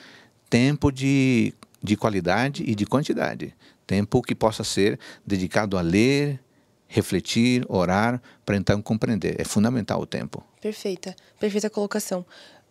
Tempo 0.51 0.93
de, 0.93 1.55
de 1.83 1.97
qualidade 1.97 2.63
e 2.67 2.75
de 2.75 2.85
quantidade. 2.85 3.55
Tempo 3.87 4.21
que 4.21 4.35
possa 4.35 4.63
ser 4.63 4.99
dedicado 5.27 5.79
a 5.79 5.81
ler, 5.81 6.41
refletir, 6.89 7.65
orar, 7.69 8.21
para 8.45 8.57
então 8.57 8.81
compreender. 8.81 9.41
É 9.41 9.45
fundamental 9.45 10.01
o 10.01 10.07
tempo. 10.07 10.43
Perfeita, 10.61 11.15
perfeita 11.39 11.69
colocação. 11.69 12.25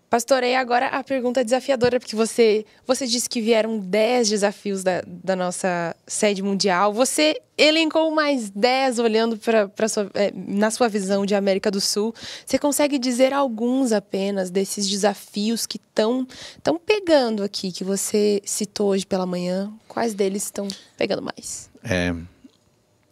Pastorei 0.10 0.56
agora 0.56 0.88
a 0.88 1.04
pergunta 1.04 1.44
desafiadora, 1.44 2.00
porque 2.00 2.16
você, 2.16 2.64
você 2.86 3.08
disse 3.08 3.28
que 3.28 3.42
vieram 3.42 3.80
10 3.80 4.30
desafios 4.30 4.84
da, 4.84 5.04
da 5.06 5.36
nossa 5.36 5.96
sede 6.06 6.44
mundial. 6.44 6.94
Você 6.94 7.42
elencou 7.58 8.12
mais 8.12 8.50
10 8.50 9.00
olhando 9.00 9.38
para 9.38 9.90
sua, 9.90 10.10
é, 10.14 10.32
na 10.34 10.70
sua 10.70 10.88
visão 10.88 11.26
de 11.26 11.34
América 11.34 11.72
do 11.72 11.82
Sul. 11.82 12.14
Você 12.46 12.58
consegue 12.60 13.00
dizer 13.00 13.34
alguns 13.34 13.92
apenas 13.92 14.52
desses 14.52 14.88
desafios 14.88 15.66
que 15.66 15.78
estão 15.78 16.26
tão 16.62 16.78
pegando 16.78 17.44
aqui, 17.44 17.72
que 17.72 17.84
você 17.84 18.42
citou 18.46 18.92
hoje 18.92 19.06
pela 19.06 19.26
manhã? 19.26 19.74
Quais 19.88 20.14
deles 20.14 20.44
estão 20.44 20.68
pegando 20.98 21.24
mais? 21.24 21.70
É, 21.84 22.16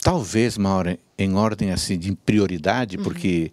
talvez, 0.03 0.57
Maura, 0.57 0.99
em 1.17 1.33
ordem 1.33 1.71
assim 1.71 1.97
de 1.97 2.13
prioridade, 2.13 2.97
uhum. 2.97 3.03
porque 3.03 3.51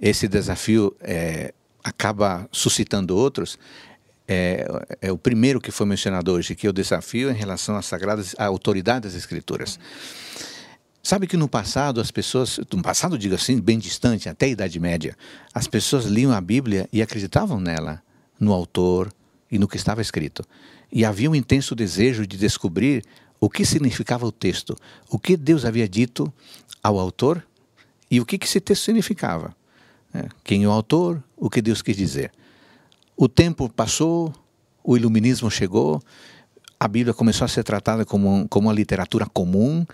esse 0.00 0.26
desafio 0.26 0.96
é, 1.00 1.52
acaba 1.84 2.48
suscitando 2.50 3.16
outros. 3.16 3.58
É, 4.26 4.66
é, 5.00 5.12
o 5.12 5.18
primeiro 5.18 5.60
que 5.60 5.70
foi 5.70 5.86
mencionado 5.86 6.32
hoje, 6.32 6.54
que 6.54 6.66
é 6.66 6.70
o 6.70 6.72
desafio 6.72 7.30
em 7.30 7.34
relação 7.34 7.76
às 7.76 7.86
sagradas, 7.86 8.34
à 8.38 8.46
autoridade 8.46 9.02
das 9.02 9.14
escrituras. 9.14 9.78
Sabe 11.02 11.26
que 11.26 11.36
no 11.36 11.48
passado 11.48 12.00
as 12.00 12.10
pessoas, 12.10 12.58
no 12.72 12.80
passado 12.80 13.18
digo 13.18 13.34
assim, 13.34 13.60
bem 13.60 13.78
distante, 13.78 14.28
até 14.28 14.46
a 14.46 14.50
Idade 14.50 14.78
Média, 14.78 15.16
as 15.52 15.66
pessoas 15.66 16.04
liam 16.04 16.32
a 16.32 16.40
Bíblia 16.40 16.88
e 16.92 17.02
acreditavam 17.02 17.60
nela, 17.60 18.00
no 18.38 18.52
autor 18.52 19.12
e 19.50 19.58
no 19.58 19.68
que 19.68 19.76
estava 19.76 20.00
escrito. 20.00 20.44
E 20.90 21.04
havia 21.04 21.30
um 21.30 21.34
intenso 21.34 21.74
desejo 21.74 22.26
de 22.26 22.36
descobrir 22.36 23.02
o 23.42 23.50
que 23.50 23.64
significava 23.64 24.24
o 24.24 24.30
texto, 24.30 24.78
o 25.10 25.18
que 25.18 25.36
Deus 25.36 25.64
havia 25.64 25.88
dito 25.88 26.32
ao 26.80 26.96
autor 26.96 27.44
e 28.08 28.20
o 28.20 28.24
que, 28.24 28.38
esse 28.40 28.60
texto 28.60 28.84
significava. 28.84 29.52
Né? 30.14 30.28
Quem 30.44 30.62
é 30.62 30.68
o 30.68 30.70
autor, 30.70 31.20
o 31.36 31.50
que 31.50 31.60
Deus 31.60 31.82
quis 31.82 31.96
dizer. 31.96 32.30
O 33.16 33.28
tempo 33.28 33.68
passou, 33.68 34.32
o 34.84 34.96
iluminismo 34.96 35.50
chegou, 35.50 36.00
a 36.78 36.86
Bíblia 36.86 37.12
começou 37.12 37.44
a 37.44 37.48
ser 37.48 37.64
tratada 37.64 38.04
como, 38.04 38.46
como 38.48 38.68
uma 38.68 38.72
literatura 38.72 39.26
comum, 39.26 39.84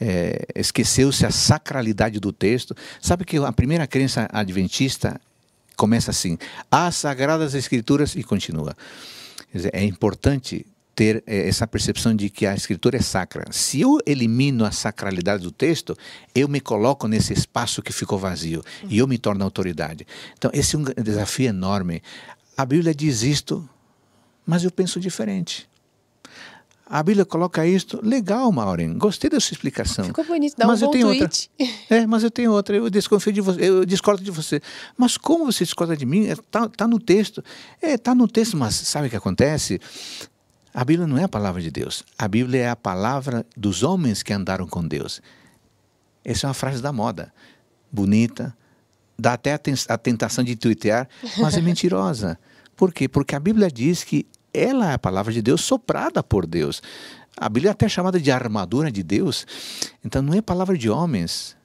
é, 0.00 0.46
esqueceu-se 0.54 1.26
a 1.26 1.32
sacralidade 1.32 2.20
do 2.20 2.32
texto. 2.32 2.76
Sabe 3.00 3.24
que 3.24 3.38
a 3.38 3.52
primeira 3.52 3.88
crença 3.88 4.28
adventista 4.30 5.20
começa 5.76 6.12
assim: 6.12 6.38
as 6.70 6.94
sagradas 6.94 7.54
escrituras 7.54 8.14
e 8.14 8.22
continua. 8.22 8.76
Dizer, 9.52 9.70
é 9.74 9.82
importante 9.82 10.64
ter 10.94 11.22
é, 11.26 11.48
essa 11.48 11.66
percepção 11.66 12.14
de 12.14 12.30
que 12.30 12.46
a 12.46 12.54
escritura 12.54 12.96
é 12.96 13.00
sacra. 13.00 13.44
Se 13.50 13.80
eu 13.80 13.98
elimino 14.06 14.64
a 14.64 14.70
sacralidade 14.70 15.42
do 15.42 15.50
texto, 15.50 15.96
eu 16.34 16.48
me 16.48 16.60
coloco 16.60 17.08
nesse 17.08 17.32
espaço 17.32 17.82
que 17.82 17.92
ficou 17.92 18.18
vazio 18.18 18.62
uhum. 18.82 18.88
e 18.90 18.98
eu 18.98 19.06
me 19.06 19.18
torno 19.18 19.44
autoridade. 19.44 20.06
Então, 20.36 20.50
esse 20.54 20.76
é 20.76 20.78
um 20.78 20.84
desafio 21.02 21.48
enorme. 21.48 22.02
A 22.56 22.64
Bíblia 22.64 22.94
diz 22.94 23.22
isto, 23.22 23.68
mas 24.46 24.64
eu 24.64 24.70
penso 24.70 25.00
diferente. 25.00 25.68
A 26.86 27.02
Bíblia 27.02 27.24
coloca 27.24 27.66
isto, 27.66 27.98
legal, 28.02 28.52
Maureen, 28.52 28.98
gostei 28.98 29.30
da 29.30 29.40
sua 29.40 29.54
explicação. 29.54 30.04
Ficou 30.04 30.24
bonito, 30.24 30.54
dá 30.56 30.66
mas 30.66 30.82
um 30.82 30.84
eu 30.84 30.90
tenho 30.90 31.06
tweet. 31.06 31.50
outra. 31.58 31.74
É, 31.88 32.06
mas 32.06 32.22
eu 32.22 32.30
tenho 32.30 32.52
outra, 32.52 32.76
eu 32.76 32.90
desconfio 32.90 33.32
de 33.32 33.40
você, 33.40 33.68
eu 33.68 33.86
discordo 33.86 34.22
de 34.22 34.30
você. 34.30 34.60
Mas 34.96 35.16
como 35.16 35.46
você 35.46 35.64
discorda 35.64 35.96
de 35.96 36.04
mim? 36.04 36.26
Está 36.26 36.64
é, 36.64 36.68
tá 36.68 36.86
no 36.86 37.00
texto. 37.00 37.42
É, 37.80 37.94
está 37.94 38.14
no 38.14 38.28
texto, 38.28 38.56
mas 38.56 38.74
sabe 38.74 39.06
o 39.06 39.10
que 39.10 39.16
acontece? 39.16 39.80
A 40.74 40.84
Bíblia 40.84 41.06
não 41.06 41.16
é 41.16 41.22
a 41.22 41.28
palavra 41.28 41.62
de 41.62 41.70
Deus. 41.70 42.02
A 42.18 42.26
Bíblia 42.26 42.62
é 42.62 42.68
a 42.68 42.74
palavra 42.74 43.46
dos 43.56 43.84
homens 43.84 44.24
que 44.24 44.32
andaram 44.32 44.66
com 44.66 44.86
Deus. 44.86 45.22
Essa 46.24 46.46
é 46.46 46.48
uma 46.48 46.54
frase 46.54 46.82
da 46.82 46.92
moda. 46.92 47.32
Bonita, 47.92 48.56
dá 49.16 49.34
até 49.34 49.52
a 49.54 49.96
tentação 49.96 50.42
de 50.42 50.56
twittear, 50.56 51.08
mas 51.38 51.56
é 51.56 51.60
mentirosa. 51.62 52.36
Por 52.74 52.92
quê? 52.92 53.08
Porque 53.08 53.36
a 53.36 53.40
Bíblia 53.40 53.70
diz 53.70 54.02
que 54.02 54.26
ela 54.52 54.90
é 54.90 54.94
a 54.94 54.98
palavra 54.98 55.32
de 55.32 55.40
Deus 55.40 55.60
soprada 55.60 56.24
por 56.24 56.44
Deus. 56.44 56.82
A 57.36 57.48
Bíblia 57.48 57.70
é 57.70 57.72
até 57.72 57.88
chamada 57.88 58.20
de 58.20 58.32
armadura 58.32 58.90
de 58.90 59.04
Deus. 59.04 59.46
Então 60.04 60.22
não 60.22 60.34
é 60.34 60.42
palavra 60.42 60.76
de 60.76 60.90
homens. 60.90 61.56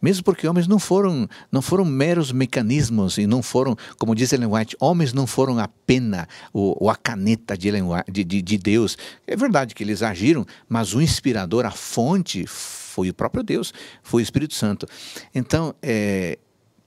Mesmo 0.00 0.22
porque 0.22 0.46
homens 0.46 0.68
não 0.68 0.78
foram, 0.78 1.28
não 1.50 1.60
foram 1.60 1.84
meros 1.84 2.30
mecanismos 2.30 3.18
e 3.18 3.26
não 3.26 3.42
foram, 3.42 3.76
como 3.98 4.14
diz 4.14 4.32
Ellen 4.32 4.48
White, 4.52 4.76
homens 4.78 5.12
não 5.12 5.26
foram 5.26 5.58
a 5.58 5.68
pena 5.68 6.28
ou, 6.52 6.76
ou 6.80 6.90
a 6.90 6.94
caneta 6.96 7.56
de, 7.56 7.70
White, 7.70 8.10
de, 8.10 8.24
de, 8.24 8.42
de 8.42 8.58
Deus. 8.58 8.96
É 9.26 9.36
verdade 9.36 9.74
que 9.74 9.82
eles 9.82 10.02
agiram, 10.02 10.46
mas 10.68 10.94
o 10.94 11.02
inspirador, 11.02 11.66
a 11.66 11.70
fonte, 11.70 12.46
foi 12.46 13.10
o 13.10 13.14
próprio 13.14 13.42
Deus, 13.42 13.72
foi 14.02 14.22
o 14.22 14.24
Espírito 14.24 14.54
Santo. 14.54 14.86
Então, 15.34 15.74
é, 15.82 16.38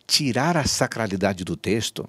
tirar 0.07 0.55
a 0.55 0.65
sacralidade 0.65 1.43
do 1.43 1.55
texto 1.55 2.05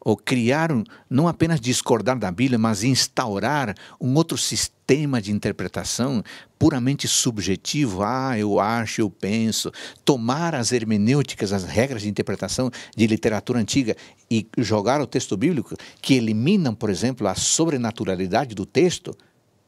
ou 0.00 0.16
criar, 0.16 0.70
não 1.08 1.28
apenas 1.28 1.60
discordar 1.60 2.18
da 2.18 2.30
Bíblia, 2.30 2.58
mas 2.58 2.82
instaurar 2.82 3.74
um 4.00 4.14
outro 4.14 4.38
sistema 4.38 5.20
de 5.20 5.30
interpretação 5.30 6.22
puramente 6.58 7.06
subjetivo. 7.06 8.02
Ah, 8.02 8.38
eu 8.38 8.58
acho, 8.58 9.00
eu 9.00 9.10
penso. 9.10 9.70
Tomar 10.04 10.54
as 10.54 10.72
hermenêuticas, 10.72 11.52
as 11.52 11.64
regras 11.64 12.02
de 12.02 12.08
interpretação 12.08 12.70
de 12.96 13.06
literatura 13.06 13.58
antiga 13.58 13.96
e 14.30 14.48
jogar 14.58 15.00
o 15.00 15.06
texto 15.06 15.36
bíblico, 15.36 15.76
que 16.00 16.14
eliminam, 16.14 16.74
por 16.74 16.90
exemplo, 16.90 17.26
a 17.26 17.34
sobrenaturalidade 17.34 18.54
do 18.54 18.64
texto, 18.66 19.14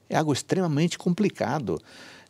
é 0.09 0.17
algo 0.17 0.33
extremamente 0.33 0.99
complicado. 0.99 1.81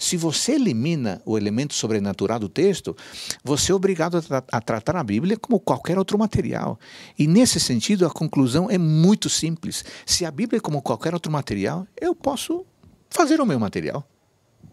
Se 0.03 0.17
você 0.17 0.55
elimina 0.55 1.23
o 1.25 1.39
elemento 1.39 1.75
sobrenatural 1.75 2.41
do 2.41 2.49
texto, 2.49 2.97
você 3.45 3.71
é 3.71 3.75
obrigado 3.77 4.17
a, 4.17 4.21
tra 4.21 4.45
a, 4.51 4.61
tratar 4.61 4.97
a 4.97 5.05
Bíblia 5.05 5.37
como 5.37 5.61
qualquer 5.61 5.97
outro 5.97 6.19
material. 6.19 6.77
E 7.17 7.29
nesse 7.29 7.61
sentido, 7.61 8.05
a 8.05 8.11
conclusão 8.11 8.69
é 8.69 8.77
muito 8.77 9.31
simples. 9.31 9.85
Se 10.05 10.27
a 10.27 10.31
Bíblia 10.33 10.59
é 10.59 10.61
como 10.61 10.83
qualquer 10.83 11.15
outro 11.15 11.31
material, 11.31 11.87
eu 12.01 12.17
posso 12.17 12.67
fazer 13.11 13.41
o 13.41 13.47
meu 13.47 13.61
material. 13.61 14.05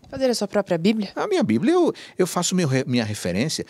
Fazer 0.09 0.31
a 0.31 0.33
sua 0.33 0.47
própria 0.47 0.79
Bíblia? 0.79 1.11
A 1.15 1.27
minha 1.27 1.43
Bíblia, 1.43 1.73
eu, 1.73 1.93
eu 2.17 2.25
faço 2.25 2.55
meu, 2.55 2.67
minha 2.87 3.05
referência. 3.05 3.67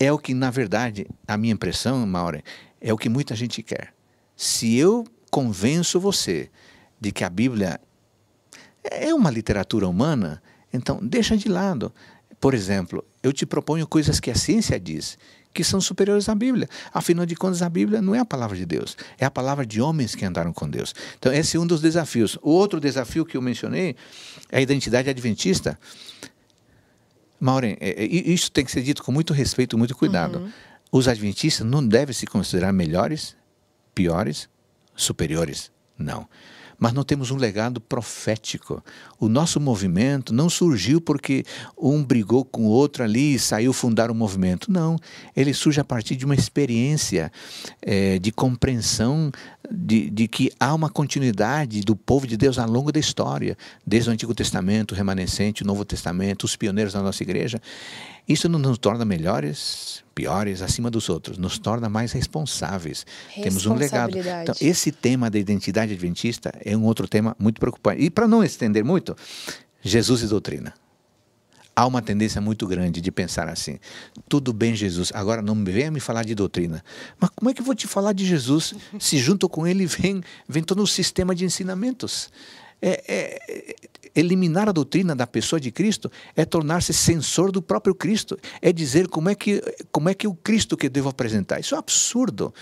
É 0.00 0.10
o 0.10 0.18
que, 0.18 0.32
na 0.32 0.50
verdade, 0.50 1.06
a 1.28 1.36
minha 1.36 1.52
impressão, 1.52 2.06
Maura, 2.06 2.42
é 2.80 2.90
o 2.90 2.96
que 2.96 3.10
muita 3.10 3.36
gente 3.36 3.62
quer. 3.62 3.92
Se 4.34 4.78
eu 4.78 5.04
convenço 5.30 6.00
você 6.00 6.50
de 6.98 7.12
que 7.12 7.22
a 7.22 7.28
Bíblia 7.28 7.78
é 8.82 9.12
uma 9.12 9.30
literatura 9.30 9.86
humana, 9.86 10.42
então, 10.72 10.98
deixa 11.02 11.36
de 11.36 11.48
lado. 11.48 11.92
Por 12.40 12.54
exemplo, 12.54 13.04
eu 13.22 13.32
te 13.32 13.46
proponho 13.46 13.86
coisas 13.86 14.18
que 14.18 14.30
a 14.30 14.34
ciência 14.34 14.80
diz, 14.80 15.16
que 15.54 15.62
são 15.62 15.80
superiores 15.80 16.28
à 16.28 16.34
Bíblia. 16.34 16.68
Afinal 16.92 17.24
de 17.24 17.36
contas, 17.36 17.62
a 17.62 17.68
Bíblia 17.68 18.02
não 18.02 18.14
é 18.14 18.18
a 18.18 18.24
palavra 18.24 18.56
de 18.56 18.66
Deus, 18.66 18.96
é 19.18 19.24
a 19.24 19.30
palavra 19.30 19.64
de 19.64 19.80
homens 19.80 20.14
que 20.14 20.24
andaram 20.24 20.52
com 20.52 20.68
Deus. 20.68 20.94
Então, 21.18 21.32
esse 21.32 21.56
é 21.56 21.60
um 21.60 21.66
dos 21.66 21.80
desafios. 21.80 22.38
O 22.42 22.50
outro 22.50 22.80
desafio 22.80 23.24
que 23.24 23.36
eu 23.36 23.42
mencionei 23.42 23.94
é 24.50 24.58
a 24.58 24.60
identidade 24.60 25.08
adventista. 25.08 25.78
Maureen, 27.38 27.76
é, 27.80 28.02
é, 28.02 28.06
isso 28.06 28.50
tem 28.50 28.64
que 28.64 28.72
ser 28.72 28.82
dito 28.82 29.02
com 29.02 29.12
muito 29.12 29.32
respeito, 29.32 29.76
muito 29.76 29.96
cuidado. 29.96 30.38
Uhum. 30.38 30.50
Os 30.90 31.08
adventistas 31.08 31.66
não 31.66 31.86
devem 31.86 32.14
se 32.14 32.26
considerar 32.26 32.72
melhores, 32.72 33.36
piores, 33.94 34.48
superiores. 34.94 35.70
Não 35.98 36.28
mas 36.82 36.92
não 36.92 37.04
temos 37.04 37.30
um 37.30 37.36
legado 37.36 37.80
profético. 37.80 38.82
O 39.20 39.28
nosso 39.28 39.60
movimento 39.60 40.34
não 40.34 40.50
surgiu 40.50 41.00
porque 41.00 41.44
um 41.80 42.02
brigou 42.02 42.44
com 42.44 42.62
o 42.62 42.70
outro 42.70 43.04
ali 43.04 43.36
e 43.36 43.38
saiu 43.38 43.72
fundar 43.72 44.10
um 44.10 44.14
movimento. 44.14 44.68
Não, 44.68 44.98
ele 45.36 45.54
surge 45.54 45.80
a 45.80 45.84
partir 45.84 46.16
de 46.16 46.24
uma 46.24 46.34
experiência 46.34 47.30
é, 47.80 48.18
de 48.18 48.32
compreensão 48.32 49.30
de, 49.72 50.10
de, 50.10 50.28
que 50.28 50.52
há 50.60 50.74
uma 50.74 50.90
continuidade 50.90 51.80
do 51.80 51.96
povo 51.96 52.26
de 52.26 52.36
Deus 52.36 52.58
ao 52.58 52.68
longo 52.68 52.92
da 52.92 53.00
história, 53.00 53.56
desde 53.86 54.10
o 54.10 54.12
Antigo 54.12 54.34
Testamento, 54.34 54.92
o 54.92 54.94
remanescente, 54.94 55.62
o 55.62 55.66
Novo 55.66 55.84
Testamento, 55.84 56.44
os 56.44 56.56
pioneiros 56.56 56.92
da 56.92 57.02
nossa 57.02 57.22
igreja. 57.22 57.60
Isso 58.28 58.48
não 58.48 58.58
nos 58.58 58.78
torna 58.78 59.04
melhores, 59.04 60.04
piores, 60.14 60.62
acima 60.62 60.90
dos 60.90 61.08
outros, 61.08 61.38
nos 61.38 61.58
torna 61.58 61.88
mais 61.88 62.12
responsáveis. 62.12 63.04
Temos 63.34 63.66
um 63.66 63.74
legado. 63.74 64.16
Então, 64.16 64.54
esse 64.60 64.92
tema 64.92 65.28
da 65.28 65.38
identidade 65.38 65.92
adventista 65.92 66.52
é 66.64 66.76
um 66.76 66.84
outro 66.84 67.08
tema 67.08 67.34
muito 67.38 67.58
preocupante. 67.60 68.02
E 68.02 68.10
para 68.10 68.28
não 68.28 68.44
estender 68.44 68.84
muito, 68.84 69.16
Jesus 69.82 70.22
e 70.22 70.26
doutrina. 70.26 70.72
Há 71.74 71.86
uma 71.86 72.02
tendência 72.02 72.40
muito 72.40 72.66
grande 72.66 73.00
de 73.00 73.10
pensar 73.10 73.48
assim: 73.48 73.78
tudo 74.28 74.52
bem, 74.52 74.74
Jesus, 74.74 75.10
agora 75.14 75.40
não 75.40 75.64
venha 75.64 75.90
me 75.90 76.00
falar 76.00 76.24
de 76.24 76.34
doutrina. 76.34 76.84
Mas 77.18 77.30
como 77.30 77.50
é 77.50 77.54
que 77.54 77.60
eu 77.60 77.64
vou 77.64 77.74
te 77.74 77.86
falar 77.86 78.12
de 78.12 78.26
Jesus 78.26 78.74
se 78.98 79.18
junto 79.18 79.48
com 79.48 79.66
ele 79.66 79.86
vem, 79.86 80.22
vem 80.48 80.62
todo 80.62 80.82
um 80.82 80.86
sistema 80.86 81.34
de 81.34 81.44
ensinamentos? 81.44 82.30
É, 82.84 83.04
é, 83.06 83.76
eliminar 84.14 84.68
a 84.68 84.72
doutrina 84.72 85.14
da 85.14 85.26
pessoa 85.26 85.60
de 85.60 85.70
Cristo 85.70 86.10
é 86.34 86.44
tornar-se 86.44 86.92
censor 86.92 87.52
do 87.52 87.62
próprio 87.62 87.94
Cristo, 87.94 88.38
é 88.60 88.72
dizer 88.72 89.08
como 89.08 89.28
é 89.28 89.34
que 89.34 89.62
como 89.90 90.08
é 90.08 90.14
que 90.14 90.26
o 90.26 90.34
Cristo 90.34 90.76
que 90.76 90.86
eu 90.86 90.90
devo 90.90 91.08
apresentar. 91.08 91.60
Isso 91.60 91.74
é 91.74 91.76
um 91.76 91.80
absurdo. 91.80 92.52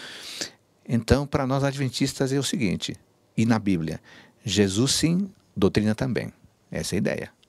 Então, 0.88 1.27
para 1.27 1.46
nós 1.46 1.64
adventistas 1.64 2.33
é 2.33 2.38
o 2.38 2.42
seguinte, 2.42 2.96
e 3.37 3.46
na 3.46 3.59
Bíblia, 3.59 4.01
Jesus 4.44 4.92
sim, 4.92 5.31
doutrina 5.57 5.94
também. 5.94 6.33
Essa 6.70 6.94
é 6.94 6.96
a 6.96 6.99
ideia. 6.99 7.39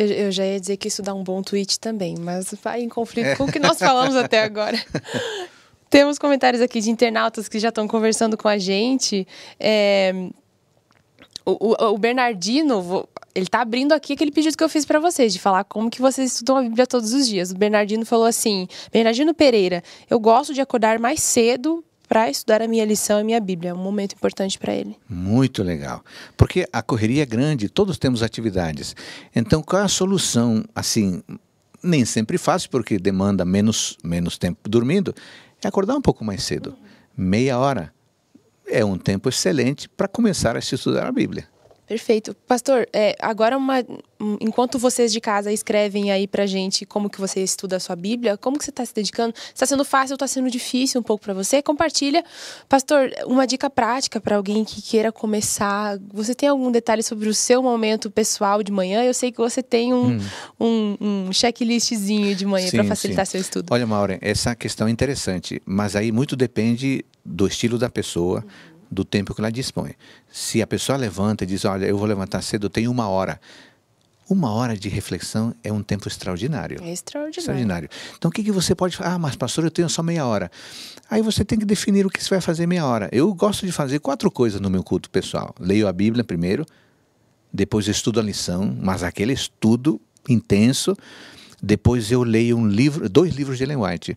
Eu, 0.00 0.06
eu, 0.06 0.32
já 0.32 0.46
ia 0.46 0.58
dizer 0.58 0.78
que 0.78 0.88
isso 0.88 1.02
dá 1.02 1.12
um 1.12 1.22
bom 1.22 1.42
tweet 1.42 1.78
também, 1.78 2.16
mas 2.18 2.54
vai 2.62 2.80
em 2.80 2.88
conflito 2.88 3.26
é. 3.26 3.36
com 3.36 3.44
o 3.44 3.52
que 3.52 3.58
nós 3.58 3.78
falamos 3.78 4.16
até 4.16 4.42
agora. 4.42 4.82
Temos 5.90 6.18
comentários 6.18 6.62
aqui 6.62 6.80
de 6.80 6.90
internautas 6.90 7.50
que 7.50 7.58
já 7.58 7.68
estão 7.68 7.86
conversando 7.86 8.34
com 8.34 8.48
a 8.48 8.56
gente. 8.56 9.28
É, 9.58 10.14
o, 11.44 11.52
o, 11.52 11.86
o 11.92 11.98
Bernardino, 11.98 13.06
ele 13.34 13.44
está 13.44 13.60
abrindo 13.60 13.92
aqui 13.92 14.14
aquele 14.14 14.30
pedido 14.30 14.56
que 14.56 14.64
eu 14.64 14.70
fiz 14.70 14.86
para 14.86 14.98
vocês, 14.98 15.34
de 15.34 15.38
falar 15.38 15.64
como 15.64 15.90
que 15.90 16.00
vocês 16.00 16.32
estudam 16.32 16.56
a 16.56 16.62
Bíblia 16.62 16.86
todos 16.86 17.12
os 17.12 17.28
dias. 17.28 17.50
O 17.50 17.58
Bernardino 17.58 18.06
falou 18.06 18.24
assim: 18.24 18.66
Bernardino 18.90 19.34
Pereira, 19.34 19.84
eu 20.08 20.18
gosto 20.18 20.54
de 20.54 20.62
acordar 20.62 20.98
mais 20.98 21.22
cedo 21.22 21.84
para 22.10 22.28
estudar 22.28 22.60
a 22.60 22.66
minha 22.66 22.84
lição 22.84 23.18
e 23.18 23.20
a 23.20 23.24
minha 23.24 23.40
Bíblia. 23.40 23.70
É 23.70 23.72
um 23.72 23.76
momento 23.76 24.14
importante 24.14 24.58
para 24.58 24.74
ele. 24.74 24.98
Muito 25.08 25.62
legal. 25.62 26.04
Porque 26.36 26.66
a 26.72 26.82
correria 26.82 27.22
é 27.22 27.26
grande, 27.26 27.68
todos 27.68 27.98
temos 27.98 28.20
atividades. 28.20 28.96
Então, 29.34 29.62
qual 29.62 29.80
é 29.80 29.84
a 29.84 29.88
solução? 29.88 30.64
Assim, 30.74 31.22
nem 31.80 32.04
sempre 32.04 32.36
fácil, 32.36 32.68
porque 32.68 32.98
demanda 32.98 33.44
menos, 33.44 33.96
menos 34.02 34.36
tempo 34.36 34.68
dormindo, 34.68 35.14
é 35.62 35.68
acordar 35.68 35.94
um 35.94 36.02
pouco 36.02 36.24
mais 36.24 36.42
cedo. 36.42 36.76
Meia 37.16 37.56
hora 37.56 37.94
é 38.66 38.84
um 38.84 38.98
tempo 38.98 39.28
excelente 39.28 39.88
para 39.88 40.08
começar 40.08 40.56
a 40.56 40.60
se 40.60 40.74
estudar 40.74 41.06
a 41.06 41.12
Bíblia. 41.12 41.46
Perfeito. 41.90 42.36
Pastor, 42.46 42.88
é, 42.92 43.16
agora 43.20 43.58
uma, 43.58 43.84
enquanto 44.40 44.78
vocês 44.78 45.12
de 45.12 45.20
casa 45.20 45.52
escrevem 45.52 46.12
aí 46.12 46.28
pra 46.28 46.46
gente 46.46 46.86
como 46.86 47.10
que 47.10 47.20
você 47.20 47.42
estuda 47.42 47.78
a 47.78 47.80
sua 47.80 47.96
Bíblia, 47.96 48.36
como 48.36 48.56
que 48.56 48.64
você 48.64 48.70
está 48.70 48.86
se 48.86 48.94
dedicando? 48.94 49.34
Está 49.52 49.66
sendo 49.66 49.84
fácil 49.84 50.12
ou 50.12 50.14
está 50.14 50.28
sendo 50.28 50.48
difícil 50.48 51.00
um 51.00 51.02
pouco 51.02 51.24
para 51.24 51.34
você? 51.34 51.60
Compartilha. 51.60 52.24
Pastor, 52.68 53.10
uma 53.26 53.44
dica 53.44 53.68
prática 53.68 54.20
para 54.20 54.36
alguém 54.36 54.64
que 54.64 54.80
queira 54.80 55.10
começar. 55.10 55.98
Você 56.14 56.32
tem 56.32 56.48
algum 56.48 56.70
detalhe 56.70 57.02
sobre 57.02 57.28
o 57.28 57.34
seu 57.34 57.60
momento 57.60 58.08
pessoal 58.08 58.62
de 58.62 58.70
manhã? 58.70 59.02
Eu 59.02 59.12
sei 59.12 59.32
que 59.32 59.38
você 59.38 59.60
tem 59.60 59.92
um, 59.92 60.12
hum. 60.60 60.96
um, 61.00 61.26
um 61.28 61.32
checklistzinho 61.32 62.36
de 62.36 62.46
manhã 62.46 62.70
para 62.70 62.84
facilitar 62.84 63.26
sim. 63.26 63.32
seu 63.32 63.40
estudo. 63.40 63.66
Olha, 63.68 63.84
Maura, 63.84 64.16
essa 64.20 64.54
questão 64.54 64.86
é 64.86 64.92
interessante, 64.92 65.60
mas 65.66 65.96
aí 65.96 66.12
muito 66.12 66.36
depende 66.36 67.04
do 67.24 67.48
estilo 67.48 67.78
da 67.78 67.90
pessoa. 67.90 68.44
Do 68.90 69.04
tempo 69.04 69.34
que 69.34 69.40
ela 69.40 69.52
dispõe. 69.52 69.94
Se 70.30 70.60
a 70.60 70.66
pessoa 70.66 70.98
levanta 70.98 71.44
e 71.44 71.46
diz, 71.46 71.64
olha, 71.64 71.86
eu 71.86 71.96
vou 71.96 72.06
levantar 72.06 72.42
cedo, 72.42 72.66
eu 72.66 72.70
tenho 72.70 72.90
uma 72.90 73.08
hora. 73.08 73.40
Uma 74.28 74.52
hora 74.52 74.76
de 74.76 74.88
reflexão 74.88 75.52
é 75.62 75.72
um 75.72 75.82
tempo 75.82 76.06
extraordinário. 76.06 76.80
É 76.82 76.92
extraordinário. 76.92 77.40
extraordinário. 77.40 77.88
Então, 78.16 78.28
o 78.28 78.32
que, 78.32 78.44
que 78.44 78.52
você 78.52 78.76
pode 78.76 78.96
fazer? 78.96 79.10
Ah, 79.10 79.18
mas 79.18 79.34
pastor, 79.34 79.64
eu 79.64 79.70
tenho 79.72 79.88
só 79.88 80.04
meia 80.04 80.24
hora. 80.24 80.50
Aí 81.10 81.20
você 81.20 81.44
tem 81.44 81.58
que 81.58 81.64
definir 81.64 82.06
o 82.06 82.08
que 82.08 82.22
você 82.22 82.30
vai 82.30 82.40
fazer 82.40 82.64
meia 82.64 82.86
hora. 82.86 83.08
Eu 83.10 83.34
gosto 83.34 83.66
de 83.66 83.72
fazer 83.72 83.98
quatro 83.98 84.30
coisas 84.30 84.60
no 84.60 84.70
meu 84.70 84.84
culto 84.84 85.10
pessoal. 85.10 85.52
Leio 85.58 85.88
a 85.88 85.92
Bíblia 85.92 86.22
primeiro, 86.22 86.64
depois 87.52 87.88
estudo 87.88 88.20
a 88.20 88.22
lição, 88.22 88.76
mas 88.80 89.02
aquele 89.02 89.32
estudo 89.32 90.00
intenso. 90.28 90.96
Depois 91.60 92.12
eu 92.12 92.22
leio 92.22 92.56
um 92.56 92.68
livro, 92.68 93.08
dois 93.08 93.34
livros 93.34 93.58
de 93.58 93.64
Ellen 93.64 93.78
White, 93.78 94.16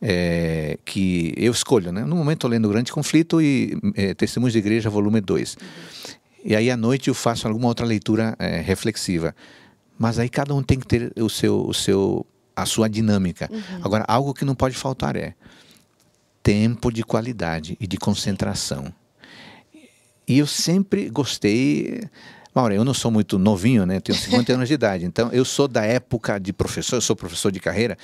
é, 0.00 0.78
que 0.84 1.32
eu 1.36 1.52
escolho, 1.52 1.92
né? 1.92 2.04
No 2.04 2.16
momento 2.16 2.38
estou 2.38 2.50
lendo 2.50 2.68
Grande 2.68 2.92
Conflito 2.92 3.40
e 3.40 3.76
é, 3.94 4.14
Testemunhos 4.14 4.52
de 4.52 4.58
Igreja, 4.58 4.90
volume 4.90 5.20
2. 5.20 5.54
Uhum. 5.54 5.66
E 6.44 6.54
aí 6.54 6.70
à 6.70 6.76
noite 6.76 7.08
eu 7.08 7.14
faço 7.14 7.48
alguma 7.48 7.68
outra 7.68 7.84
leitura 7.84 8.36
é, 8.38 8.60
reflexiva. 8.60 9.34
Mas 9.98 10.18
aí 10.18 10.28
cada 10.28 10.54
um 10.54 10.62
tem 10.62 10.78
que 10.78 10.86
ter 10.86 11.12
o 11.16 11.28
seu, 11.28 11.66
o 11.66 11.74
seu, 11.74 12.26
a 12.54 12.66
sua 12.66 12.88
dinâmica. 12.88 13.48
Uhum. 13.50 13.80
Agora, 13.82 14.04
algo 14.06 14.34
que 14.34 14.44
não 14.44 14.54
pode 14.54 14.76
faltar 14.76 15.16
é 15.16 15.34
tempo 16.42 16.92
de 16.92 17.02
qualidade 17.02 17.76
e 17.80 17.86
de 17.86 17.96
concentração. 17.96 18.92
E 20.28 20.38
eu 20.38 20.46
sempre 20.46 21.08
gostei 21.08 22.08
Mauro, 22.56 22.72
eu 22.72 22.86
não 22.86 22.94
sou 22.94 23.10
muito 23.10 23.38
novinho, 23.38 23.84
né? 23.84 24.00
Tenho 24.00 24.16
50 24.16 24.54
anos 24.54 24.66
de 24.66 24.72
idade. 24.72 25.04
Então, 25.04 25.30
eu 25.30 25.44
sou 25.44 25.68
da 25.68 25.84
época 25.84 26.40
de 26.40 26.54
professor, 26.54 26.96
eu 26.96 27.02
sou 27.02 27.14
professor 27.14 27.52
de 27.52 27.60
carreira, 27.60 27.98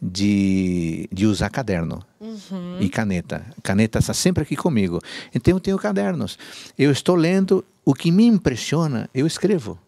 de, 0.00 1.08
de 1.12 1.26
usar 1.26 1.50
caderno 1.50 2.04
uhum. 2.20 2.78
e 2.80 2.88
caneta. 2.88 3.44
Caneta 3.62 3.98
está 3.98 4.14
sempre 4.14 4.42
aqui 4.42 4.56
comigo. 4.56 5.00
Então, 5.34 5.54
eu 5.54 5.60
tenho 5.60 5.78
cadernos. 5.78 6.38
Eu 6.78 6.90
estou 6.90 7.16
lendo, 7.16 7.64
o 7.84 7.94
que 7.94 8.10
me 8.10 8.24
impressiona, 8.24 9.08
eu 9.12 9.26
escrevo. 9.26 9.78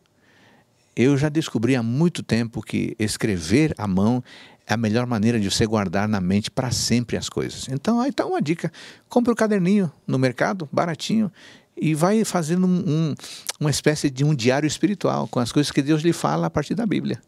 Eu 0.96 1.16
já 1.16 1.28
descobri 1.28 1.76
há 1.76 1.82
muito 1.82 2.22
tempo 2.22 2.60
que 2.60 2.96
escrever 2.98 3.74
à 3.78 3.86
mão 3.86 4.22
é 4.66 4.74
a 4.74 4.76
melhor 4.76 5.06
maneira 5.06 5.38
de 5.40 5.50
você 5.50 5.66
guardar 5.66 6.08
na 6.08 6.20
mente 6.20 6.50
para 6.50 6.70
sempre 6.70 7.16
as 7.16 7.28
coisas. 7.28 7.68
Então, 7.68 8.00
aí 8.00 8.10
está 8.10 8.24
uma 8.24 8.40
dica. 8.40 8.70
Compre 9.08 9.30
o 9.30 9.32
um 9.32 9.36
caderninho 9.36 9.90
no 10.06 10.18
mercado, 10.18 10.68
baratinho, 10.70 11.30
e 11.76 11.94
vai 11.94 12.24
fazendo 12.24 12.66
um, 12.66 12.84
um, 12.86 13.14
uma 13.58 13.70
espécie 13.70 14.10
de 14.10 14.24
um 14.24 14.34
diário 14.34 14.66
espiritual 14.66 15.26
com 15.26 15.40
as 15.40 15.50
coisas 15.50 15.72
que 15.72 15.82
Deus 15.82 16.02
lhe 16.02 16.12
fala 16.12 16.46
a 16.46 16.50
partir 16.50 16.74
da 16.74 16.86
Bíblia. 16.86 17.20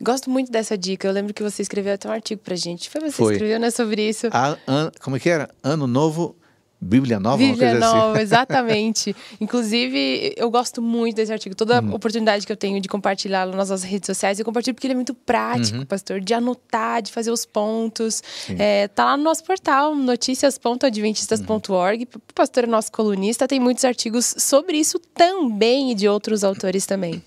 Gosto 0.00 0.30
muito 0.30 0.50
dessa 0.50 0.76
dica. 0.76 1.08
Eu 1.08 1.12
lembro 1.12 1.32
que 1.32 1.42
você 1.42 1.62
escreveu 1.62 1.94
até 1.94 2.08
um 2.08 2.12
artigo 2.12 2.40
pra 2.42 2.56
gente. 2.56 2.90
Foi 2.90 3.00
você 3.00 3.22
que 3.22 3.32
escreveu, 3.32 3.58
né, 3.58 3.70
sobre 3.70 4.08
isso? 4.08 4.28
A, 4.30 4.56
an, 4.66 4.90
como 5.00 5.16
é 5.16 5.20
que 5.20 5.28
era? 5.28 5.48
Ano 5.62 5.86
Novo 5.86 6.36
Bíblia 6.80 7.18
Nova, 7.18 7.38
Bíblia 7.38 7.70
assim. 7.70 7.80
Nova, 7.80 8.12
assim. 8.12 8.22
exatamente. 8.22 9.16
Inclusive, 9.40 10.34
eu 10.36 10.50
gosto 10.50 10.82
muito 10.82 11.16
desse 11.16 11.32
artigo. 11.32 11.54
Toda 11.54 11.80
uhum. 11.80 11.94
oportunidade 11.94 12.46
que 12.46 12.52
eu 12.52 12.56
tenho 12.56 12.80
de 12.80 12.88
compartilhá-lo 12.88 13.52
nas 13.52 13.70
nossas 13.70 13.82
redes 13.82 14.06
sociais, 14.06 14.38
eu 14.38 14.44
compartilho 14.44 14.74
porque 14.74 14.86
ele 14.86 14.92
é 14.92 14.94
muito 14.94 15.14
prático, 15.14 15.78
uhum. 15.78 15.86
pastor, 15.86 16.20
de 16.20 16.34
anotar, 16.34 17.00
de 17.00 17.10
fazer 17.10 17.30
os 17.30 17.46
pontos. 17.46 18.22
É, 18.58 18.88
tá 18.88 19.06
lá 19.06 19.16
no 19.16 19.24
nosso 19.24 19.42
portal, 19.42 19.94
noticias.adventistas.org. 19.94 22.02
Uhum. 22.02 22.20
O 22.30 22.34
pastor 22.34 22.64
é 22.64 22.66
nosso 22.66 22.92
colunista, 22.92 23.48
tem 23.48 23.58
muitos 23.58 23.84
artigos 23.84 24.34
sobre 24.38 24.76
isso 24.76 24.98
também 25.14 25.92
e 25.92 25.94
de 25.94 26.06
outros 26.06 26.44
autores 26.44 26.84
também. 26.84 27.22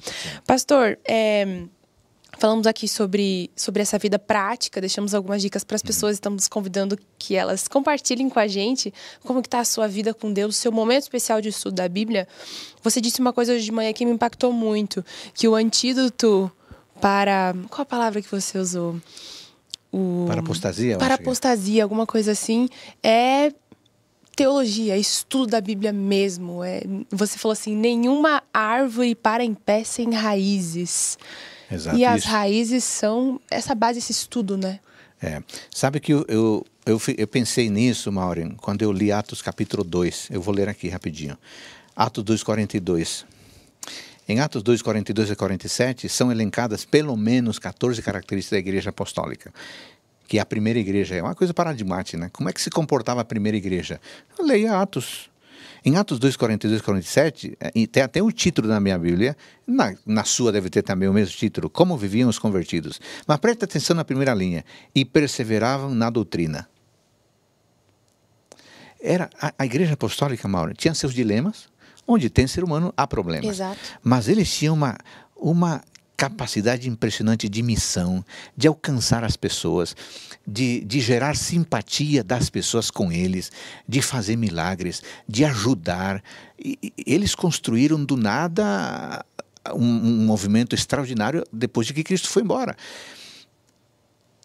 Pastor, 0.46 1.00
é 1.06 1.64
Falamos 2.40 2.66
aqui 2.66 2.88
sobre, 2.88 3.52
sobre 3.54 3.82
essa 3.82 4.00
vida 4.00 4.18
prática, 4.18 4.80
deixamos 4.80 5.14
algumas 5.14 5.42
dicas 5.42 5.66
para 5.66 5.76
as 5.76 5.82
uhum. 5.82 5.88
pessoas, 5.88 6.14
estamos 6.16 6.48
convidando 6.48 6.98
que 7.18 7.36
elas 7.36 7.68
compartilhem 7.68 8.30
com 8.30 8.40
a 8.40 8.48
gente 8.48 8.94
como 9.26 9.42
está 9.42 9.60
a 9.60 9.66
sua 9.66 9.90
vida 9.90 10.14
com 10.14 10.32
Deus, 10.32 10.56
seu 10.56 10.72
momento 10.72 11.02
especial 11.02 11.42
de 11.42 11.50
estudo 11.50 11.76
da 11.76 11.90
Bíblia. 11.90 12.26
Você 12.82 13.02
disse 13.02 13.20
uma 13.20 13.34
coisa 13.34 13.52
hoje 13.52 13.66
de 13.66 13.74
manhã 13.74 13.92
que 13.92 14.06
me 14.06 14.14
impactou 14.14 14.54
muito, 14.54 15.04
que 15.34 15.50
o 15.50 15.56
antídoto 15.56 16.50
para... 17.02 17.54
Qual 17.70 17.82
a 17.82 17.86
palavra 17.86 18.22
que 18.22 18.32
você 18.32 18.58
usou? 18.58 18.96
O... 19.92 20.24
Para 20.26 20.40
apostasia? 20.40 20.98
Para 20.98 21.16
é. 21.16 21.16
apostasia, 21.16 21.84
alguma 21.84 22.06
coisa 22.06 22.32
assim, 22.32 22.70
é 23.04 23.52
teologia, 24.34 24.96
estudo 24.98 25.48
da 25.48 25.60
Bíblia 25.60 25.92
mesmo. 25.92 26.64
É, 26.64 26.84
você 27.12 27.38
falou 27.38 27.52
assim, 27.52 27.76
nenhuma 27.76 28.42
árvore 28.54 29.14
para 29.14 29.44
em 29.44 29.54
pé 29.54 29.84
sem 29.84 30.14
raízes. 30.14 31.18
Exato, 31.72 31.98
e 31.98 32.06
as 32.06 32.22
isso. 32.22 32.30
raízes 32.30 32.84
são 32.84 33.40
essa 33.50 33.76
base, 33.76 34.00
esse 34.00 34.12
estudo, 34.12 34.58
né? 34.58 34.80
É. 35.22 35.42
Sabe 35.70 36.00
que 36.00 36.14
eu, 36.14 36.26
eu, 36.28 36.66
eu, 36.86 37.02
eu 37.18 37.28
pensei 37.28 37.70
nisso, 37.70 38.12
Maureen, 38.12 38.56
quando 38.56 38.82
eu 38.82 38.92
li 38.92 39.12
Atos 39.12 39.42
capítulo 39.42 39.84
2. 39.84 40.30
Eu 40.32 40.42
vou 40.42 40.54
ler 40.54 40.70
aqui 40.70 40.88
rapidinho. 40.88 41.38
Atos 41.96 42.24
2, 42.24 42.44
42. 42.44 43.26
Em 44.28 44.40
Atos 44.40 44.64
2, 44.64 44.82
42 44.82 45.32
e 45.32 45.36
47, 45.36 46.08
são 46.08 46.32
elencadas 46.32 46.86
pelo 46.86 47.18
menos 47.18 47.60
14 47.60 48.02
características 48.02 48.56
da 48.56 48.60
igreja 48.60 48.90
apostólica 48.92 49.52
que 50.30 50.38
a 50.38 50.46
primeira 50.46 50.78
igreja. 50.80 51.16
É 51.16 51.22
uma 51.22 51.34
coisa 51.34 51.54
paradigmática, 51.54 52.18
né? 52.18 52.30
Como 52.32 52.48
é 52.48 52.54
que 52.54 52.62
se 52.62 52.70
comportava 52.70 53.20
a 53.20 53.26
primeira 53.26 53.58
igreja? 53.58 54.00
Leia 54.40 54.80
Atos. 54.80 55.30
Em 55.84 55.96
Atos 55.96 56.20
2, 56.20 56.36
42 56.36 56.82
e 56.82 56.84
47, 56.84 57.58
tem 57.92 58.04
até 58.04 58.22
o 58.22 58.32
título 58.32 58.68
na 58.68 58.80
minha 58.80 58.98
Bíblia, 58.98 59.36
na, 59.66 59.96
na 60.06 60.24
sua 60.24 60.52
deve 60.52 60.70
ter 60.70 60.82
também 60.82 61.08
o 61.08 61.14
mesmo 61.14 61.36
título, 61.36 61.70
Como 61.70 61.98
Viviam 61.98 62.30
os 62.30 62.40
Convertidos. 62.40 63.00
Mas 63.28 63.38
preste 63.38 63.64
atenção 63.64 63.96
na 63.96 64.04
primeira 64.04 64.34
linha, 64.34 64.66
e 64.94 65.06
perseveravam 65.06 65.94
na 65.94 66.10
doutrina. 66.10 66.68
Era 69.02 69.30
a, 69.42 69.54
a 69.58 69.66
igreja 69.66 69.94
apostólica, 69.94 70.48
Mauro, 70.48 70.74
tinha 70.74 70.94
seus 70.94 71.14
dilemas, 71.14 71.70
onde 72.06 72.30
tem 72.30 72.48
ser 72.48 72.64
humano 72.64 72.94
há 72.98 73.08
problemas. 73.08 73.50
Exato. 73.50 73.80
Mas 74.04 74.28
eles 74.28 74.52
tinham 74.52 74.74
uma, 74.74 74.98
uma 75.36 75.82
capacidade 76.20 76.90
impressionante 76.90 77.48
de 77.48 77.64
missão, 77.64 78.26
de 78.56 78.68
alcançar 78.68 79.24
as 79.24 79.38
pessoas, 79.38 79.96
de, 80.46 80.82
de 80.82 81.00
gerar 81.00 81.34
simpatia 81.34 82.22
das 82.22 82.50
pessoas 82.50 82.92
com 82.92 83.10
eles, 83.10 83.50
de 83.88 84.02
fazer 84.02 84.36
milagres, 84.36 85.02
de 85.26 85.46
ajudar. 85.46 86.22
E, 86.60 86.78
eles 87.08 87.34
construíram 87.34 88.04
do 88.04 88.18
nada 88.18 89.26
um, 89.74 89.82
um 89.82 90.26
movimento 90.26 90.76
extraordinário 90.76 91.46
depois 91.54 91.88
de 91.88 91.94
que 91.94 92.04
Cristo 92.04 92.28
foi 92.28 92.44
embora. 92.44 92.76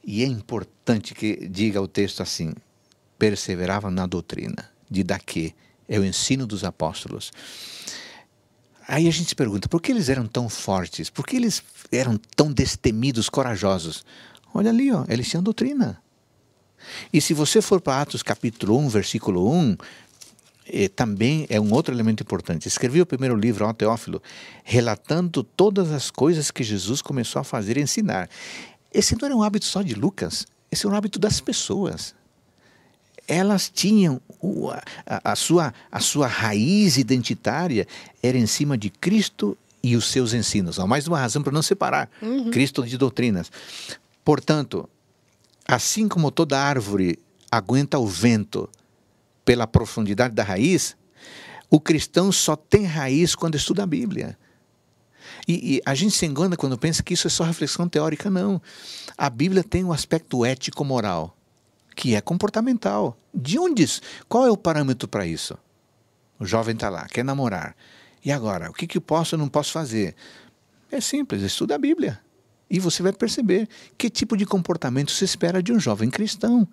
E 0.05 0.23
é 0.23 0.27
importante 0.27 1.13
que 1.13 1.49
diga 1.49 1.83
o 1.83 1.89
texto 1.89 2.23
assim: 2.23 2.55
perseveravam 3.19 3.91
na 3.91 4.07
doutrina, 4.07 4.71
de 4.89 5.03
daqui 5.03 5.53
é 5.89 5.99
o 5.99 6.05
ensino 6.05 6.47
dos 6.47 6.63
apóstolos. 6.63 7.33
Aí 8.87 9.09
a 9.09 9.11
gente 9.11 9.29
se 9.29 9.35
pergunta, 9.35 9.69
por 9.69 9.81
que 9.81 9.91
eles 9.91 10.09
eram 10.09 10.27
tão 10.27 10.49
fortes? 10.49 11.09
Por 11.09 11.27
que 11.27 11.37
eles 11.37 11.63
eram 11.91 12.19
tão 12.37 12.53
destemidos, 12.53 13.29
corajosos? 13.29 14.05
Olha 14.53 14.71
ali, 14.71 14.93
ó, 14.93 15.05
eles 15.09 15.29
tinham 15.29 15.43
doutrina. 15.43 16.01
E 17.13 17.21
se 17.21 17.33
você 17.33 17.63
for 17.63 17.81
para 17.81 18.03
Atos 18.03 18.23
capítulo 18.23 18.79
1, 18.79 18.89
versículo 18.91 19.51
1, 19.51 19.77
eh, 20.67 20.89
também 20.89 21.47
é 21.49 21.59
um 21.59 21.73
outro 21.73 21.95
elemento 21.95 22.23
importante. 22.23 22.69
Escrevi 22.69 23.01
o 23.01 23.07
primeiro 23.07 23.35
livro, 23.35 23.65
ao 23.65 23.73
Teófilo, 23.73 24.23
relatando 24.63 25.43
todas 25.43 25.91
as 25.91 26.11
coisas 26.11 26.51
que 26.51 26.63
Jesus 26.63 27.01
começou 27.01 27.41
a 27.41 27.45
fazer 27.45 27.79
e 27.79 27.83
ensinar. 27.83 28.29
Esse 28.93 29.17
não 29.19 29.27
era 29.27 29.37
um 29.37 29.43
hábito 29.43 29.65
só 29.65 29.81
de 29.81 29.95
Lucas, 29.95 30.47
esse 30.71 30.85
é 30.85 30.89
um 30.89 30.95
hábito 30.95 31.19
das 31.19 31.41
pessoas 31.41 32.15
elas 33.27 33.71
tinham 33.73 34.21
a, 35.07 35.33
a, 35.33 35.37
sua, 35.37 35.73
a 35.91 36.01
sua 36.01 36.27
raiz 36.27 36.97
identitária 36.97 37.87
era 38.23 38.37
em 38.37 38.47
cima 38.47 38.77
de 38.77 38.91
Cristo 38.91 39.57
e 39.83 39.97
os 39.97 40.11
seus 40.11 40.33
ensinos. 40.33 40.79
Há 40.79 40.87
mais 40.87 41.07
uma 41.07 41.19
razão 41.19 41.43
para 41.43 41.53
não 41.53 41.63
separar 41.63 42.11
uhum. 42.21 42.51
Cristo 42.51 42.83
de 42.85 42.97
doutrinas. 42.97 43.51
Portanto, 44.25 44.89
assim 45.67 46.09
como 46.09 46.31
toda 46.31 46.59
árvore 46.59 47.19
aguenta 47.51 47.99
o 47.99 48.07
vento 48.07 48.69
pela 49.45 49.67
profundidade 49.67 50.35
da 50.35 50.43
raiz, 50.43 50.97
o 51.71 51.79
cristão 51.79 52.33
só 52.33 52.57
tem 52.57 52.85
raiz 52.85 53.35
quando 53.35 53.57
estuda 53.57 53.83
a 53.83 53.87
Bíblia. 53.87 54.39
E, 55.47 55.77
e, 55.77 55.83
a 55.85 55.95
gente 55.95 56.17
se 56.17 56.25
engana 56.25 56.57
quando 56.57 56.79
pensa 56.79 57.03
que 57.03 57.13
isso 57.13 57.27
é 57.27 57.31
só 57.31 57.45
reflexão 57.45 57.89
teórica, 57.89 58.31
não. 58.31 58.61
A 59.17 59.29
Bíblia 59.29 59.63
tem 59.63 59.85
um 59.85 59.93
aspecto 59.93 60.45
ético-moral 60.45 61.37
que 61.95 62.15
é 62.15 62.21
comportamental. 62.21 63.17
De 63.35 63.59
onde 63.59 63.83
isso? 63.83 64.01
Qual 64.29 64.47
é 64.47 64.51
o 64.51 64.57
parâmetro 64.57 65.09
para 65.09 65.27
isso? 65.27 65.57
O 66.39 66.45
jovem 66.45 66.75
está 66.75 66.89
lá, 66.89 67.07
quer 67.07 67.25
namorar. 67.25 67.77
E 68.25 68.33
agora, 68.33 68.71
o 68.71 68.73
que, 68.73 68.87
que 68.87 68.99
posso 68.99 69.37
ou 69.37 69.39
não 69.39 69.49
posso 69.49 69.73
fazer? 69.73 70.15
É 70.91 71.01
simples, 71.01 71.43
estuda 71.43 71.75
a 71.75 71.79
Bíblia. 71.79 72.21
E 72.71 72.79
você 72.79 73.03
vai 73.03 73.13
perceber 73.13 73.69
que 73.97 74.09
tipo 74.09 74.37
de 74.37 74.47
comportamento 74.47 75.11
se 75.11 75.25
espera 75.25 75.63
de 75.63 75.73
um 75.73 75.79
jovem 75.79 76.11
cristão. 76.11 76.67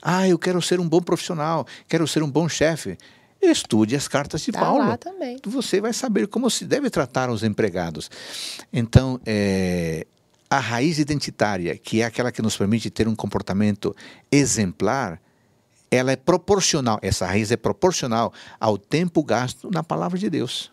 Ah, 0.00 0.28
eu 0.28 0.38
quero 0.38 0.62
ser 0.62 0.78
um 0.78 0.88
bom 0.88 1.00
profissional, 1.00 1.66
quero 1.88 2.06
ser 2.06 2.22
um 2.22 2.30
bom 2.30 2.48
chefe. 2.48 2.96
Estude 3.40 3.94
as 3.94 4.08
cartas 4.08 4.42
de 4.42 4.52
tá 4.52 4.60
Paulo. 4.60 4.86
Lá 4.86 4.96
também. 4.96 5.38
Você 5.44 5.80
vai 5.80 5.92
saber 5.92 6.26
como 6.28 6.50
se 6.50 6.64
deve 6.64 6.90
tratar 6.90 7.30
os 7.30 7.42
empregados. 7.42 8.10
Então, 8.72 9.20
é, 9.24 10.06
a 10.50 10.58
raiz 10.58 10.98
identitária, 10.98 11.76
que 11.76 12.00
é 12.00 12.04
aquela 12.04 12.32
que 12.32 12.40
nos 12.40 12.56
permite 12.56 12.90
ter 12.90 13.06
um 13.06 13.14
comportamento 13.14 13.94
exemplar, 14.30 15.20
ela 15.90 16.12
é 16.12 16.16
proporcional, 16.16 16.98
essa 17.02 17.26
raiz 17.26 17.50
é 17.50 17.56
proporcional 17.56 18.32
ao 18.58 18.76
tempo 18.76 19.22
gasto 19.22 19.70
na 19.70 19.82
palavra 19.82 20.18
de 20.18 20.28
Deus. 20.28 20.70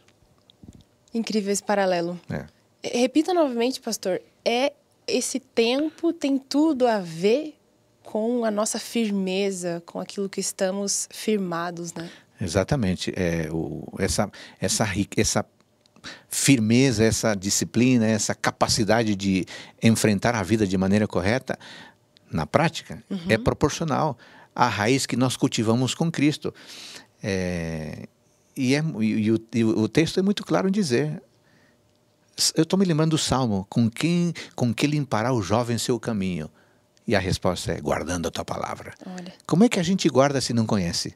Incrível 1.13 1.51
esse 1.51 1.63
paralelo. 1.63 2.19
É. 2.29 2.45
Repita 2.83 3.33
novamente, 3.33 3.79
pastor. 3.79 4.21
É 4.43 4.73
esse 5.07 5.39
tempo 5.39 6.11
tem 6.11 6.38
tudo 6.38 6.88
a 6.88 6.99
ver 6.99 7.55
com 8.03 8.45
a 8.45 8.51
nossa 8.51 8.79
firmeza, 8.79 9.81
com 9.85 9.99
aquilo 9.99 10.29
que 10.29 10.39
estamos 10.39 11.07
firmados, 11.11 11.93
né? 11.93 12.09
Exatamente. 12.39 13.13
É, 13.15 13.49
o, 13.51 13.88
essa, 13.97 14.29
essa, 14.59 14.85
essa 15.15 15.45
firmeza, 16.29 17.03
essa 17.03 17.35
disciplina, 17.35 18.05
essa 18.05 18.33
capacidade 18.33 19.15
de 19.15 19.45
enfrentar 19.81 20.35
a 20.35 20.43
vida 20.43 20.65
de 20.65 20.77
maneira 20.77 21.07
correta, 21.07 21.57
na 22.31 22.45
prática, 22.45 23.03
uhum. 23.09 23.19
é 23.29 23.37
proporcional 23.37 24.17
à 24.55 24.67
raiz 24.67 25.05
que 25.05 25.15
nós 25.15 25.37
cultivamos 25.37 25.93
com 25.93 26.11
Cristo. 26.11 26.53
É, 27.21 28.07
e, 28.55 28.75
é, 28.75 28.83
e, 28.99 29.31
o, 29.31 29.39
e 29.53 29.63
o 29.63 29.87
texto 29.87 30.19
é 30.19 30.23
muito 30.23 30.43
claro 30.43 30.67
em 30.67 30.71
dizer: 30.71 31.21
eu 32.55 32.63
estou 32.63 32.77
me 32.77 32.85
lembrando 32.85 33.11
do 33.11 33.17
Salmo, 33.17 33.65
com 33.69 33.89
quem, 33.89 34.33
com 34.55 34.73
que 34.73 34.87
limpará 34.87 35.31
o 35.33 35.41
jovem 35.41 35.77
seu 35.77 35.99
caminho? 35.99 36.49
E 37.07 37.15
a 37.15 37.19
resposta 37.19 37.71
é, 37.71 37.79
guardando 37.79 38.27
a 38.27 38.31
tua 38.31 38.43
palavra. 38.43 38.93
Olha. 39.05 39.33
Como 39.45 39.63
é 39.63 39.69
que 39.69 39.79
a 39.79 39.83
gente 39.83 40.09
guarda 40.09 40.41
se 40.41 40.53
não 40.53 40.65
conhece? 40.65 41.15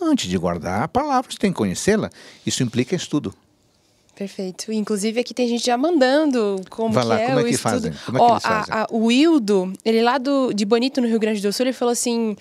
Antes 0.00 0.28
de 0.28 0.36
guardar 0.36 0.82
a 0.82 0.88
palavra, 0.88 1.30
você 1.30 1.38
tem 1.38 1.52
que 1.52 1.56
conhecê-la. 1.56 2.10
Isso 2.44 2.62
implica 2.62 2.94
estudo. 2.94 3.34
Perfeito. 4.18 4.72
Inclusive 4.72 5.20
aqui 5.20 5.32
tem 5.32 5.46
gente 5.46 5.64
já 5.64 5.78
mandando 5.78 6.60
como 6.68 6.92
Vai 6.92 7.04
que 7.04 7.08
lá, 7.08 7.20
é 7.20 7.26
como 7.26 7.38
é 7.38 7.42
o 7.42 7.44
que 7.46 7.50
estudo. 7.52 7.70
fazem? 7.70 7.92
Como 8.04 8.18
é 8.18 8.20
Ó, 8.20 8.26
que 8.26 8.32
eles 8.32 8.42
fazem? 8.42 8.74
A, 8.74 8.82
a, 8.82 8.86
o 8.90 9.04
Wildo, 9.04 9.72
ele 9.84 10.02
lá 10.02 10.18
do, 10.18 10.52
de 10.52 10.64
Bonito, 10.64 11.00
no 11.00 11.06
Rio 11.06 11.20
Grande 11.20 11.40
do 11.40 11.52
Sul, 11.52 11.66
ele 11.66 11.72
falou 11.72 11.92
assim... 11.92 12.36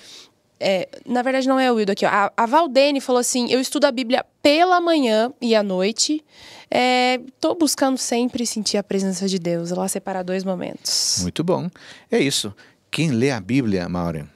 é, 0.59 0.89
na 1.05 1.21
verdade, 1.21 1.47
não 1.47 1.59
é 1.59 1.71
o 1.71 1.75
Wildo 1.75 1.91
aqui. 1.91 2.03
Ó. 2.05 2.09
A, 2.09 2.33
a 2.35 2.45
Valdene 2.47 2.99
falou 2.99 3.19
assim, 3.19 3.51
eu 3.51 3.59
estudo 3.59 3.85
a 3.85 3.91
Bíblia 3.91 4.25
pela 4.41 4.81
manhã 4.81 5.31
e 5.39 5.53
à 5.53 5.61
noite. 5.61 6.25
Estou 6.69 7.55
buscando 7.55 7.97
sempre 7.97 8.45
sentir 8.45 8.77
a 8.77 8.83
presença 8.83 9.27
de 9.27 9.37
Deus. 9.39 9.71
Ela 9.71 9.87
separar 9.87 10.23
dois 10.23 10.43
momentos. 10.43 11.19
Muito 11.21 11.43
bom. 11.43 11.69
É 12.11 12.19
isso. 12.19 12.53
Quem 12.89 13.11
lê 13.11 13.29
a 13.31 13.39
Bíblia, 13.39 13.87
Maureen, 13.87 14.27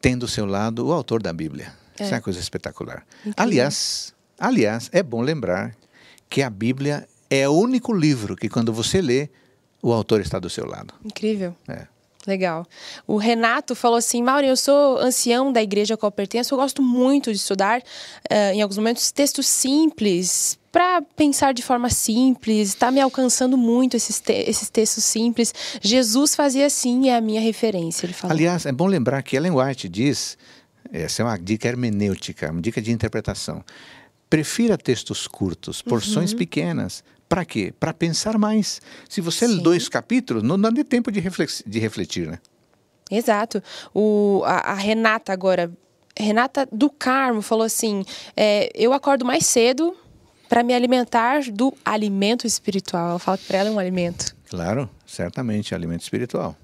tem 0.00 0.16
do 0.16 0.28
seu 0.28 0.46
lado 0.46 0.86
o 0.86 0.92
autor 0.92 1.20
da 1.20 1.32
Bíblia. 1.32 1.72
É. 1.98 2.04
Isso 2.04 2.14
é 2.14 2.16
uma 2.16 2.22
coisa 2.22 2.38
espetacular. 2.38 3.04
Aliás, 3.36 4.14
aliás, 4.40 4.88
é 4.92 5.02
bom 5.02 5.20
lembrar 5.20 5.76
que 6.28 6.42
a 6.42 6.50
Bíblia 6.50 7.06
é 7.28 7.48
o 7.48 7.52
único 7.52 7.92
livro 7.92 8.34
que 8.34 8.48
quando 8.48 8.72
você 8.72 9.00
lê, 9.00 9.28
o 9.82 9.92
autor 9.92 10.20
está 10.20 10.38
do 10.38 10.50
seu 10.50 10.66
lado. 10.66 10.94
Incrível. 11.04 11.54
É. 11.68 11.86
Legal. 12.26 12.66
O 13.06 13.16
Renato 13.16 13.74
falou 13.74 13.96
assim: 13.96 14.22
Mauro, 14.22 14.44
eu 14.44 14.56
sou 14.56 14.98
ancião 14.98 15.52
da 15.52 15.62
igreja 15.62 15.94
a 15.94 15.96
qual 15.96 16.08
eu 16.08 16.12
pertenço, 16.12 16.52
eu 16.54 16.58
gosto 16.58 16.82
muito 16.82 17.30
de 17.30 17.38
estudar, 17.38 17.82
eh, 18.28 18.54
em 18.54 18.60
alguns 18.60 18.76
momentos, 18.76 19.10
textos 19.10 19.46
simples, 19.46 20.58
para 20.70 21.02
pensar 21.16 21.54
de 21.54 21.62
forma 21.62 21.88
simples, 21.88 22.68
está 22.68 22.90
me 22.90 23.00
alcançando 23.00 23.56
muito 23.56 23.96
esses, 23.96 24.20
te 24.20 24.32
esses 24.32 24.68
textos 24.68 25.04
simples. 25.04 25.52
Jesus 25.80 26.34
fazia 26.34 26.66
assim, 26.66 27.08
é 27.08 27.16
a 27.16 27.20
minha 27.20 27.40
referência, 27.40 28.06
ele 28.06 28.12
falou. 28.12 28.36
Aliás, 28.36 28.66
é 28.66 28.72
bom 28.72 28.86
lembrar 28.86 29.22
que 29.22 29.36
Ellen 29.36 29.52
White 29.52 29.88
diz, 29.88 30.36
essa 30.92 31.22
é 31.22 31.24
uma 31.24 31.38
dica 31.38 31.68
hermenêutica, 31.68 32.50
uma 32.50 32.60
dica 32.60 32.80
de 32.82 32.92
interpretação. 32.92 33.64
Prefira 34.30 34.78
textos 34.78 35.26
curtos, 35.26 35.82
porções 35.82 36.30
Uhum. 36.32 36.38
pequenas. 36.38 37.02
Para 37.28 37.44
quê? 37.44 37.74
Para 37.78 37.92
pensar 37.92 38.38
mais. 38.38 38.80
Se 39.08 39.20
você 39.20 39.46
lê 39.46 39.60
dois 39.60 39.88
capítulos, 39.88 40.42
não 40.42 40.58
dá 40.58 40.70
nem 40.70 40.84
tempo 40.84 41.10
de, 41.12 41.20
reflex- 41.20 41.62
de 41.66 41.78
refletir, 41.78 42.26
né? 42.28 42.38
Exato. 43.10 43.60
O, 43.92 44.42
a, 44.44 44.70
a 44.70 44.74
Renata 44.74 45.32
agora, 45.32 45.70
Renata 46.16 46.66
do 46.70 46.88
Carmo 46.88 47.42
falou 47.42 47.64
assim: 47.64 48.04
é, 48.36 48.70
eu 48.74 48.92
acordo 48.92 49.24
mais 49.24 49.44
cedo 49.46 49.96
para 50.48 50.62
me 50.62 50.72
alimentar 50.74 51.42
do 51.52 51.72
alimento 51.84 52.46
espiritual. 52.46 53.10
Ela 53.10 53.18
fala 53.18 53.38
que 53.38 53.44
para 53.46 53.58
ela 53.58 53.68
é 53.68 53.72
um 53.72 53.78
alimento. 53.78 54.34
Claro, 54.48 54.88
certamente, 55.06 55.74
alimento 55.74 56.02
espiritual. 56.02 56.56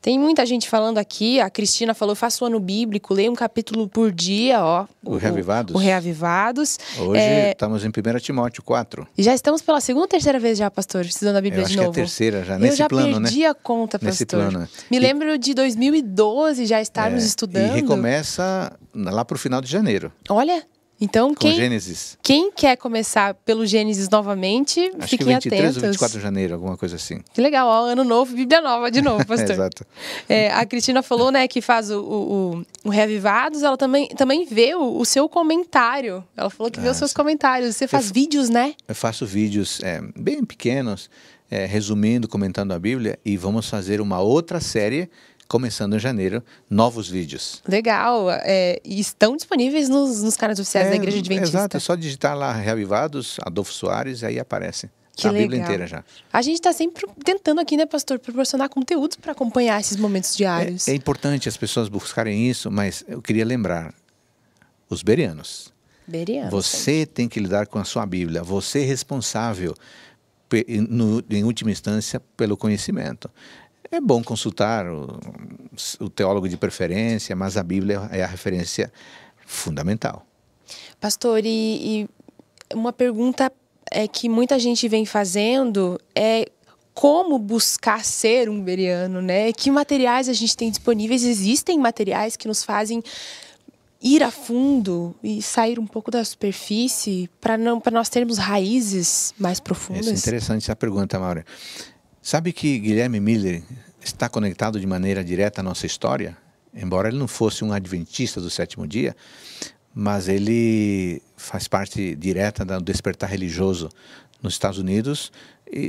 Tem 0.00 0.18
muita 0.18 0.46
gente 0.46 0.68
falando 0.68 0.98
aqui, 0.98 1.40
a 1.40 1.50
Cristina 1.50 1.92
falou, 1.94 2.14
faço 2.14 2.44
o 2.44 2.46
ano 2.46 2.60
bíblico, 2.60 3.12
leia 3.12 3.30
um 3.30 3.34
capítulo 3.34 3.88
por 3.88 4.12
dia, 4.12 4.62
ó. 4.64 4.86
O 5.04 5.16
Reavivados? 5.16 5.74
O, 5.74 5.78
Reavivados. 5.78 6.78
Hoje 6.98 7.20
É, 7.20 7.50
estamos 7.50 7.84
em 7.84 7.88
1 7.88 8.18
Timóteo 8.20 8.62
4. 8.62 9.06
e 9.18 9.22
já 9.22 9.34
estamos 9.34 9.62
pela 9.62 9.80
segunda 9.80 10.04
ou 10.04 10.08
terceira 10.08 10.38
vez 10.38 10.56
já, 10.58 10.70
pastor, 10.70 11.04
estudando 11.04 11.36
a 11.36 11.40
Bíblia 11.40 11.62
Eu 11.62 11.64
acho 11.66 11.70
de 11.72 11.76
que 11.76 11.80
é 11.80 11.84
a 11.84 11.86
novo. 11.86 11.94
terceira 11.94 12.44
já, 12.44 12.54
Eu 12.54 12.58
nesse 12.60 12.76
já 12.76 12.88
plano, 12.88 13.18
né? 13.18 13.28
perdi 13.28 13.44
a 13.44 13.54
conta, 13.54 13.98
pastor. 13.98 14.08
Nesse 14.10 14.26
plano. 14.26 14.58
né? 14.60 14.68
Me 14.90 14.96
E- 14.96 15.00
lembro 15.00 15.36
de 15.38 15.54
2012 15.54 16.66
já 16.66 16.80
estarmos 16.80 17.22
é, 17.24 17.26
estudando. 17.26 17.76
E 17.76 17.80
recomeça 17.80 18.72
lá 18.94 19.24
para 19.24 19.34
o 19.34 19.38
final 19.38 19.60
de 19.60 19.68
janeiro, 19.70 20.12
Olha, 20.28 20.62
então 21.00 21.28
com 21.30 21.34
quem, 21.40 21.56
Gênesis. 21.56 22.16
quem 22.22 22.50
quer 22.50 22.76
começar 22.76 23.34
pelo 23.34 23.66
Gênesis 23.66 24.08
novamente, 24.08 24.80
Acho 24.98 25.08
que 25.10 25.18
fiquem 25.18 25.34
23 25.34 25.60
atentos. 25.62 25.76
ou 25.82 25.82
24 25.90 26.16
de 26.18 26.22
janeiro, 26.22 26.54
alguma 26.54 26.76
coisa 26.76 26.96
assim. 26.96 27.20
Que 27.34 27.40
legal, 27.40 27.68
ó, 27.68 27.84
ano 27.86 28.02
novo, 28.04 28.34
Bíblia 28.34 28.60
nova 28.60 28.90
de 28.90 29.02
novo, 29.02 29.24
pastor. 29.26 29.50
Exato. 29.50 29.84
É, 30.28 30.50
a 30.52 30.64
Cristina 30.64 31.02
falou, 31.02 31.30
né, 31.30 31.46
que 31.46 31.60
faz 31.60 31.90
o, 31.90 32.00
o, 32.00 32.64
o- 32.84 32.88
Reavivados, 32.90 33.62
ela 33.62 33.76
também, 33.76 34.08
também 34.08 34.46
vê 34.46 34.74
o, 34.74 34.98
o 34.98 35.04
seu 35.04 35.28
comentário. 35.28 36.24
Ela 36.36 36.48
falou 36.50 36.70
que 36.70 36.80
vê 36.80 36.88
Ah, 36.88 36.92
os 36.92 36.96
seus 36.96 37.10
sim. 37.10 37.16
comentários. 37.16 37.76
Você 37.76 37.86
faz 37.86 38.06
fa- 38.08 38.12
vídeos, 38.14 38.48
né? 38.48 38.74
Eu 38.88 38.94
faço 38.94 39.26
vídeos 39.26 39.80
é, 39.82 40.00
bem 40.16 40.44
pequenos, 40.44 41.10
é, 41.50 41.66
resumindo, 41.66 42.26
comentando 42.26 42.72
a 42.72 42.78
Bíblia, 42.78 43.18
e 43.24 43.36
vamos 43.36 43.68
fazer 43.68 44.00
uma 44.00 44.20
outra 44.20 44.60
série, 44.60 45.08
começando 45.48 45.94
em 45.96 45.98
janeiro, 45.98 46.42
novos 46.68 47.08
vídeos. 47.08 47.62
Legal. 47.68 48.30
é, 48.30 48.80
e 48.84 48.98
estão 49.00 49.36
disponíveis 49.36 49.88
nos, 49.88 50.22
nos 50.22 50.36
canais 50.36 50.58
oficiais 50.58 50.86
É, 50.88 50.90
da 50.90 50.96
Igreja 50.96 51.18
Adventista. 51.18 51.56
Exato, 51.58 51.76
é 51.76 51.80
só 51.80 51.94
digitar 51.94 52.36
lá 52.36 52.52
Reavivados, 52.52 53.36
Adolfo 53.42 53.72
Soares, 53.72 54.22
aí 54.24 54.38
aparece. 54.38 54.90
Que 55.18 55.26
a 55.26 55.32
Bíblia 55.32 55.48
legal. 55.60 55.64
inteira 55.66 55.86
já. 55.86 56.04
A 56.30 56.42
gente 56.42 56.56
está 56.56 56.74
sempre 56.74 57.06
tentando 57.24 57.58
aqui, 57.58 57.74
né, 57.74 57.86
pastor, 57.86 58.18
proporcionar 58.18 58.68
conteúdos 58.68 59.16
para 59.16 59.32
acompanhar 59.32 59.80
esses 59.80 59.96
momentos 59.96 60.36
diários. 60.36 60.86
É, 60.86 60.90
é 60.90 60.94
importante 60.94 61.48
as 61.48 61.56
pessoas 61.56 61.88
buscarem 61.88 62.50
isso, 62.50 62.70
mas 62.70 63.02
eu 63.08 63.22
queria 63.22 63.44
lembrar, 63.44 63.94
os 64.90 65.02
berianos, 65.02 65.72
Beriano, 66.06 66.50
você 66.50 67.06
tem 67.06 67.28
que 67.30 67.40
lidar 67.40 67.66
com 67.66 67.78
a 67.78 67.84
sua 67.84 68.04
Bíblia, 68.04 68.42
você 68.42 68.82
é 68.82 68.84
responsável, 68.84 69.74
no- 70.88 71.22
em 71.30 71.42
última 71.44 71.70
instância, 71.70 72.20
pelo 72.36 72.56
conhecimento. 72.56 73.30
É 73.90 74.00
bom 74.00 74.22
consultar 74.22 74.86
o, 74.86 75.18
o 76.00 76.10
teólogo 76.10 76.48
de 76.48 76.56
preferência, 76.56 77.34
mas 77.36 77.56
a 77.56 77.62
Bíblia 77.62 78.08
é 78.12 78.22
a 78.22 78.26
referência 78.26 78.92
fundamental. 79.46 80.26
Pastor, 81.00 81.44
e, 81.44 81.48
e 82.02 82.08
uma 82.74 82.92
pergunta 82.92 83.52
é 83.90 84.08
que 84.08 84.28
muita 84.28 84.58
gente 84.58 84.88
vem 84.88 85.06
fazendo 85.06 86.00
é 86.14 86.46
como 86.92 87.38
buscar 87.38 88.04
ser 88.04 88.48
um 88.48 88.60
beriano, 88.60 89.20
né? 89.20 89.52
Que 89.52 89.70
materiais 89.70 90.28
a 90.28 90.32
gente 90.32 90.56
tem 90.56 90.70
disponíveis? 90.70 91.24
Existem 91.24 91.78
materiais 91.78 92.36
que 92.36 92.48
nos 92.48 92.64
fazem 92.64 93.02
ir 94.02 94.22
a 94.22 94.30
fundo 94.30 95.14
e 95.22 95.42
sair 95.42 95.78
um 95.78 95.86
pouco 95.86 96.10
da 96.10 96.24
superfície 96.24 97.28
para 97.40 97.58
não 97.58 97.80
para 97.80 97.92
nós 97.92 98.08
termos 98.08 98.38
raízes 98.38 99.34
mais 99.38 99.58
é 99.58 99.62
profundas? 99.62 100.06
interessante 100.06 100.64
essa 100.64 100.76
pergunta, 100.76 101.18
Maura. 101.18 101.44
Sabe 102.26 102.52
que 102.52 102.80
Guilherme 102.80 103.20
Miller 103.20 103.62
está 104.02 104.28
conectado 104.28 104.80
de 104.80 104.86
maneira 104.88 105.22
direta 105.22 105.60
à 105.60 105.62
nossa 105.62 105.86
história? 105.86 106.36
Embora 106.74 107.06
ele 107.06 107.18
não 107.18 107.28
fosse 107.28 107.64
um 107.64 107.72
adventista 107.72 108.40
do 108.40 108.50
sétimo 108.50 108.84
dia, 108.84 109.14
mas 109.94 110.26
ele 110.26 111.22
faz 111.36 111.68
parte 111.68 112.16
direta 112.16 112.64
do 112.64 112.80
despertar 112.80 113.30
religioso 113.30 113.88
nos 114.42 114.54
Estados 114.54 114.76
Unidos, 114.76 115.30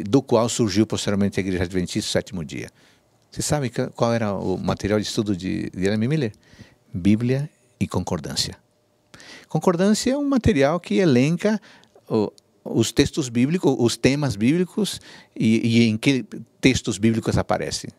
do 0.08 0.22
qual 0.22 0.48
surgiu 0.48 0.86
posteriormente 0.86 1.40
a 1.40 1.42
Igreja 1.42 1.64
Adventista 1.64 2.08
do 2.08 2.12
sétimo 2.12 2.46
dia. 2.46 2.70
Você 3.32 3.42
sabe 3.42 3.72
qual 3.96 4.14
era 4.14 4.32
o 4.32 4.60
material 4.60 5.00
de 5.00 5.08
estudo 5.08 5.36
de 5.36 5.72
Guilherme 5.76 6.08
Miller? 6.08 6.34
Bíblia 6.94 7.50
e 7.80 7.88
concordância. 7.88 8.56
Concordância 9.50 10.12
é 10.12 10.16
um 10.16 10.30
material 10.30 10.80
que 10.80 11.00
elenca 11.00 11.60
os 12.72 12.92
textos 12.92 13.30
bíblicos, 13.30 13.76
os 13.78 13.98
temas 13.98 14.36
bíblicos 14.36 15.00
e, 15.36 15.66
e 15.66 15.84
em 15.88 15.98
que 15.98 16.26
textos 16.60 16.98
bíblicos 16.98 17.38
aparecem. 17.38 17.90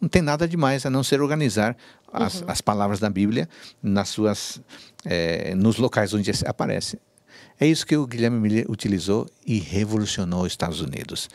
Não 0.00 0.08
tem 0.08 0.22
nada 0.22 0.48
demais 0.48 0.86
a 0.86 0.90
não 0.90 1.04
ser 1.04 1.20
organizar 1.20 1.76
as, 2.10 2.42
as 2.46 2.60
palavras 2.60 2.98
da 2.98 3.10
Bíblia 3.10 3.48
nas 3.82 4.08
suas, 4.08 4.60
eh, 5.04 5.54
nos 5.54 5.76
locais 5.76 6.14
onde 6.14 6.30
aparece. 6.46 6.98
É 7.58 7.66
isso 7.66 7.86
que 7.86 7.94
o 7.94 8.06
Guilherme 8.06 8.40
Miller 8.40 8.64
utilizou 8.70 9.28
e 9.46 9.58
revolucionou 9.58 10.42
os 10.42 10.52
Estados 10.52 10.80
Unidos. 10.80 11.28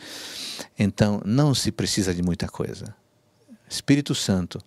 Então, 0.76 1.22
não 1.24 1.54
se 1.54 1.70
precisa 1.70 2.12
de 2.12 2.22
muita 2.22 2.48
coisa. 2.48 2.92
Espírito 3.68 4.12
Santo, 4.14 4.60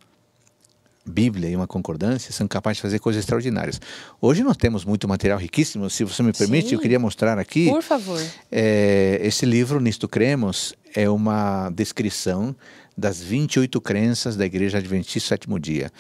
Bíblia 1.09 1.49
e 1.49 1.55
uma 1.55 1.67
concordância 1.67 2.31
são 2.31 2.47
capazes 2.47 2.77
de 2.77 2.83
fazer 2.83 2.99
coisas 2.99 3.19
extraordinárias. 3.19 3.81
Hoje 4.21 4.43
nós 4.43 4.55
temos 4.55 4.85
muito 4.85 5.07
material 5.07 5.37
riquíssimo. 5.37 5.89
Se 5.89 6.03
você 6.03 6.23
me 6.23 6.31
permite, 6.31 6.69
Sim. 6.69 6.75
eu 6.75 6.79
queria 6.79 6.99
mostrar 6.99 7.37
aqui. 7.37 7.69
Por 7.69 7.83
favor. 7.83 8.21
É, 8.51 9.19
esse 9.21 9.45
livro, 9.45 9.79
Nisto 9.79 10.07
Cremos, 10.07 10.73
é 10.95 11.09
uma 11.09 11.69
descrição 11.71 12.55
das 12.97 13.21
28 13.21 13.81
crenças 13.81 14.35
da 14.35 14.45
Igreja 14.45 14.77
Adventista 14.77 15.29
Sétimo 15.29 15.59
Dia. 15.59 15.91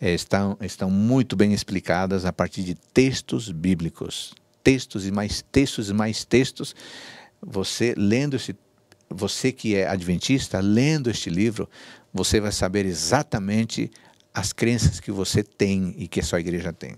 é, 0.00 0.12
estão, 0.14 0.56
estão 0.60 0.90
muito 0.90 1.34
bem 1.34 1.52
explicadas 1.52 2.24
a 2.24 2.32
partir 2.32 2.62
de 2.62 2.74
textos 2.74 3.50
bíblicos. 3.50 4.34
Textos 4.62 5.06
e 5.06 5.10
mais 5.10 5.42
textos 5.50 5.88
e 5.88 5.94
mais 5.94 6.24
textos. 6.24 6.74
Você 7.40 7.94
lendo 7.96 8.36
esse 8.36 8.54
você 9.08 9.52
que 9.52 9.76
é 9.76 9.86
adventista, 9.86 10.58
lendo 10.60 11.08
este 11.08 11.30
livro, 11.30 11.68
você 12.12 12.40
vai 12.40 12.50
saber 12.50 12.84
exatamente 12.84 13.90
as 14.34 14.52
crenças 14.52 14.98
que 14.98 15.12
você 15.12 15.44
tem 15.44 15.94
e 15.96 16.08
que 16.08 16.18
a 16.18 16.22
sua 16.22 16.40
igreja 16.40 16.72
tem. 16.72 16.96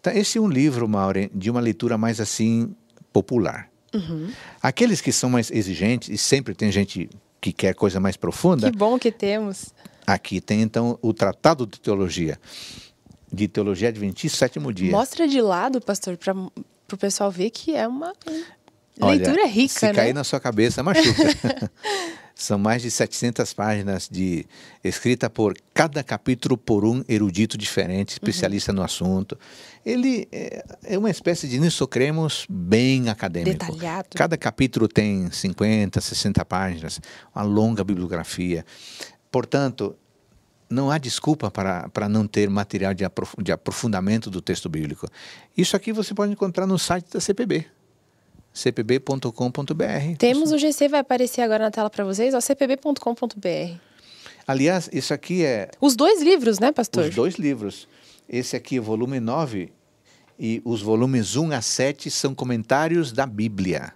Então, 0.00 0.12
esse 0.14 0.38
é 0.38 0.40
um 0.40 0.48
livro, 0.48 0.88
Maureen, 0.88 1.30
de 1.34 1.50
uma 1.50 1.60
leitura 1.60 1.98
mais 1.98 2.20
assim 2.20 2.74
popular. 3.12 3.68
Uhum. 3.94 4.32
Aqueles 4.62 5.00
que 5.00 5.12
são 5.12 5.28
mais 5.28 5.50
exigentes, 5.50 6.08
e 6.08 6.16
sempre 6.16 6.54
tem 6.54 6.72
gente 6.72 7.10
que 7.40 7.52
quer 7.52 7.74
coisa 7.74 8.00
mais 8.00 8.16
profunda. 8.16 8.70
Que 8.70 8.76
bom 8.76 8.98
que 8.98 9.12
temos. 9.12 9.74
Aqui 10.06 10.40
tem 10.40 10.62
então 10.62 10.98
o 11.02 11.12
Tratado 11.12 11.66
de 11.66 11.78
Teologia, 11.78 12.38
de 13.30 13.46
Teologia 13.46 13.88
Adventista, 13.88 14.38
sétimo 14.38 14.72
dia. 14.72 14.90
Mostra 14.90 15.28
de 15.28 15.40
lado, 15.40 15.80
pastor, 15.80 16.16
para 16.16 16.34
o 16.34 16.96
pessoal 16.98 17.30
ver 17.30 17.50
que 17.50 17.74
é 17.74 17.86
uma 17.86 18.12
leitura 19.00 19.42
Olha, 19.42 19.46
rica, 19.46 19.78
se 19.80 19.86
né? 19.86 19.92
cair 19.92 20.14
na 20.14 20.24
sua 20.24 20.40
cabeça, 20.40 20.82
machuca. 20.82 21.70
São 22.40 22.58
mais 22.58 22.80
de 22.80 22.90
700 22.90 23.52
páginas 23.52 24.08
de 24.10 24.46
escrita 24.82 25.28
por 25.28 25.54
cada 25.74 26.02
capítulo 26.02 26.56
por 26.56 26.86
um 26.86 27.04
erudito 27.06 27.58
diferente, 27.58 28.12
especialista 28.12 28.72
uhum. 28.72 28.76
no 28.76 28.82
assunto. 28.82 29.38
Ele 29.84 30.26
é, 30.32 30.64
é, 30.84 30.98
uma 30.98 31.10
espécie 31.10 31.46
de 31.46 31.60
Nissocremos 31.60 32.46
bem 32.48 33.10
acadêmico. 33.10 33.58
Detalhado. 33.58 34.08
Cada 34.14 34.38
capítulo 34.38 34.88
tem 34.88 35.30
50, 35.30 36.00
60 36.00 36.42
páginas, 36.46 36.98
uma 37.34 37.44
longa 37.44 37.84
bibliografia. 37.84 38.64
Portanto, 39.30 39.94
não 40.70 40.90
há 40.90 40.96
desculpa 40.96 41.50
para, 41.50 41.90
para 41.90 42.08
não 42.08 42.26
ter 42.26 42.48
material 42.48 42.94
de, 42.94 43.04
aprof, 43.04 43.34
de 43.42 43.52
aprofundamento 43.52 44.30
do 44.30 44.40
texto 44.40 44.66
bíblico. 44.66 45.06
Isso 45.54 45.76
aqui 45.76 45.92
você 45.92 46.14
pode 46.14 46.32
encontrar 46.32 46.66
no 46.66 46.78
site 46.78 47.12
da 47.12 47.20
CPB 47.20 47.66
cpb.com.br. 48.52 50.16
Temos 50.18 50.52
o 50.52 50.58
GC, 50.58 50.88
vai 50.88 51.00
aparecer 51.00 51.42
agora 51.42 51.64
na 51.64 51.70
tela 51.70 51.88
para 51.88 52.04
vocês, 52.04 52.34
ó, 52.34 52.40
cpb.com.br. 52.40 53.78
Aliás, 54.46 54.90
isso 54.92 55.14
aqui 55.14 55.44
é. 55.44 55.70
Os 55.80 55.94
dois 55.94 56.20
livros, 56.22 56.58
né, 56.58 56.72
pastor? 56.72 57.04
Os 57.04 57.14
dois 57.14 57.34
livros. 57.36 57.86
Esse 58.28 58.56
aqui 58.56 58.76
é 58.76 58.80
o 58.80 58.82
volume 58.82 59.20
9 59.20 59.72
e 60.38 60.62
os 60.64 60.80
volumes 60.80 61.36
1 61.36 61.52
a 61.52 61.60
7 61.60 62.10
são 62.10 62.34
comentários 62.34 63.12
da 63.12 63.26
Bíblia. 63.26 63.92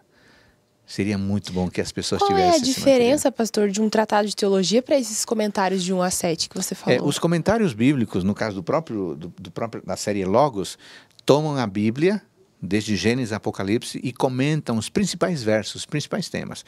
Seria 0.87 1.17
muito 1.17 1.53
bom 1.53 1.71
que 1.71 1.81
as 1.81 1.91
pessoas 1.91 2.21
Qual 2.21 2.29
tivessem. 2.29 2.51
Qual 2.51 2.61
é 2.61 2.63
a 2.63 2.75
diferença, 2.75 3.33
pastor, 3.33 3.71
de 3.71 3.81
um 3.81 3.89
tratado 3.89 4.29
de 4.29 4.37
teologia 4.37 4.83
para 4.83 4.99
esses 4.99 5.25
comentários 5.25 5.83
de 5.83 5.95
1 5.95 6.03
a 6.03 6.11
7 6.11 6.49
que 6.49 6.55
você 6.55 6.75
falou? 6.75 6.99
É, 6.99 7.03
os 7.03 7.19
comentários 7.19 7.73
bíblicos, 7.73 8.23
no 8.23 8.35
caso 8.35 8.57
do 8.57 8.63
próprio, 8.63 9.15
do, 9.15 9.33
do 9.41 9.51
próprio 9.51 9.83
da 9.85 9.97
série 9.97 10.25
Logos, 10.27 10.77
tomam 11.25 11.57
a 11.57 11.67
Bíblia 11.67 12.23
desde 12.65 12.97
Gênesis 12.97 13.33
a 13.33 13.37
Apocalipse, 13.37 14.01
e 14.03 14.13
comentam 14.13 14.79
os 14.79 14.89
principais 14.89 15.43
versos, 15.43 15.77
os 15.77 15.87
principais 15.87 16.29
temas. 16.29 16.65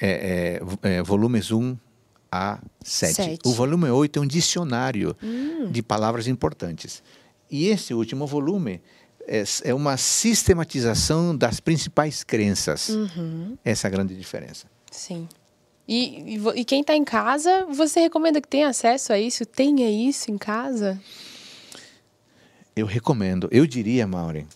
É, 0.00 0.60
é, 0.82 0.94
é, 0.96 1.02
volumes 1.02 1.50
1 1.50 1.76
a 2.30 2.58
7. 2.82 3.14
7. 3.14 3.38
O 3.44 3.52
volume 3.52 3.88
8 3.88 4.18
é 4.18 4.22
um 4.22 4.26
dicionário 4.26 5.16
hum. 5.22 5.70
de 5.70 5.82
palavras 5.82 6.26
importantes. 6.26 7.02
E 7.50 7.68
esse 7.68 7.92
último 7.92 8.26
volume 8.26 8.80
é, 9.26 9.44
é 9.64 9.74
uma 9.74 9.96
sistematização 9.96 11.36
das 11.36 11.60
principais 11.60 12.24
crenças. 12.24 12.88
Uhum. 12.88 13.56
Essa 13.64 13.86
é 13.86 13.88
a 13.88 13.90
grande 13.90 14.16
diferença. 14.16 14.66
Sim. 14.90 15.28
E, 15.86 16.36
e, 16.36 16.60
e 16.60 16.64
quem 16.64 16.80
está 16.80 16.94
em 16.94 17.04
casa, 17.04 17.66
você 17.66 18.00
recomenda 18.00 18.40
que 18.40 18.48
tenha 18.48 18.68
acesso 18.68 19.12
a 19.12 19.18
isso? 19.18 19.44
Tenha 19.44 19.90
isso 19.90 20.30
em 20.30 20.38
casa? 20.38 21.00
Eu 22.74 22.86
recomendo. 22.86 23.48
Eu 23.50 23.66
diria, 23.66 24.06
Maureen, 24.06 24.46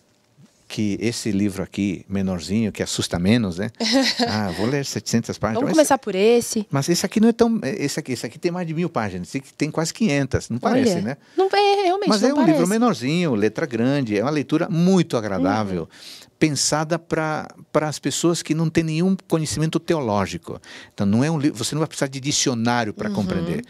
que 0.69 0.99
esse 1.01 1.31
livro 1.31 1.63
aqui, 1.63 2.05
menorzinho, 2.09 2.73
que 2.73 2.83
assusta 2.83 3.19
menos, 3.19 3.59
né? 3.59 3.71
Ah, 4.29 4.51
vou 4.57 4.67
ler 4.67 4.85
700 4.85 5.39
páginas. 5.39 5.61
Vamos 5.61 5.77
começar 5.77 5.99
por 5.99 6.15
esse. 6.15 6.67
Mas 6.71 6.89
esse 6.89 7.07
aqui 7.07 7.21
não 7.21 7.29
é 7.29 7.33
tão... 7.33 7.61
Esse 7.63 8.01
aqui, 8.01 8.13
esse 8.13 8.27
aqui 8.27 8.39
tem 8.39 8.51
mais 8.51 8.67
de 8.67 8.75
mil 8.75 8.89
páginas. 8.89 9.29
Esse 9.29 9.39
aqui 9.39 9.53
tem 9.55 9.71
quase 9.71 9.95
500, 9.95 10.51
não 10.51 10.59
parece, 10.59 10.95
Olha, 10.95 11.03
né? 11.03 11.17
Não 11.37 11.47
é, 11.47 11.85
realmente 11.85 12.09
Mas 12.09 12.23
não 12.23 12.31
é 12.31 12.33
um 12.33 12.37
parece. 12.37 12.53
livro 12.53 12.69
menorzinho, 12.69 13.35
letra 13.35 13.67
grande, 13.67 14.19
é 14.19 14.23
uma 14.23 14.31
leitura 14.31 14.69
muito 14.69 15.17
agradável, 15.17 15.83
uhum. 15.83 16.29
pensada 16.39 16.99
para 16.99 17.49
as 17.75 17.99
pessoas 17.99 18.43
que 18.43 18.55
não 18.55 18.69
têm 18.69 18.85
nenhum 18.85 19.17
conhecimento 19.29 19.79
teológico. 19.79 20.61
Então, 20.93 21.07
não 21.07 21.23
é 21.23 21.31
um 21.31 21.39
livro... 21.39 21.57
Você 21.57 21.75
não 21.75 21.81
vai 21.81 21.89
precisar 21.89 22.09
de 22.09 22.19
dicionário 22.19 22.93
para 22.93 23.09
uhum. 23.09 23.15
compreender. 23.15 23.65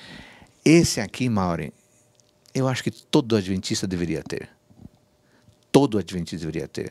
Esse 0.64 1.00
aqui, 1.00 1.28
Maureen, 1.28 1.72
eu 2.56 2.66
acho 2.66 2.82
que 2.82 2.90
todo 2.90 3.36
adventista 3.36 3.86
deveria 3.86 4.22
ter. 4.22 4.48
Todo 5.70 5.98
adventista 5.98 6.38
deveria 6.38 6.66
ter. 6.66 6.90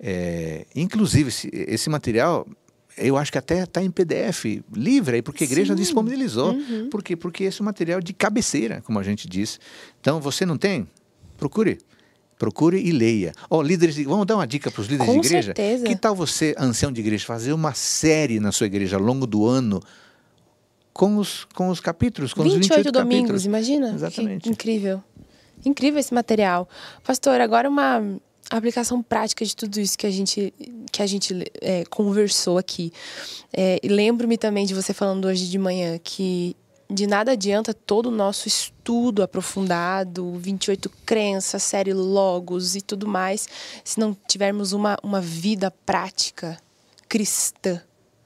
É, 0.00 0.66
inclusive, 0.74 1.28
esse, 1.28 1.50
esse, 1.52 1.90
material, 1.90 2.48
eu 2.96 3.18
acho 3.18 3.30
que 3.30 3.36
até 3.36 3.64
está 3.64 3.82
em 3.82 3.90
PDF 3.90 4.62
livre 4.74 5.16
aí, 5.16 5.22
porque 5.22 5.44
a 5.44 5.46
igreja 5.46 5.74
Sim. 5.74 5.82
disponibilizou. 5.82 6.54
Uhum. 6.54 6.88
Por 6.88 7.02
quê? 7.02 7.14
Porque 7.14 7.44
esse 7.44 7.60
é 7.60 7.62
um 7.62 7.66
material 7.66 8.00
de 8.00 8.14
cabeceira, 8.14 8.80
como 8.80 8.98
a 8.98 9.02
gente 9.02 9.28
diz. 9.28 9.60
Então, 10.00 10.22
você 10.22 10.46
não 10.46 10.56
tem? 10.56 10.88
Procure. 11.36 11.78
Procure 12.38 12.80
e 12.80 12.90
leia. 12.90 13.32
Ó, 13.50 13.58
oh, 13.58 13.62
líderes, 13.62 13.94
de, 13.94 14.04
vamos 14.04 14.24
dar 14.24 14.36
uma 14.36 14.46
dica 14.46 14.70
para 14.70 14.80
os 14.80 14.88
líderes 14.88 15.14
Com 15.14 15.20
de 15.20 15.26
igreja? 15.26 15.46
Certeza. 15.54 15.84
Que 15.84 15.94
tal 15.94 16.16
você, 16.16 16.54
ancião 16.58 16.90
de 16.90 17.00
igreja, 17.00 17.26
fazer 17.26 17.52
uma 17.52 17.74
série 17.74 18.40
na 18.40 18.52
sua 18.52 18.66
igreja 18.66 18.96
ao 18.96 19.02
longo 19.02 19.26
do 19.26 19.46
ano 19.46 19.82
com 20.94 21.16
os, 21.16 21.44
com 21.54 21.68
os 21.68 21.80
capítulos, 21.80 22.32
com 22.32 22.44
28 22.44 22.60
os 22.60 22.68
28 22.68 22.92
domingos, 22.92 23.20
capítulos. 23.20 23.44
imagina? 23.44 23.92
Exatamente. 23.92 24.44
Que 24.44 24.50
incrível. 24.50 25.02
Incrível 25.66 25.98
esse 25.98 26.14
material. 26.14 26.68
Pastor, 27.02 27.40
agora 27.40 27.68
uma 27.68 28.00
aplicação 28.48 29.02
prática 29.02 29.44
de 29.44 29.56
tudo 29.56 29.80
isso 29.80 29.98
que 29.98 30.06
a 30.06 30.10
gente, 30.10 30.54
que 30.92 31.02
a 31.02 31.06
gente 31.06 31.50
é, 31.60 31.84
conversou 31.86 32.58
aqui. 32.58 32.92
É, 33.52 33.80
e 33.82 33.88
lembro-me 33.88 34.38
também 34.38 34.64
de 34.64 34.72
você 34.72 34.94
falando 34.94 35.24
hoje 35.24 35.50
de 35.50 35.58
manhã 35.58 35.98
que 36.02 36.56
de 36.88 37.06
nada 37.06 37.32
adianta 37.32 37.74
todo 37.74 38.06
o 38.06 38.10
nosso 38.10 38.46
estudo 38.46 39.22
aprofundado, 39.22 40.32
28 40.38 40.88
crenças, 41.04 41.62
série 41.62 41.92
Logos 41.92 42.76
e 42.76 42.82
tudo 42.82 43.08
mais, 43.08 43.48
se 43.82 43.98
não 43.98 44.16
tivermos 44.28 44.72
uma, 44.72 44.96
uma 45.02 45.20
vida 45.20 45.72
prática 45.84 46.56
cristã 47.08 47.82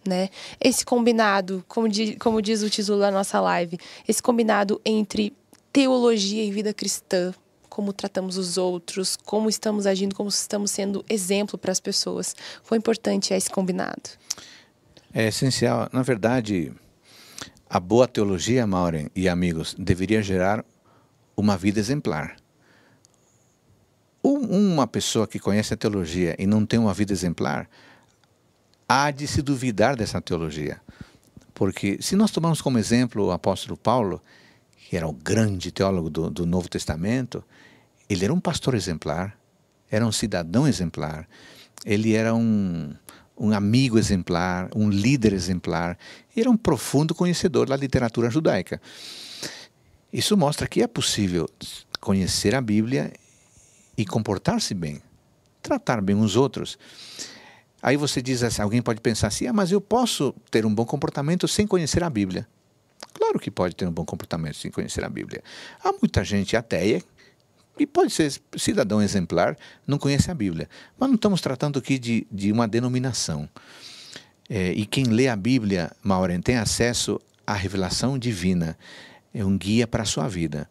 né? 0.07 0.31
Esse 0.61 0.85
combinado, 0.85 1.65
como, 1.69 1.89
di, 1.89 2.17
como 2.17 2.41
diz 2.41 2.63
o 2.63 2.71
título 2.71 2.99
da 2.99 3.11
nossa 3.11 3.41
live, 3.41 3.79
esse 4.07 4.23
combinado 4.23 4.81
entre 4.85 5.35
teologia 5.73 6.45
e 6.45 6.51
vida 6.51 6.73
cristã, 6.73 7.33
como 7.69 7.93
tratamos 7.93 8.37
os 8.37 8.59
outros, 8.59 9.17
como 9.17 9.49
estamos 9.49 9.87
agindo, 9.87 10.15
como 10.15 10.29
estamos 10.29 10.71
sendo 10.71 11.05
exemplo 11.09 11.57
para 11.57 11.71
as 11.71 11.79
pessoas. 11.79 12.35
Foi 12.63 12.79
importante 12.79 13.33
esse 13.33 13.51
combinado. 13.51 14.11
É 15.13 15.29
essencial. 15.29 15.89
Na 15.93 16.03
verdade, 16.03 16.73
a 17.69 17.79
boa 17.79 18.09
teologia, 18.09 18.67
Maureen 18.67 19.09
e 19.15 19.29
amigos, 19.29 19.75
deveria 19.79 20.23
gerar 20.23 20.65
uma 21.37 21.57
vida 21.57 21.79
exemplar. 21.79 22.37
Uma 24.23 24.87
pessoa 24.87 25.27
que 25.27 25.39
conhece 25.39 25.73
a 25.73 25.77
teologia 25.77 26.35
e 26.39 26.47
não 26.47 26.67
tem 26.67 26.79
uma 26.79 26.93
vida 26.93 27.13
exemplar, 27.13 27.69
há 28.89 29.11
de 29.11 29.27
se 29.27 29.43
duvidar 29.43 29.95
dessa 29.95 30.21
teologia. 30.21 30.81
Porque 31.53 31.99
se 32.01 32.17
nós 32.17 32.31
tomarmos 32.31 32.63
como 32.63 32.79
exemplo 32.79 33.27
o 33.27 33.33
apóstolo 33.33 33.77
Paulo, 33.77 34.23
que 34.77 34.97
era 34.97 35.07
o 35.07 35.13
grande 35.13 35.71
teólogo 35.71 36.09
do, 36.09 36.31
do 36.31 36.47
Novo 36.47 36.69
Testamento, 36.69 37.45
ele 38.09 38.25
era 38.25 38.33
um 38.33 38.41
pastor 38.41 38.75
exemplar, 38.75 39.39
era 39.91 40.07
um 40.07 40.13
cidadão 40.13 40.67
exemplar, 40.67 41.29
ele 41.85 42.15
era 42.15 42.35
um, 42.35 42.95
um 43.37 43.53
amigo 43.53 43.99
exemplar, 43.99 44.71
um 44.75 44.89
líder 44.89 45.33
exemplar, 45.33 45.99
era 46.35 46.51
um 46.51 46.57
profundo 46.57 47.15
conhecedor 47.15 47.69
da 47.69 47.77
literatura 47.77 48.31
judaica. 48.31 48.81
Isso 50.13 50.37
mostra 50.37 50.67
que 50.67 50.83
é 50.83 50.87
possível 50.87 51.49
conhecer 52.01 52.55
a 52.55 52.61
Bíblia 52.61 53.13
e 53.97 54.07
comportar-se 54.07 54.73
bem, 54.73 55.03
tratar 55.61 56.01
bem 56.01 56.17
os 56.17 56.37
outros. 56.37 56.79
Aí 57.83 57.97
você 57.97 58.21
diz 58.21 58.43
assim, 58.43 58.61
alguém 58.61 58.83
pode 58.83 59.01
pensar 59.01 59.29
assim, 59.29 59.47
ah, 59.47 59.53
mas 59.53 59.71
eu 59.71 59.81
posso 59.81 60.35
ter 60.51 60.67
um 60.67 60.75
bom 60.75 60.85
comportamento 60.85 61.47
sem 61.47 61.67
conhecer 61.67 62.03
a 62.03 62.11
Bíblia. 62.11 62.47
Claro 63.15 63.39
que 63.39 63.51
pode 63.51 63.77
ter 63.77 63.87
um 63.87 63.93
bom 63.93 64.05
comportamento 64.05 64.57
sem 64.57 64.71
conhecer 64.71 65.05
a 65.05 65.09
Bíblia. 65.09 65.43
Há 65.83 65.93
muita 65.93 66.25
gente 66.25 66.57
ateia 66.57 67.03
e 67.79 67.87
pode 67.87 68.13
ser 68.13 68.33
cidadão 68.57 69.01
exemplar, 69.01 69.57
não 69.87 69.99
conhece 69.99 70.31
a 70.31 70.35
Bíblia. 70.35 70.69
Mas 70.99 71.09
não 71.09 71.17
estamos 71.17 71.41
tratando 71.41 71.79
aqui 71.79 71.99
de, 71.99 72.27
de 72.31 72.51
uma 72.51 72.67
denominação. 72.67 73.49
É, 74.49 74.73
e 74.73 74.85
quem 74.85 75.05
lê 75.05 75.29
a 75.29 75.37
Bíblia, 75.37 75.93
Maureen, 76.03 76.41
tem 76.41 76.57
acesso 76.57 77.21
à 77.47 77.55
revelação 77.55 78.19
divina. 78.19 78.77
É 79.33 79.45
um 79.45 79.57
guia 79.57 79.87
para 79.87 80.03
a 80.03 80.07
sua 80.07 80.27
vida. 80.27 80.69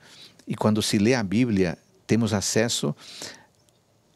E 0.47 0.55
quando 0.55 0.81
se 0.81 0.97
lê 0.97 1.13
a 1.13 1.23
Bíblia, 1.23 1.77
temos 2.05 2.33
acesso 2.33 2.95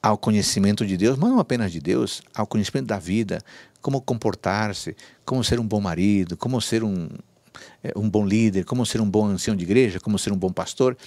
ao 0.02 0.18
conhecimento 0.18 0.86
de 0.86 0.98
Deus, 0.98 1.18
mas 1.18 1.30
não 1.30 1.40
apenas 1.40 1.72
de 1.72 1.80
Deus, 1.80 2.22
ao 2.34 2.48
conhecimento 2.48 2.88
da 2.88 2.98
vida, 2.98 3.40
como 3.82 4.02
comportar-se, 4.02 4.96
como 5.24 5.44
ser 5.44 5.60
um 5.60 5.68
bom 5.68 5.80
marido, 5.80 6.36
como 6.36 6.60
ser 6.60 6.84
um, 6.84 7.08
é, 7.84 7.92
um 7.96 8.10
bom 8.10 8.26
líder, 8.26 8.66
como 8.66 8.86
ser 8.86 9.02
um 9.02 9.10
bom 9.10 9.26
ancião 9.26 9.56
de 9.56 9.64
igreja, 9.64 10.00
como 10.00 10.18
ser 10.18 10.32
um 10.32 10.38
bom 10.38 10.52
pastor. 10.52 10.98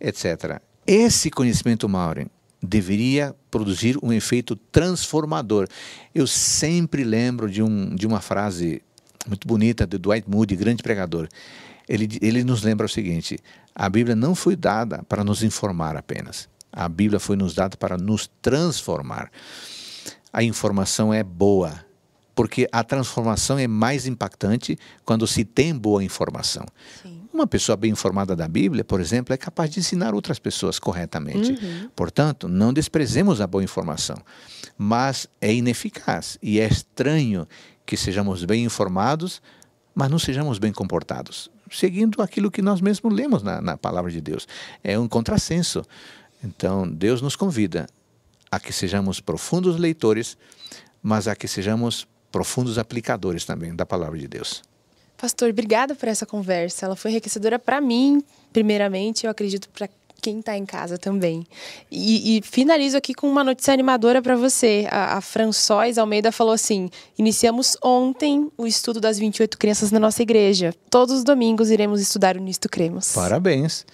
etc. 0.00 0.60
Esse 0.86 1.30
conhecimento, 1.30 1.88
Maureen, 1.88 2.26
deveria 2.62 3.34
produzir 3.50 3.98
um 4.02 4.12
efeito 4.12 4.56
transformador. 4.56 5.68
Eu 6.14 6.26
sempre 6.26 7.04
lembro 7.04 7.50
de, 7.50 7.62
um, 7.62 7.94
de 7.94 8.06
uma 8.06 8.20
frase 8.20 8.82
muito 9.26 9.46
bonita 9.46 9.86
de 9.86 9.98
Dwight 9.98 10.28
Moody, 10.28 10.56
grande 10.56 10.82
pregador. 10.82 11.28
Ele, 11.88 12.08
ele 12.20 12.44
nos 12.44 12.62
lembra 12.62 12.86
o 12.86 12.88
seguinte: 12.88 13.38
a 13.74 13.88
Bíblia 13.88 14.16
não 14.16 14.34
foi 14.34 14.56
dada 14.56 15.02
para 15.08 15.24
nos 15.24 15.42
informar 15.42 15.96
apenas. 15.96 16.48
A 16.72 16.88
Bíblia 16.88 17.20
foi 17.20 17.36
nos 17.36 17.54
dada 17.54 17.76
para 17.76 17.96
nos 17.96 18.30
transformar. 18.40 19.30
A 20.32 20.42
informação 20.42 21.12
é 21.12 21.22
boa, 21.22 21.84
porque 22.34 22.66
a 22.72 22.82
transformação 22.82 23.58
é 23.58 23.66
mais 23.66 24.06
impactante 24.06 24.78
quando 25.04 25.26
se 25.26 25.44
tem 25.44 25.76
boa 25.76 26.02
informação. 26.02 26.64
Sim. 27.02 27.22
Uma 27.32 27.46
pessoa 27.46 27.76
bem 27.76 27.90
informada 27.90 28.36
da 28.36 28.46
Bíblia, 28.46 28.84
por 28.84 29.00
exemplo, 29.00 29.32
é 29.32 29.38
capaz 29.38 29.70
de 29.70 29.80
ensinar 29.80 30.14
outras 30.14 30.38
pessoas 30.38 30.78
corretamente. 30.78 31.52
Uhum. 31.52 31.90
Portanto, 31.96 32.46
não 32.46 32.72
desprezemos 32.74 33.40
a 33.40 33.46
boa 33.46 33.64
informação, 33.64 34.16
mas 34.76 35.26
é 35.40 35.52
ineficaz 35.52 36.38
e 36.42 36.60
é 36.60 36.66
estranho 36.66 37.48
que 37.86 37.96
sejamos 37.96 38.44
bem 38.44 38.64
informados, 38.64 39.40
mas 39.94 40.10
não 40.10 40.18
sejamos 40.18 40.58
bem 40.58 40.72
comportados, 40.72 41.50
seguindo 41.70 42.20
aquilo 42.20 42.50
que 42.50 42.60
nós 42.60 42.82
mesmos 42.82 43.12
lemos 43.14 43.42
na, 43.42 43.62
na 43.62 43.76
palavra 43.78 44.10
de 44.10 44.20
Deus. 44.20 44.46
É 44.84 44.98
um 44.98 45.08
contrassenso. 45.08 45.82
Então, 46.42 46.88
Deus 46.88 47.22
nos 47.22 47.36
convida 47.36 47.86
a 48.50 48.58
que 48.60 48.72
sejamos 48.72 49.20
profundos 49.20 49.78
leitores, 49.78 50.36
mas 51.02 51.26
a 51.28 51.34
que 51.34 51.48
sejamos 51.48 52.06
profundos 52.30 52.78
aplicadores 52.78 53.44
também 53.44 53.74
da 53.74 53.86
palavra 53.86 54.18
de 54.18 54.26
Deus. 54.26 54.62
Pastor, 55.16 55.50
obrigada 55.50 55.94
por 55.94 56.08
essa 56.08 56.26
conversa. 56.26 56.86
Ela 56.86 56.96
foi 56.96 57.12
enriquecedora 57.12 57.58
para 57.58 57.80
mim, 57.80 58.22
primeiramente, 58.52 59.24
eu 59.24 59.30
acredito 59.30 59.68
para 59.68 59.88
quem 60.20 60.38
está 60.38 60.56
em 60.56 60.64
casa 60.64 60.96
também. 60.96 61.44
E, 61.90 62.38
e, 62.38 62.42
finalizo 62.42 62.96
aqui 62.96 63.12
com 63.12 63.28
uma 63.28 63.42
notícia 63.42 63.74
animadora 63.74 64.22
para 64.22 64.36
você. 64.36 64.86
A, 64.90 65.18
a 65.18 65.20
François 65.20 65.98
Almeida 65.98 66.30
falou 66.30 66.52
assim: 66.52 66.88
iniciamos 67.18 67.76
ontem 67.82 68.50
o 68.56 68.66
estudo 68.66 69.00
das 69.00 69.18
28 69.18 69.58
crianças 69.58 69.90
na 69.90 69.98
nossa 69.98 70.22
igreja. 70.22 70.72
Todos 70.88 71.18
os 71.18 71.24
domingos 71.24 71.70
iremos 71.70 72.00
estudar 72.00 72.36
o 72.36 72.40
Nisto 72.40 72.68
Cremos. 72.68 73.12
Parabéns. 73.12 73.84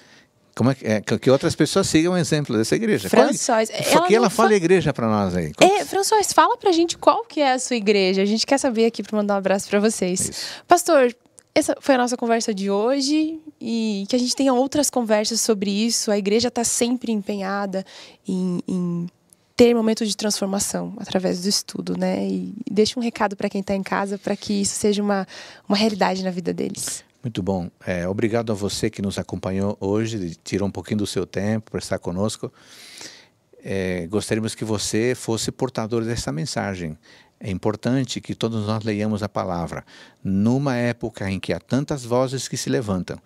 Como 0.59 0.73
é 0.73 0.75
que, 0.75 0.85
é, 0.85 1.01
que 1.01 1.31
outras 1.31 1.55
pessoas 1.55 1.87
sigam 1.87 2.15
o 2.15 2.17
exemplo 2.17 2.59
dessa 2.59 2.75
igreja. 2.75 3.09
François, 3.09 3.71
qual, 3.71 3.79
ela 3.79 4.07
que 4.09 4.15
ela 4.17 4.29
fala 4.29 4.49
fa... 4.49 4.55
igreja 4.57 4.93
para 4.93 5.07
nós 5.07 5.37
aí. 5.37 5.53
Qual... 5.55 5.71
É, 5.71 5.85
François, 5.85 6.33
fala 6.33 6.57
para 6.57 6.71
a 6.71 6.73
gente 6.73 6.99
qual 6.99 7.25
que 7.25 7.41
é 7.41 7.53
a 7.53 7.61
sua 7.61 7.77
igreja. 7.77 8.23
A 8.23 8.25
gente 8.25 8.45
quer 8.45 8.59
saber 8.59 8.87
aqui 8.87 9.01
para 9.01 9.17
mandar 9.17 9.35
um 9.35 9.37
abraço 9.37 9.69
para 9.71 9.79
vocês. 9.79 10.19
Isso. 10.19 10.33
Pastor, 10.67 11.15
essa 11.55 11.77
foi 11.81 11.95
a 11.95 11.99
nossa 11.99 12.17
conversa 12.17 12.53
de 12.53 12.69
hoje 12.69 13.39
e 13.61 14.05
que 14.09 14.17
a 14.17 14.19
gente 14.19 14.35
tenha 14.35 14.53
outras 14.53 14.91
conversas 14.91 15.41
sobre 15.41 15.71
isso. 15.71 16.11
A 16.11 16.19
igreja 16.19 16.49
está 16.49 16.65
sempre 16.65 17.13
empenhada 17.13 17.87
em, 18.27 18.59
em 18.67 19.07
ter 19.57 19.73
momentos 19.75 20.09
de 20.09 20.17
transformação 20.17 20.93
através 20.99 21.43
do 21.43 21.49
estudo, 21.49 21.97
né? 21.97 22.27
E 22.27 22.53
deixa 22.69 22.99
um 22.99 23.03
recado 23.03 23.37
para 23.37 23.49
quem 23.49 23.61
está 23.61 23.77
em 23.77 23.83
casa 23.85 24.19
para 24.19 24.35
que 24.35 24.55
isso 24.55 24.75
seja 24.75 25.01
uma, 25.01 25.25
uma 25.69 25.77
realidade 25.77 26.25
na 26.25 26.33
vida 26.33 26.53
deles. 26.53 27.05
Muito 27.23 27.43
bom. 27.43 27.69
É, 27.85 28.07
obrigado 28.07 28.53
a 28.53 28.55
você 28.55 28.89
que 28.89 29.03
nos 29.03 29.19
acompanhou 29.19 29.77
hoje, 29.81 30.37
tirou 30.45 30.69
um 30.69 30.71
pouquinho 30.71 30.99
do 30.99 31.07
seu 31.07 31.27
tempo 31.27 31.73
para 31.73 31.81
estar 31.81 31.99
conosco. 31.99 32.53
É, 33.63 34.07
gostaríamos 34.07 34.55
que 34.55 34.65
você 34.65 35.15
fosse 35.17 35.51
portador 35.51 36.05
dessa 36.05 36.31
mensagem. 36.31 36.97
É 37.41 37.51
importante 37.51 38.21
que 38.21 38.35
todos 38.35 38.67
nós 38.67 38.85
leiamos 38.85 39.23
a 39.23 39.29
palavra. 39.29 39.85
Numa 40.23 40.77
época 40.77 41.29
em 41.29 41.41
que 41.41 41.53
há 41.53 41.59
tantas 41.59 42.05
vozes 42.05 42.47
que 42.47 42.57
se 42.57 42.71
levantam, 42.71 43.19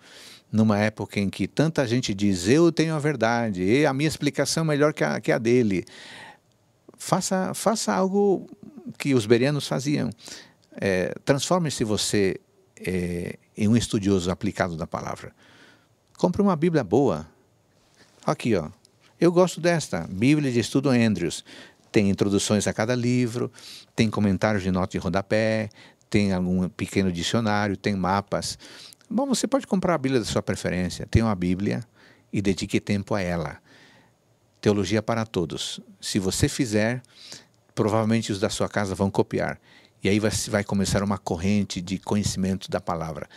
numa 0.51 0.79
época 0.79 1.19
em 1.19 1.29
que 1.29 1.47
tanta 1.47 1.85
gente 1.87 2.15
diz 2.15 2.47
eu 2.47 2.71
tenho 2.71 2.95
a 2.95 2.99
verdade, 2.99 3.63
e 3.63 3.85
a 3.85 3.93
minha 3.93 4.07
explicação 4.07 4.63
é 4.63 4.67
melhor 4.67 4.93
que 4.93 5.03
a, 5.03 5.21
que 5.21 5.31
a 5.31 5.37
dele, 5.37 5.85
faça, 6.97 7.53
faça 7.53 7.93
algo 7.93 8.47
que 8.97 9.13
os 9.13 9.27
berianos 9.27 9.67
faziam. 9.67 10.09
É, 10.79 11.13
Transforme-se 11.23 11.83
você 11.83 12.39
é, 12.79 13.37
em 13.57 13.67
um 13.67 13.75
estudioso 13.75 14.31
aplicado 14.31 14.75
da 14.75 14.87
palavra. 14.87 15.33
Compre 16.17 16.41
uma 16.41 16.55
Bíblia 16.55 16.83
boa. 16.83 17.27
Aqui, 18.25 18.55
ó. 18.55 18.69
Eu 19.19 19.31
gosto 19.31 19.61
desta, 19.61 20.07
Bíblia 20.09 20.51
de 20.51 20.59
Estudo 20.59 20.89
Andrews. 20.89 21.43
Tem 21.91 22.09
introduções 22.09 22.67
a 22.67 22.73
cada 22.73 22.95
livro, 22.95 23.51
tem 23.95 24.09
comentários 24.09 24.63
de 24.63 24.71
nota 24.71 24.91
de 24.91 24.97
rodapé, 24.97 25.69
tem 26.09 26.33
algum 26.33 26.67
pequeno 26.69 27.11
dicionário, 27.11 27.77
tem 27.77 27.95
mapas. 27.95 28.57
Bom, 29.09 29.27
você 29.27 29.47
pode 29.47 29.67
comprar 29.67 29.95
a 29.95 29.97
Bíblia 29.97 30.19
da 30.19 30.25
sua 30.25 30.41
preferência. 30.41 31.05
Tem 31.05 31.21
uma 31.21 31.35
Bíblia 31.35 31.83
e 32.31 32.41
dedique 32.41 32.79
tempo 32.79 33.13
a 33.13 33.21
ela. 33.21 33.57
Teologia 34.59 35.03
para 35.03 35.25
todos. 35.25 35.79
Se 36.01 36.19
você 36.19 36.49
fizer, 36.49 37.01
provavelmente 37.75 38.31
os 38.31 38.39
da 38.39 38.49
sua 38.49 38.67
casa 38.67 38.95
vão 38.95 39.11
copiar. 39.11 39.59
E 40.03 40.09
aí 40.09 40.19
vai, 40.19 40.31
vai 40.49 40.63
começar 40.63 41.01
uma 41.01 41.17
corrente 41.17 41.79
de 41.79 41.97
conhecimento 41.97 42.69
da 42.69 42.81
palavra. 42.81 43.27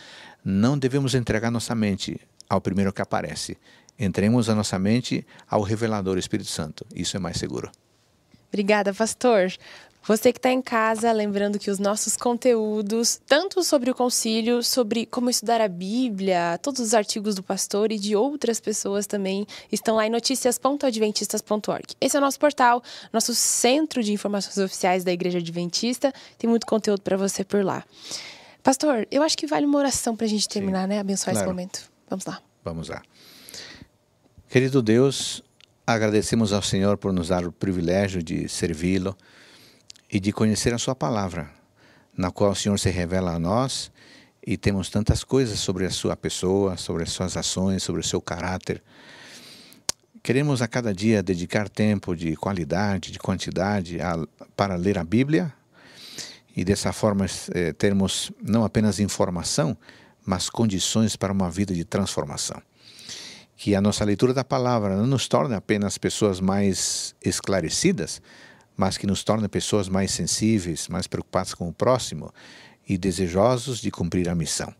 Não 0.43 0.77
devemos 0.77 1.15
entregar 1.15 1.49
nossa 1.49 1.73
mente 1.73 2.19
ao 2.49 2.59
primeiro 2.59 2.91
que 2.91 3.01
aparece. 3.01 3.57
Entremos 3.97 4.49
a 4.49 4.55
nossa 4.55 4.77
mente 4.77 5.25
ao 5.49 5.61
revelador 5.61 6.17
Espírito 6.17 6.49
Santo. 6.49 6.85
Isso 6.93 7.15
é 7.15 7.19
mais 7.19 7.37
seguro. 7.37 7.71
Obrigada, 8.49 8.93
pastor. 8.93 9.51
Você 10.05 10.31
que 10.31 10.39
está 10.39 10.49
em 10.49 10.61
casa, 10.61 11.11
lembrando 11.11 11.59
que 11.59 11.69
os 11.69 11.79
nossos 11.79 12.15
conteúdos, 12.15 13.19
tanto 13.27 13.61
sobre 13.61 13.91
o 13.91 13.95
concílio, 13.95 14.63
sobre 14.63 15.05
como 15.05 15.29
estudar 15.29 15.59
a 15.59 15.67
Bíblia, 15.67 16.57
todos 16.61 16.79
os 16.79 16.93
artigos 16.93 17.35
do 17.35 17.43
pastor 17.43 17.91
e 17.91 17.99
de 17.99 18.15
outras 18.15 18.61
pessoas 18.61 19.05
também, 19.05 19.45
estão 19.69 19.97
lá 19.97 20.07
em 20.07 20.09
noticias.adventistas.org. 20.09 21.95
Esse 21.99 22.15
é 22.15 22.19
o 22.19 22.21
nosso 22.21 22.39
portal, 22.39 22.81
nosso 23.11 23.35
centro 23.35 24.01
de 24.01 24.13
informações 24.13 24.57
oficiais 24.57 25.03
da 25.03 25.11
Igreja 25.11 25.39
Adventista. 25.39 26.13
Tem 26.37 26.49
muito 26.49 26.65
conteúdo 26.65 27.01
para 27.01 27.17
você 27.17 27.43
por 27.43 27.61
lá. 27.65 27.83
Pastor, 28.63 29.05
eu 29.11 29.21
acho 29.23 29.37
que 29.37 29.45
vale 29.45 29.65
uma 29.65 29.77
oração 29.77 30.15
para 30.15 30.25
a 30.25 30.29
gente 30.29 30.47
terminar, 30.47 30.83
Sim, 30.83 30.87
né? 30.87 30.99
Abençoar 30.99 31.33
claro. 31.33 31.39
esse 31.39 31.53
momento. 31.53 31.81
Vamos 32.09 32.25
lá. 32.25 32.41
Vamos 32.63 32.87
lá. 32.87 33.01
Querido 34.49 34.81
Deus, 34.81 35.43
agradecemos 35.85 36.53
ao 36.53 36.61
Senhor 36.61 36.97
por 36.97 37.11
nos 37.11 37.27
dar 37.27 37.45
o 37.45 37.51
privilégio 37.51 38.23
de 38.23 38.47
servi-lo 38.47 39.17
e 40.09 40.19
de 40.19 40.31
conhecer 40.31 40.73
a 40.73 40.77
Sua 40.77 40.95
palavra, 40.95 41.49
na 42.15 42.31
qual 42.31 42.51
o 42.51 42.55
Senhor 42.55 42.77
se 42.79 42.89
revela 42.89 43.33
a 43.33 43.39
nós 43.39 43.91
e 44.45 44.57
temos 44.57 44.89
tantas 44.89 45.23
coisas 45.23 45.59
sobre 45.59 45.85
a 45.85 45.89
Sua 45.89 46.15
pessoa, 46.15 46.77
sobre 46.77 47.03
as 47.03 47.11
Suas 47.11 47.35
ações, 47.35 47.83
sobre 47.83 48.01
o 48.01 48.03
seu 48.03 48.21
caráter. 48.21 48.81
Queremos 50.23 50.61
a 50.61 50.67
cada 50.67 50.93
dia 50.93 51.23
dedicar 51.23 51.69
tempo 51.69 52.15
de 52.15 52.35
qualidade, 52.35 53.11
de 53.11 53.19
quantidade 53.19 54.01
a, 54.01 54.17
para 54.55 54.75
ler 54.75 54.97
a 54.97 55.03
Bíblia 55.03 55.53
e 56.55 56.65
dessa 56.65 56.91
forma 56.91 57.25
eh, 57.53 57.71
termos 57.73 58.31
não 58.41 58.65
apenas 58.65 58.99
informação, 58.99 59.77
mas 60.25 60.49
condições 60.49 61.15
para 61.15 61.31
uma 61.31 61.49
vida 61.49 61.73
de 61.73 61.85
transformação. 61.85 62.61
Que 63.55 63.75
a 63.75 63.79
nossa 63.79 64.03
leitura 64.03 64.33
da 64.33 64.43
palavra 64.43 64.97
não 64.97 65.07
nos 65.07 65.27
torne 65.27 65.55
apenas 65.55 65.97
pessoas 65.97 66.41
mais 66.41 67.15
esclarecidas, 67.23 68.21
mas 68.77 68.97
que 68.97 69.07
nos 69.07 69.23
torna 69.23 69.49
pessoas 69.49 69.89
mais 69.89 70.11
sensíveis, 70.11 70.87
mais 70.87 71.07
preocupadas 71.07 71.55
com 71.55 71.67
o 71.67 71.73
próximo 71.73 72.31
e 72.87 72.97
desejosos 72.97 73.81
de 73.81 73.89
cumprir 73.89 74.29
a 74.29 74.35
missão. 74.35 74.73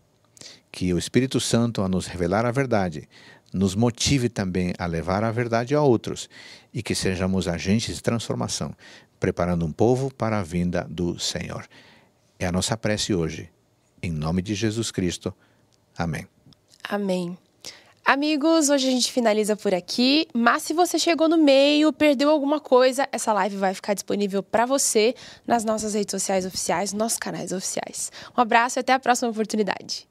Que 0.71 0.93
o 0.93 0.97
Espírito 0.99 1.39
Santo, 1.39 1.81
a 1.81 1.89
nos 1.89 2.05
revelar 2.05 2.45
a 2.45 2.51
verdade, 2.51 3.09
nos 3.51 3.73
motive 3.73 4.29
também 4.29 4.73
a 4.77 4.85
levar 4.85 5.23
a 5.23 5.31
verdade 5.31 5.73
a 5.73 5.81
outros 5.81 6.29
e 6.73 6.83
que 6.83 6.93
sejamos 6.93 7.47
agentes 7.47 7.95
de 7.95 8.03
transformação, 8.03 8.73
preparando 9.19 9.65
um 9.65 9.71
povo 9.71 10.13
para 10.13 10.39
a 10.39 10.43
vinda 10.43 10.85
do 10.89 11.17
Senhor. 11.17 11.67
É 12.37 12.45
a 12.45 12.51
nossa 12.51 12.77
prece 12.77 13.15
hoje. 13.15 13.49
Em 14.01 14.11
nome 14.11 14.43
de 14.43 14.53
Jesus 14.53 14.91
Cristo. 14.91 15.33
Amém. 15.97 16.27
Amém. 16.87 17.37
Amigos, 18.09 18.69
hoje 18.69 18.87
a 18.87 18.91
gente 18.91 19.11
finaliza 19.11 19.53
por 19.57 19.73
aqui, 19.73 20.29
mas 20.33 20.63
se 20.63 20.71
você 20.71 20.97
chegou 20.97 21.27
no 21.27 21.37
meio, 21.37 21.91
perdeu 21.91 22.29
alguma 22.29 22.57
coisa, 22.57 23.05
essa 23.11 23.33
live 23.33 23.57
vai 23.57 23.73
ficar 23.73 23.93
disponível 23.93 24.41
para 24.41 24.65
você 24.65 25.13
nas 25.45 25.65
nossas 25.65 25.93
redes 25.93 26.11
sociais 26.11 26.45
oficiais, 26.45 26.93
nossos 26.93 27.17
canais 27.17 27.51
oficiais. 27.51 28.09
Um 28.37 28.39
abraço 28.39 28.79
e 28.79 28.81
até 28.81 28.93
a 28.93 28.99
próxima 28.99 29.29
oportunidade. 29.29 30.07